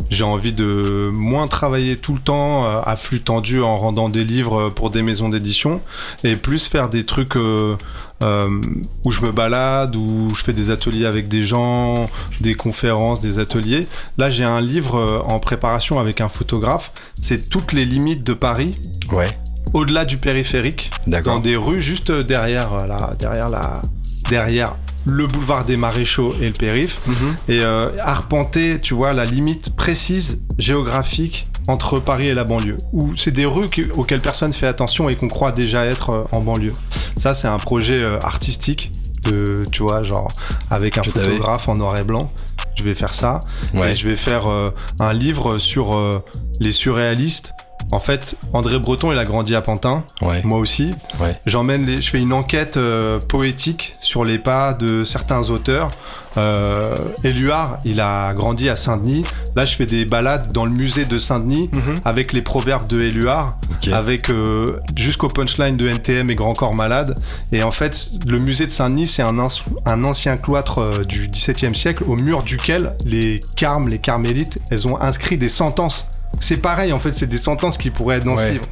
J'ai 0.10 0.24
envie 0.24 0.54
de 0.54 1.10
moins 1.12 1.48
travailler 1.48 1.98
tout 1.98 2.14
le 2.14 2.20
temps 2.20 2.66
euh, 2.66 2.82
à 2.84 2.96
flux 2.96 3.22
tendu 3.22 3.62
en 3.62 3.78
rendant 3.78 4.10
des 4.10 4.24
livres 4.24 4.68
euh, 4.68 4.70
pour 4.70 4.90
des 4.92 5.02
maisons 5.02 5.30
d'édition 5.30 5.82
et 6.24 6.36
plus 6.36 6.68
faire 6.68 6.90
des 6.90 7.04
trucs 7.06 7.36
euh, 7.36 7.76
euh, 8.24 8.62
où 9.06 9.12
je 9.12 9.22
me 9.22 9.32
balade, 9.32 9.96
où 9.96 10.30
je 10.36 10.44
fais 10.44 10.54
des 10.54 10.70
ateliers 10.70 11.06
avec 11.06 11.28
des 11.28 11.46
gens, 11.46 12.10
des 12.42 12.54
conférences, 12.54 13.20
des 13.20 13.40
ateliers. 13.40 13.88
Là, 14.18 14.30
j'ai 14.30 14.46
un 14.46 14.62
livre 14.62 15.24
en 15.28 15.40
préparation 15.40 16.00
avec 16.00 16.22
un 16.22 16.30
photographe. 16.30 16.92
C'est 17.20 17.50
toutes 17.50 17.74
les 17.74 17.86
limites 17.86 18.24
de 18.24 18.34
Paris 18.34 18.78
Ouais. 19.12 19.28
au-delà 19.74 20.06
du 20.06 20.18
périphérique, 20.18 20.90
dans 21.08 21.40
des 21.40 21.56
rues 21.56 21.82
juste 21.82 22.12
derrière 22.12 22.88
la, 22.88 23.16
derrière 23.20 23.50
la, 23.50 23.82
derrière 24.30 24.76
le 25.06 25.28
boulevard 25.28 25.66
des 25.66 25.78
Maréchaux 25.78 26.34
et 26.42 26.48
le 26.48 26.54
périph, 26.54 27.08
Mhm. 27.08 27.16
et 27.50 27.60
euh, 27.62 27.90
arpenter, 28.00 28.80
tu 28.80 28.94
vois, 28.94 29.14
la 29.14 29.26
limite 29.26 29.76
précise 29.76 30.40
géographique 30.58 31.48
entre 31.68 32.00
Paris 32.00 32.28
et 32.28 32.34
la 32.34 32.44
banlieue, 32.44 32.78
où 32.92 33.16
c'est 33.16 33.32
des 33.32 33.46
rues 33.46 33.70
que- 33.70 33.92
auxquelles 33.98 34.20
personne 34.22 34.52
fait 34.54 34.68
attention 34.68 35.08
et 35.10 35.16
qu'on 35.16 35.28
croit 35.30 35.52
déjà 35.52 35.86
être 35.86 36.10
euh, 36.10 36.24
en 36.32 36.42
banlieue. 36.42 36.74
Ça, 37.16 37.34
c'est 37.34 37.48
un 37.48 37.58
projet 37.60 38.04
euh, 38.04 38.20
artistique 38.22 38.92
de, 39.24 39.64
tu 39.72 39.84
vois, 39.84 40.04
genre 40.04 40.28
avec 40.70 40.98
un 40.98 41.04
photographe 41.04 41.70
en 41.70 41.76
noir 41.76 41.98
et 41.98 42.04
blanc. 42.04 42.32
Je 42.76 42.84
vais 42.84 42.96
faire 42.96 43.14
ça. 43.14 43.40
Ouais. 43.74 43.92
Et 43.92 43.96
je 43.96 44.06
vais 44.08 44.16
faire 44.16 44.48
euh, 44.52 44.68
un 45.00 45.14
livre 45.14 45.58
sur 45.60 45.96
euh, 45.98 46.20
les 46.60 46.72
surréalistes. 46.72 47.54
En 47.92 48.00
fait, 48.00 48.36
André 48.54 48.80
Breton, 48.80 49.12
il 49.12 49.20
a 49.20 49.24
grandi 49.26 49.54
à 49.56 49.62
Pantin, 49.62 50.04
Ouais. 50.22 50.42
moi 50.44 50.58
aussi. 50.58 50.92
Ouais. 51.20 51.32
J'emmène 51.46 51.86
les, 51.86 52.02
je 52.02 52.10
fais 52.10 52.20
une 52.20 52.34
enquête 52.34 52.78
euh, 52.78 53.20
poétique 53.20 53.94
sur 54.00 54.24
les 54.26 54.40
pas 54.40 54.74
de 54.74 55.04
certains 55.04 55.50
auteurs. 55.50 55.90
Euh, 56.38 56.96
Éluard, 57.24 57.78
il 57.86 58.00
a 58.02 58.34
grandi 58.34 58.70
à 58.70 58.76
Saint-Denis. 58.76 59.24
Là, 59.56 59.66
je 59.66 59.76
fais 59.76 59.86
des 59.86 60.06
balades 60.06 60.52
dans 60.52 60.66
le 60.66 60.72
musée 60.72 61.06
de 61.06 61.20
Saint-Denis 61.20 61.70
Mhm. 61.74 61.96
avec 62.06 62.34
les 62.34 62.42
proverbes 62.42 62.88
de 62.88 63.00
Éluard, 63.02 63.58
avec 63.92 64.30
euh, 64.32 64.80
jusqu'au 64.96 65.28
punchline 65.28 65.78
de 65.78 65.88
NTM 65.88 66.30
et 66.32 66.36
Grand 66.36 66.54
Corps 66.54 66.76
Malade. 66.76 67.16
Et 67.52 67.62
en 67.62 67.72
fait, 67.72 68.10
le 68.28 68.40
musée 68.40 68.66
de 68.66 68.72
Saint-Denis, 68.72 69.06
c'est 69.08 69.22
un, 69.22 69.38
un 69.86 70.04
ancien 70.04 70.38
cloître 70.38 71.06
du 71.06 71.28
XVIIe 71.28 71.76
siècle, 71.76 72.04
au 72.08 72.16
mur 72.16 72.42
duquel 72.42 72.96
les 73.06 73.40
carmes, 73.56 73.88
les 73.90 74.00
carmélites, 74.00 74.58
elles 74.72 74.88
ont 74.88 75.00
inscrit 75.00 75.38
des 75.38 75.50
sentences. 75.50 76.08
C'est 76.44 76.58
pareil, 76.58 76.92
en 76.94 77.00
fait, 77.00 77.14
c'est 77.14 77.28
des 77.28 77.38
sentences 77.38 77.78
qui 77.78 77.90
pourraient 77.90 78.18
être 78.18 78.26
dans 78.26 78.36
ce 78.38 78.46
livre. 78.54 78.66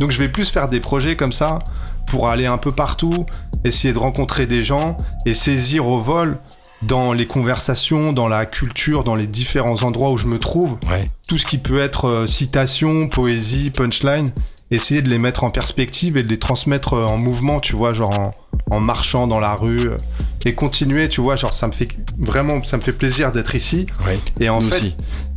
Donc 0.00 0.10
je 0.10 0.18
vais 0.18 0.28
plus 0.28 0.48
faire 0.50 0.68
des 0.68 0.80
projets 0.80 1.14
comme 1.16 1.32
ça 1.32 1.58
pour 2.08 2.28
aller 2.28 2.46
un 2.46 2.58
peu 2.58 2.70
partout, 2.70 3.26
essayer 3.64 3.92
de 3.92 3.98
rencontrer 3.98 4.46
des 4.46 4.62
gens 4.64 4.96
et 5.26 5.34
saisir 5.34 5.86
au 5.86 6.00
vol 6.00 6.38
dans 6.82 7.12
les 7.12 7.26
conversations, 7.26 8.12
dans 8.12 8.28
la 8.28 8.46
culture, 8.46 9.02
dans 9.04 9.14
les 9.14 9.26
différents 9.26 9.82
endroits 9.82 10.10
où 10.10 10.18
je 10.18 10.26
me 10.26 10.38
trouve, 10.38 10.76
Ouais. 10.90 11.02
tout 11.28 11.38
ce 11.38 11.46
qui 11.46 11.58
peut 11.58 11.80
être 11.80 12.04
euh, 12.06 12.26
citation, 12.26 13.08
poésie, 13.08 13.70
punchline, 13.70 14.30
essayer 14.70 15.00
de 15.02 15.08
les 15.08 15.18
mettre 15.18 15.44
en 15.44 15.50
perspective 15.50 16.16
et 16.16 16.22
de 16.22 16.28
les 16.28 16.38
transmettre 16.38 16.92
euh, 16.94 17.06
en 17.06 17.16
mouvement, 17.16 17.60
tu 17.60 17.74
vois, 17.76 17.90
genre 17.92 18.18
en, 18.18 18.34
en 18.70 18.80
marchant 18.80 19.26
dans 19.26 19.40
la 19.40 19.54
rue 19.54 19.88
euh, 19.88 19.96
et 20.44 20.54
continuer, 20.54 21.08
tu 21.08 21.20
vois, 21.22 21.34
genre 21.34 21.54
ça 21.54 21.66
me 21.66 21.72
fait 21.72 21.88
vraiment, 22.18 22.62
ça 22.62 22.76
me 22.76 22.82
fait 22.82 22.96
plaisir 22.96 23.30
d'être 23.32 23.54
ici 23.54 23.86
Ouais. 24.06 24.18
et 24.40 24.48
en 24.50 24.60
Nous 24.60 24.68
fait 24.68 24.76
aussi. 24.76 24.96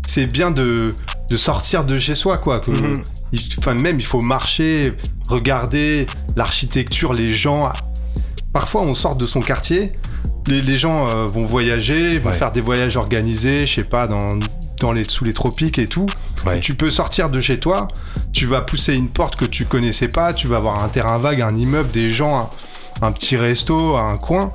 C'est 0.09 0.25
bien 0.25 0.51
de, 0.51 0.93
de 1.29 1.37
sortir 1.37 1.83
de 1.85 1.99
chez 1.99 2.15
soi, 2.15 2.37
quoi. 2.37 2.59
Que, 2.59 2.71
Mhm. 2.71 3.81
même, 3.81 3.99
il 3.99 4.05
faut 4.05 4.21
marcher, 4.21 4.93
regarder 5.29 6.05
l'architecture, 6.35 7.13
les 7.13 7.33
gens. 7.33 7.71
Parfois, 8.53 8.81
on 8.81 8.95
sort 8.95 9.15
de 9.15 9.25
son 9.27 9.39
quartier, 9.41 9.93
les, 10.47 10.61
les 10.61 10.77
gens 10.77 11.07
euh, 11.07 11.27
vont 11.27 11.45
voyager, 11.45 12.17
vont 12.17 12.31
Ouais. 12.31 12.35
faire 12.37 12.51
des 12.51 12.61
voyages 12.61 12.97
organisés, 12.97 13.67
je 13.67 13.75
sais 13.75 13.83
pas, 13.83 14.07
dans, 14.07 14.29
dans 14.79 14.91
les, 14.91 15.03
sous 15.03 15.23
les 15.25 15.33
tropiques 15.33 15.77
et 15.77 15.87
tout. 15.87 16.07
Ouais. 16.45 16.59
Tu 16.59 16.73
peux 16.73 16.89
sortir 16.89 17.29
de 17.29 17.39
chez 17.41 17.59
toi, 17.59 17.87
tu 18.33 18.47
vas 18.47 18.61
pousser 18.61 18.93
une 18.95 19.09
porte 19.09 19.35
que 19.35 19.45
tu 19.45 19.65
connaissais 19.65 20.07
pas, 20.07 20.33
tu 20.33 20.47
vas 20.47 20.59
voir 20.59 20.81
un 20.83 20.87
terrain 20.89 21.19
vague, 21.19 21.41
un 21.41 21.55
immeuble, 21.55 21.89
des 21.89 22.09
gens, 22.09 22.41
un, 23.01 23.07
un 23.07 23.11
petit 23.11 23.37
resto, 23.37 23.95
un 23.97 24.17
coin. 24.17 24.51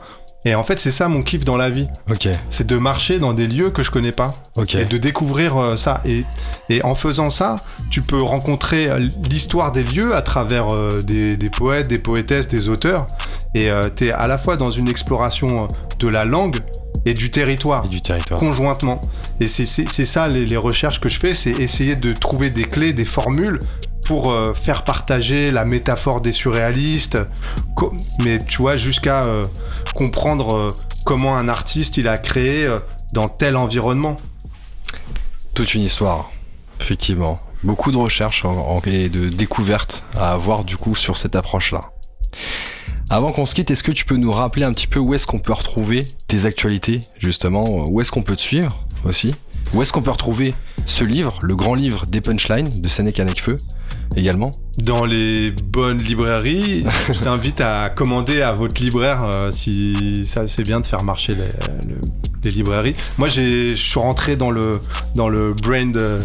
Et 0.46 0.54
en 0.54 0.62
fait, 0.64 0.78
c'est 0.78 0.90
ça 0.90 1.08
mon 1.08 1.22
kiff 1.22 1.44
dans 1.44 1.56
la 1.56 1.70
vie. 1.70 1.88
Ok. 2.10 2.28
C'est 2.50 2.66
de 2.66 2.76
marcher 2.76 3.18
dans 3.18 3.32
des 3.32 3.46
lieux 3.46 3.70
que 3.70 3.82
je 3.82 3.90
connais 3.90 4.12
pas 4.12 4.30
Ok. 4.56 4.74
et 4.74 4.84
de 4.84 4.98
découvrir 4.98 5.56
euh, 5.56 5.76
ça. 5.76 6.02
Et, 6.04 6.24
et 6.68 6.84
en 6.84 6.94
faisant 6.94 7.30
ça, 7.30 7.56
tu 7.90 8.02
peux 8.02 8.20
rencontrer 8.22 8.90
euh, 8.90 8.98
l'histoire 9.30 9.72
des 9.72 9.82
lieux 9.82 10.14
à 10.14 10.20
travers 10.22 10.68
euh, 10.74 11.02
des, 11.02 11.36
des 11.36 11.48
poètes, 11.50 11.88
des 11.88 11.98
poétesses, 11.98 12.48
des 12.48 12.68
auteurs. 12.68 13.06
Et 13.54 13.70
tu 13.94 14.06
es 14.06 14.10
à 14.10 14.26
la 14.26 14.36
fois 14.36 14.56
dans 14.56 14.70
une 14.72 14.88
exploration 14.88 15.64
euh, 15.64 15.66
de 16.00 16.08
la 16.08 16.24
langue 16.24 16.56
et 17.06 17.14
du 17.14 17.30
territoire 17.30 17.84
Et 17.84 17.88
du 17.88 18.02
territoire. 18.02 18.40
conjointement. 18.40 19.00
Et 19.40 19.48
c'est 19.48 19.64
ça 19.86 20.26
les, 20.28 20.44
les 20.44 20.56
recherches 20.56 21.00
que 21.00 21.08
je 21.08 21.18
fais, 21.20 21.34
c'est 21.34 21.50
essayer 21.52 21.96
de 21.96 22.12
trouver 22.12 22.50
des 22.50 22.64
clés, 22.64 22.92
des 22.92 23.04
formules 23.04 23.58
pour 24.04 24.30
euh, 24.30 24.54
faire 24.54 24.84
partager 24.84 25.50
la 25.50 25.64
métaphore 25.64 26.20
des 26.20 26.32
surréalistes, 26.32 27.18
mais 28.22 28.38
tu 28.38 28.58
vois, 28.58 28.76
jusqu'à 28.76 29.24
euh, 29.24 29.44
comprendre 29.94 30.54
euh, 30.54 30.68
comment 31.04 31.36
un 31.36 31.48
artiste 31.48 31.96
il 31.96 32.08
a 32.08 32.18
créé 32.18 32.68
dans 33.12 33.28
tel 33.28 33.56
environnement. 33.56 34.16
Toute 35.54 35.74
une 35.74 35.82
histoire, 35.82 36.30
effectivement. 36.80 37.40
Beaucoup 37.62 37.92
de 37.92 37.96
recherches 37.96 38.44
et 38.86 39.08
de 39.08 39.28
découvertes 39.28 40.04
à 40.16 40.32
avoir 40.32 40.64
du 40.64 40.76
coup 40.76 40.94
sur 40.94 41.16
cette 41.16 41.34
approche-là. 41.34 41.80
Avant 43.10 43.32
qu'on 43.32 43.46
se 43.46 43.54
quitte, 43.54 43.70
est-ce 43.70 43.82
que 43.82 43.92
tu 43.92 44.04
peux 44.04 44.16
nous 44.16 44.32
rappeler 44.32 44.64
un 44.64 44.72
petit 44.72 44.86
peu 44.86 44.98
où 44.98 45.14
est-ce 45.14 45.26
qu'on 45.26 45.38
peut 45.38 45.52
retrouver 45.52 46.04
tes 46.26 46.46
actualités, 46.46 47.00
justement? 47.18 47.84
Où 47.88 48.00
est-ce 48.00 48.10
qu'on 48.10 48.22
peut 48.22 48.36
te 48.36 48.40
suivre 48.40 48.84
aussi? 49.04 49.34
Où 49.72 49.82
est-ce 49.82 49.92
qu'on 49.92 50.02
peut 50.02 50.10
retrouver 50.10 50.54
ce 50.86 51.04
livre, 51.04 51.38
le 51.42 51.56
grand 51.56 51.74
livre 51.74 52.06
des 52.06 52.20
punchlines 52.20 52.68
de 52.80 52.88
Sénèque 52.88 53.20
Feu 53.40 53.56
également 54.16 54.50
Dans 54.78 55.04
les 55.04 55.50
bonnes 55.50 55.98
librairies, 55.98 56.84
je 57.12 57.18
t'invite 57.24 57.60
à 57.60 57.88
commander 57.90 58.40
à 58.42 58.52
votre 58.52 58.80
libraire 58.82 59.24
euh, 59.24 59.50
si 59.50 60.24
ça 60.26 60.46
c'est 60.48 60.62
bien 60.62 60.80
de 60.80 60.86
faire 60.86 61.04
marcher 61.04 61.34
les, 61.34 61.44
le- 61.88 62.00
les 62.44 62.50
librairies. 62.50 62.94
Moi 63.18 63.28
j'ai- 63.28 63.70
je 63.76 63.82
suis 63.90 63.98
rentré 64.00 64.36
dans 64.36 64.50
le, 64.50 64.72
dans 65.14 65.28
le 65.28 65.54
brain 65.54 65.86
de, 65.86 66.18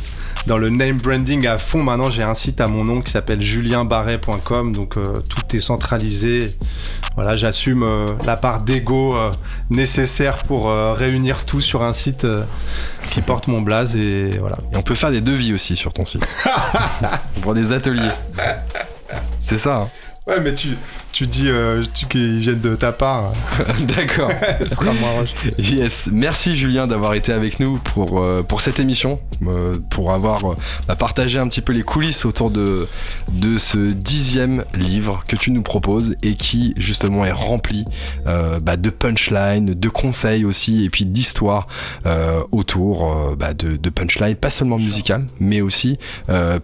dans 0.49 0.57
le 0.57 0.71
name 0.71 0.97
branding 0.97 1.45
à 1.45 1.59
fond. 1.59 1.83
Maintenant, 1.83 2.09
j'ai 2.09 2.23
un 2.23 2.33
site 2.33 2.59
à 2.59 2.67
mon 2.67 2.83
nom 2.83 3.01
qui 3.03 3.11
s'appelle 3.11 3.39
julienbarret.com, 3.39 4.71
donc 4.75 4.97
euh, 4.97 5.03
tout 5.29 5.55
est 5.55 5.61
centralisé. 5.61 6.49
Voilà, 7.13 7.35
j'assume 7.35 7.83
euh, 7.83 8.07
la 8.25 8.35
part 8.35 8.63
d'ego 8.63 9.15
euh, 9.15 9.29
nécessaire 9.69 10.43
pour 10.45 10.71
réunir 10.71 11.45
tout 11.45 11.61
sur 11.61 11.83
un 11.83 11.93
site 11.93 12.25
qui 13.11 13.21
porte 13.21 13.47
mon 13.47 13.61
blaze 13.61 13.95
et 13.95 14.31
voilà. 14.39 14.55
Et 14.73 14.77
on 14.77 14.81
peut 14.81 14.95
faire 14.95 15.11
des 15.11 15.21
devis 15.21 15.53
aussi 15.53 15.75
sur 15.75 15.93
ton 15.93 16.05
site. 16.05 16.25
Pour 17.43 17.53
des 17.53 17.71
ateliers. 17.71 18.11
C'est 19.39 19.59
ça. 19.59 19.83
hein. 19.83 19.89
Ouais, 20.29 20.39
mais 20.41 20.53
tu, 20.53 20.75
tu 21.11 21.25
dis 21.25 21.49
euh, 21.49 21.81
tu, 21.95 22.05
qu'ils 22.05 22.37
viennent 22.39 22.59
de 22.59 22.75
ta 22.75 22.91
part. 22.91 23.33
D'accord. 23.81 24.29
Ce 24.59 24.75
sera 24.75 24.93
moins 24.93 25.19
rush. 25.21 25.29
Yes, 25.57 26.07
merci 26.13 26.55
Julien 26.55 26.85
d'avoir 26.85 27.15
été 27.15 27.33
avec 27.33 27.59
nous 27.59 27.79
pour, 27.79 28.19
euh, 28.19 28.43
pour 28.43 28.61
cette 28.61 28.79
émission, 28.79 29.19
euh, 29.47 29.73
pour 29.89 30.13
avoir 30.13 30.51
euh, 30.51 30.95
partagé 30.95 31.39
un 31.39 31.47
petit 31.47 31.61
peu 31.61 31.73
les 31.73 31.81
coulisses 31.81 32.25
autour 32.25 32.51
de, 32.51 32.85
de 33.33 33.57
ce 33.57 33.77
dixième 33.91 34.65
livre 34.77 35.23
que 35.27 35.35
tu 35.35 35.49
nous 35.49 35.63
proposes 35.63 36.15
et 36.21 36.35
qui 36.35 36.73
justement 36.77 37.25
est 37.25 37.31
rempli 37.31 37.85
bah, 38.63 38.77
de 38.77 38.89
punchlines, 38.91 39.73
de 39.73 39.89
conseils 39.89 40.45
aussi 40.45 40.85
et 40.85 40.89
puis 40.89 41.05
d'histoires 41.05 41.67
autour 42.51 43.35
bah, 43.37 43.53
de, 43.53 43.77
de 43.77 43.89
punchlines, 43.89 44.35
pas 44.35 44.49
seulement 44.49 44.77
musicales, 44.77 45.25
mais 45.39 45.61
aussi 45.61 45.97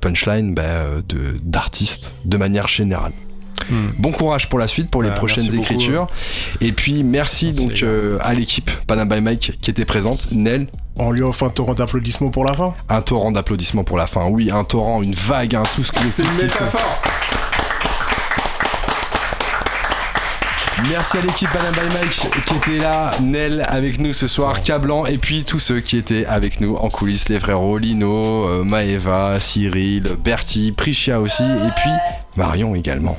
punchlines 0.01 0.53
bah, 0.53 1.01
de- 1.07 1.39
d'artistes 1.41 2.13
de 2.25 2.37
manière 2.37 2.67
générale. 2.67 3.13
Hmm. 3.69 3.89
Bon 3.99 4.11
courage 4.11 4.49
pour 4.49 4.59
la 4.59 4.67
suite, 4.67 4.91
pour 4.91 5.01
les 5.03 5.09
Ouais, 5.09 5.15
prochaines 5.15 5.45
beaucoup. 5.47 5.57
écritures. 5.57 6.07
Et 6.61 6.71
puis 6.71 7.03
merci, 7.03 7.45
Merci, 7.47 7.53
donc 7.65 7.83
euh, 7.83 8.17
à 8.21 8.33
l'équipe 8.33 8.69
Panam 8.87 9.07
by 9.09 9.21
Mike 9.21 9.57
qui 9.61 9.69
était 9.71 9.85
présente. 9.85 10.27
Nel, 10.31 10.67
On 10.99 11.11
lui 11.11 11.21
offre 11.23 11.43
un 11.45 11.49
torrent 11.49 11.73
d'applaudissements 11.73 12.29
pour 12.29 12.45
la 12.45 12.53
fin. 12.53 12.73
un 12.89 13.01
torrent 13.01 13.31
d'applaudissements 13.31 13.83
pour 13.83 13.97
la 13.97 14.07
fin. 14.07 14.25
Oui, 14.29 14.49
un 14.51 14.63
torrent, 14.63 15.01
une 15.01 15.15
vague, 15.15 15.55
hein, 15.55 15.63
tout 15.75 15.83
ce 15.83 15.91
que 15.91 15.99
C'est 16.11 16.23
une 16.23 16.33
métaphore. 16.35 17.01
Merci 20.89 21.17
à 21.17 21.21
l'équipe 21.21 21.49
Panam 21.51 21.73
by 21.73 21.95
Mike 21.95 22.27
qui 22.45 22.55
était 22.55 22.77
là, 22.83 23.11
Nel 23.21 23.65
avec 23.67 23.99
nous 23.99 24.13
ce 24.13 24.27
soir, 24.27 24.61
Cablan, 24.61 25.05
et 25.05 25.17
puis 25.17 25.43
tous 25.43 25.59
ceux 25.59 25.79
qui 25.79 25.97
étaient 25.97 26.25
avec 26.25 26.61
nous 26.61 26.73
en 26.75 26.89
coulisses, 26.89 27.29
les 27.29 27.39
frérots 27.39 27.77
Lino, 27.77 28.47
euh, 28.47 28.63
Maeva, 28.63 29.39
Cyril, 29.39 30.15
Bertie, 30.23 30.73
Prichia 30.77 31.19
aussi, 31.19 31.43
et 31.43 31.71
puis 31.75 31.91
Marion 32.37 32.75
également. 32.75 33.17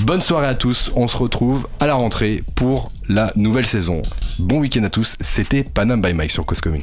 Bonne 0.00 0.20
soirée 0.20 0.48
à 0.48 0.54
tous, 0.54 0.90
on 0.96 1.06
se 1.06 1.16
retrouve 1.16 1.68
à 1.78 1.86
la 1.86 1.94
rentrée 1.94 2.42
pour 2.56 2.88
la 3.08 3.32
nouvelle 3.36 3.66
saison. 3.66 4.02
Bon 4.38 4.58
week-end 4.58 4.82
à 4.82 4.90
tous, 4.90 5.14
c'était 5.20 5.62
Panam 5.62 6.02
by 6.02 6.14
Mike 6.14 6.32
sur 6.32 6.44
Cause 6.44 6.60
Commune. 6.60 6.82